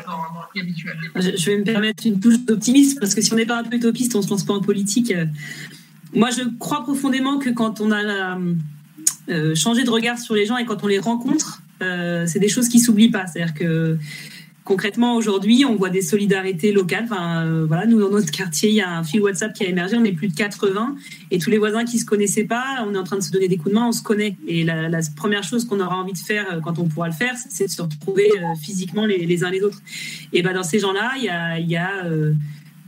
le 0.54 0.60
habituel 0.60 0.96
je, 1.14 1.44
vais 1.46 1.58
me 1.58 1.64
permettre 1.64 2.06
une 2.06 2.18
touche 2.18 2.40
d'optimisme 2.40 2.98
parce 2.98 3.14
que 3.14 3.20
si 3.20 3.32
on 3.32 3.36
n'est 3.36 3.46
pas 3.46 3.60
un 3.60 3.64
peu 3.64 3.76
utopiste, 3.76 4.16
on 4.16 4.18
ne 4.18 4.24
se 4.24 4.30
lance 4.30 4.44
pas 4.44 4.54
en 4.54 4.60
politique. 4.60 5.12
Moi, 6.12 6.30
je 6.30 6.42
crois 6.58 6.82
profondément 6.82 7.38
que 7.38 7.50
quand 7.50 7.80
on 7.80 7.92
a 7.92 8.38
euh, 9.28 9.54
changé 9.54 9.82
de 9.84 9.90
regard 9.90 10.18
sur 10.18 10.34
les 10.34 10.46
gens 10.46 10.56
et 10.56 10.64
quand 10.64 10.82
on 10.84 10.86
les 10.86 11.00
rencontre, 11.00 11.62
euh, 11.82 12.26
c'est 12.26 12.38
des 12.38 12.48
choses 12.48 12.68
qui 12.68 12.78
s'oublient 12.78 13.10
pas. 13.10 13.26
C'est-à-dire 13.26 13.54
que 13.54 13.98
concrètement, 14.66 15.14
aujourd'hui, 15.14 15.64
on 15.64 15.76
voit 15.76 15.90
des 15.90 16.02
solidarités 16.02 16.72
locales. 16.72 17.04
Enfin, 17.04 17.46
euh, 17.46 17.64
voilà, 17.66 17.86
nous, 17.86 18.00
dans 18.00 18.10
notre 18.10 18.32
quartier, 18.32 18.68
il 18.68 18.74
y 18.74 18.80
a 18.82 18.98
un 18.98 19.04
fil 19.04 19.22
WhatsApp 19.22 19.54
qui 19.54 19.64
a 19.64 19.68
émergé. 19.68 19.96
On 19.96 20.04
est 20.04 20.12
plus 20.12 20.28
de 20.28 20.34
80. 20.34 20.96
Et 21.30 21.38
tous 21.38 21.50
les 21.50 21.56
voisins 21.56 21.84
qui 21.84 21.98
se 21.98 22.04
connaissaient 22.04 22.44
pas, 22.44 22.84
on 22.86 22.92
est 22.92 22.98
en 22.98 23.04
train 23.04 23.16
de 23.16 23.22
se 23.22 23.30
donner 23.30 23.48
des 23.48 23.56
coups 23.56 23.70
de 23.70 23.78
main, 23.78 23.86
on 23.86 23.92
se 23.92 24.02
connaît. 24.02 24.36
Et 24.46 24.64
la, 24.64 25.00
première 25.14 25.44
chose 25.44 25.64
qu'on 25.64 25.80
aura 25.80 25.96
envie 25.96 26.12
de 26.12 26.18
faire 26.18 26.52
euh, 26.52 26.60
quand 26.60 26.78
on 26.80 26.88
pourra 26.88 27.06
le 27.06 27.14
faire, 27.14 27.34
c'est 27.48 27.66
de 27.66 27.70
se 27.70 27.80
retrouver 27.80 28.28
euh, 28.36 28.56
physiquement 28.60 29.06
les, 29.06 29.44
uns 29.44 29.50
les 29.50 29.62
autres. 29.62 29.80
Et 30.32 30.42
ben, 30.42 30.52
dans 30.52 30.64
ces 30.64 30.80
gens-là, 30.80 31.12
il 31.16 31.24
y 31.24 31.28
a, 31.28 31.58
il 31.60 31.70
y 31.70 31.76
a 31.76 32.04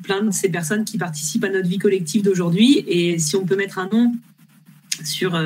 plein 0.02 0.22
de 0.22 0.32
ces 0.32 0.48
personnes 0.48 0.84
qui 0.84 0.98
participent 0.98 1.44
à 1.44 1.48
notre 1.48 1.68
vie 1.68 1.78
collective 1.78 2.22
d'aujourd'hui. 2.22 2.84
Et 2.88 3.20
si 3.20 3.36
on 3.36 3.46
peut 3.46 3.56
mettre 3.56 3.78
un 3.78 3.88
nom 3.92 4.14
sur, 5.04 5.40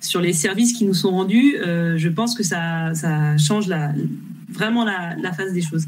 sur 0.00 0.20
les 0.20 0.32
services 0.32 0.74
qui 0.74 0.84
nous 0.84 0.94
sont 0.94 1.10
rendus, 1.10 1.56
je 1.60 2.08
pense 2.08 2.36
que 2.36 2.44
ça, 2.44 2.94
ça 2.94 3.36
change 3.36 3.66
la, 3.66 3.92
vraiment 4.52 4.84
la, 4.84 5.16
la 5.16 5.32
phase 5.32 5.52
des 5.52 5.62
choses. 5.62 5.86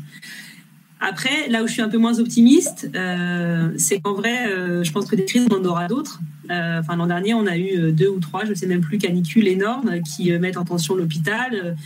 Après, 1.07 1.49
là 1.51 1.63
où 1.63 1.67
je 1.67 1.73
suis 1.73 1.83
un 1.83 1.91
peu 1.91 1.99
moins 1.99 2.19
optimiste, 2.19 2.91
euh, 2.95 3.71
c'est 3.77 4.01
qu'en 4.01 4.15
vrai, 4.15 4.49
euh, 4.49 4.83
je 4.83 4.91
pense 4.91 5.05
que 5.05 5.17
des 5.17 5.27
crises, 5.27 5.47
on 5.51 5.57
en 5.57 5.65
aura 5.67 5.87
d'autres. 5.87 6.21
Euh, 6.51 6.81
enfin, 6.81 6.97
l'an 6.97 7.07
dernier, 7.07 7.35
on 7.35 7.47
a 7.47 7.59
eu 7.59 7.93
deux 7.93 8.09
ou 8.09 8.21
trois, 8.21 8.45
je 8.45 8.51
ne 8.51 8.55
sais 8.55 8.67
même 8.67 8.81
plus, 8.81 8.97
canicules 8.97 9.47
énormes 9.47 10.01
qui 10.01 10.33
mettent 10.39 10.57
en 10.57 10.65
tension 10.65 10.95
l'hôpital, 10.95 11.77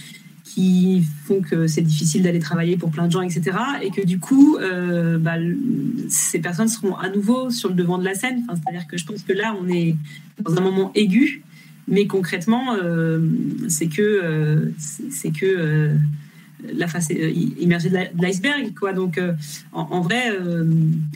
qui 0.45 1.03
font 1.25 1.41
que 1.41 1.67
c'est 1.67 1.83
difficile 1.83 2.23
d'aller 2.23 2.39
travailler 2.39 2.77
pour 2.77 2.91
plein 2.91 3.07
de 3.07 3.13
gens, 3.13 3.23
etc. 3.23 3.57
Et 3.83 3.91
que 3.91 4.07
du 4.07 4.21
coup, 4.21 4.57
bah, 5.19 5.35
ces 6.09 6.39
personnes 6.39 6.69
seront 6.69 6.95
à 6.95 7.09
nouveau 7.09 7.51
sur 7.51 7.69
le 7.69 7.75
devant 7.75 7.99
de 7.99 8.05
la 8.05 8.15
scène. 8.15 8.45
C'est-à-dire 8.49 8.87
que 8.87 8.97
je 8.97 9.05
pense 9.05 9.23
que 9.23 9.33
là, 9.33 9.57
on 9.61 9.69
est 9.69 9.97
dans 10.41 10.57
un 10.57 10.61
moment 10.61 10.93
aigu, 10.95 11.43
mais 11.89 12.07
concrètement, 12.07 12.77
c'est 13.69 13.89
que 13.89 14.73
c'est 14.79 15.33
que 15.33 15.91
la 16.75 16.89
face 16.89 17.09
euh, 17.11 17.31
immergée 17.61 17.91
de 17.91 17.97
l'iceberg. 18.21 18.75
Quoi. 18.75 18.93
Donc, 18.93 19.19
euh, 19.19 19.33
en, 19.73 20.01
vrai, 20.01 20.31
euh, 20.31 20.65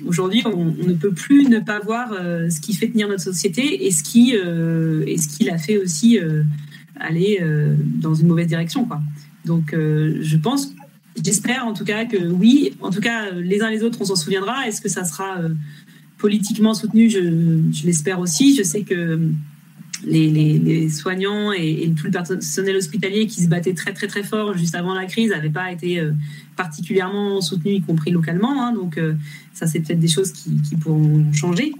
aujourd'hui, 0.07 0.43
on, 0.47 0.67
ne 0.67 0.95
peut 0.95 1.13
plus 1.13 1.49
ne 1.49 1.59
pas 1.59 1.81
voir 1.81 2.11
ce 2.13 2.61
qui 2.61 2.75
fait 2.75 2.89
tenir 2.89 3.09
notre 3.09 3.23
société 3.23 3.87
et 3.87 3.91
ce 3.91 4.03
qui, 4.03 4.33
et 4.33 5.19
ce 5.19 5.29
qui 5.29 5.45
l'a 5.45 5.59
fait 5.59 5.79
aussi 5.79 6.19
aller 6.97 7.41
dans 8.01 8.15
une 8.15 8.29
mauvaise 8.29 8.47
direction. 8.47 8.85
Quoi. 8.85 9.01
Donc, 9.45 9.75
je 9.75 10.37
pense, 10.37 10.73
j'espère 11.23 11.67
en 11.67 11.73
tout 11.73 11.85
cas 11.85 12.05
que 12.05 12.29
oui, 12.29 12.73
en 12.81 12.91
tout 12.91 13.01
cas, 13.01 13.31
les 13.33 13.63
uns 13.63 13.71
les 13.71 13.83
autres, 13.83 13.99
on 14.01 14.05
s'en 14.05 14.17
souviendra. 14.17 14.67
Est-ce 14.67 14.81
que 14.81 14.89
ça 14.89 15.05
sera 15.05 15.39
politiquement 16.19 16.75
soutenu? 16.75 17.11
Je, 17.11 17.21
je 17.73 17.87
l'espère 17.87 18.21
aussi. 18.21 18.55
Je 18.57 18.63
sais 18.63 18.83
que 18.83 19.19
les, 20.05 20.89
soignants 20.89 21.53
et, 21.53 21.93
tout 21.97 22.07
le 22.07 22.11
personnel 22.11 22.77
hospitalier 22.77 23.27
qui 23.27 23.43
se 23.43 23.49
battait 23.49 23.75
très 23.75 23.93
très 23.93 24.07
très 24.07 24.23
fort 24.23 24.57
juste 24.57 24.75
avant 24.75 24.95
la 24.95 25.07
crise 25.07 25.31
n'avaient 25.31 25.51
pas 25.51 25.71
été 25.71 26.01
euh, 26.01 26.13
particulièrement 26.57 27.41
soutenus, 27.41 27.79
y 27.79 27.81
compris 27.83 28.11
localement. 28.11 28.63
Hein. 28.63 28.73
donc 28.73 28.99
euh, 28.99 29.15
ça, 29.53 29.67
c'est 29.67 29.81
peut-être 29.81 30.01
des 30.01 30.09
choses 30.09 30.33
qui, 30.33 30.77
pourront 30.81 31.31
changer. 31.33 31.73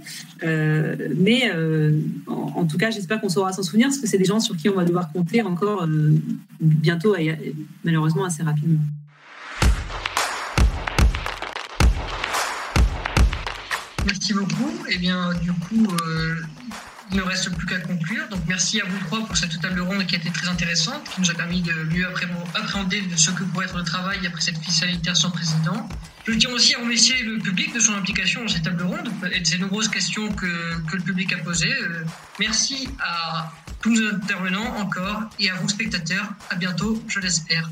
Euh, 0.45 1.09
mais 1.17 1.51
en, 2.27 2.67
tout 2.67 2.77
cas, 2.77 2.91
j'espère 2.91 3.21
qu'on 3.21 3.29
saura 3.29 3.53
s'en 3.53 3.63
souvenir 3.63 3.89
parce 3.89 3.99
que 3.99 4.07
c'est 4.07 4.19
des 4.19 4.25
gens 4.25 4.41
sur 4.41 4.57
qui 4.57 4.69
on 4.69 4.75
va 4.75 4.85
devoir 4.85 5.11
compter 5.11 5.43
encore 5.43 5.89
bientôt 6.61 7.17
et 7.17 7.55
malheureusement 7.83 8.25
assez 8.25 8.43
rapidement. 8.43 8.81
Merci 14.07 14.35
beaucoup. 14.35 14.71
Eh 14.91 14.99
bien, 14.99 15.31
du 15.43 15.53
coup, 15.53 15.87
il 17.13 17.19
ne 17.19 17.23
reste 17.23 17.55
plus 17.55 17.67
qu'à 17.67 17.79
conclure. 17.79 18.27
Donc 18.29 18.41
merci 18.49 18.81
à 18.81 18.85
vous 18.85 18.99
trois 19.07 19.25
pour 19.27 19.37
cette 19.37 19.61
table 19.61 19.81
ronde 19.81 20.07
qui 20.07 20.15
a 20.15 20.19
été 20.19 20.31
très 20.31 20.49
intéressante, 20.49 21.05
qui 21.15 21.21
nous 21.21 21.31
a 21.31 21.35
permis 21.35 21.61
de 21.61 21.73
mieux 21.95 22.07
appréhender 22.55 23.03
ce 23.17 23.31
que 23.31 23.45
pourrait 23.45 23.67
être 23.67 23.77
le 23.77 23.85
travail 23.85 24.27
après 24.27 24.41
cette 24.41 24.61
crise 24.61 24.77
sanitaire 24.77 25.17
sans 25.17 25.31
président. 25.31 25.89
Je 26.27 26.33
tiens 26.33 26.51
aussi 26.51 26.75
à 26.75 26.79
remercier 26.79 27.21
le 27.23 27.39
public 27.39 27.75
de 27.75 27.81
son 27.81 27.95
implication 27.95 28.43
dans 28.43 28.49
cette 28.49 28.63
table 28.63 28.83
ronde 28.83 29.11
et 29.33 29.41
de 29.41 29.47
ces 29.47 29.59
nombreuses 29.59 29.89
questions 29.89 30.33
que, 30.33 30.81
que 30.91 30.97
le 30.97 31.03
public 31.03 31.33
a 31.33 31.39
posées. 31.39 31.75
Euh, 31.83 32.05
merci 32.39 32.89
à 33.01 33.53
tous 33.81 33.91
nos 33.91 34.15
intervenants 34.15 34.77
encore 34.79 35.23
et 35.41 35.51
à 35.51 35.55
vous 35.57 35.69
spectateurs. 35.69 36.29
À 36.51 36.55
bientôt, 36.55 37.03
je 37.09 37.19
l'espère. 37.19 37.69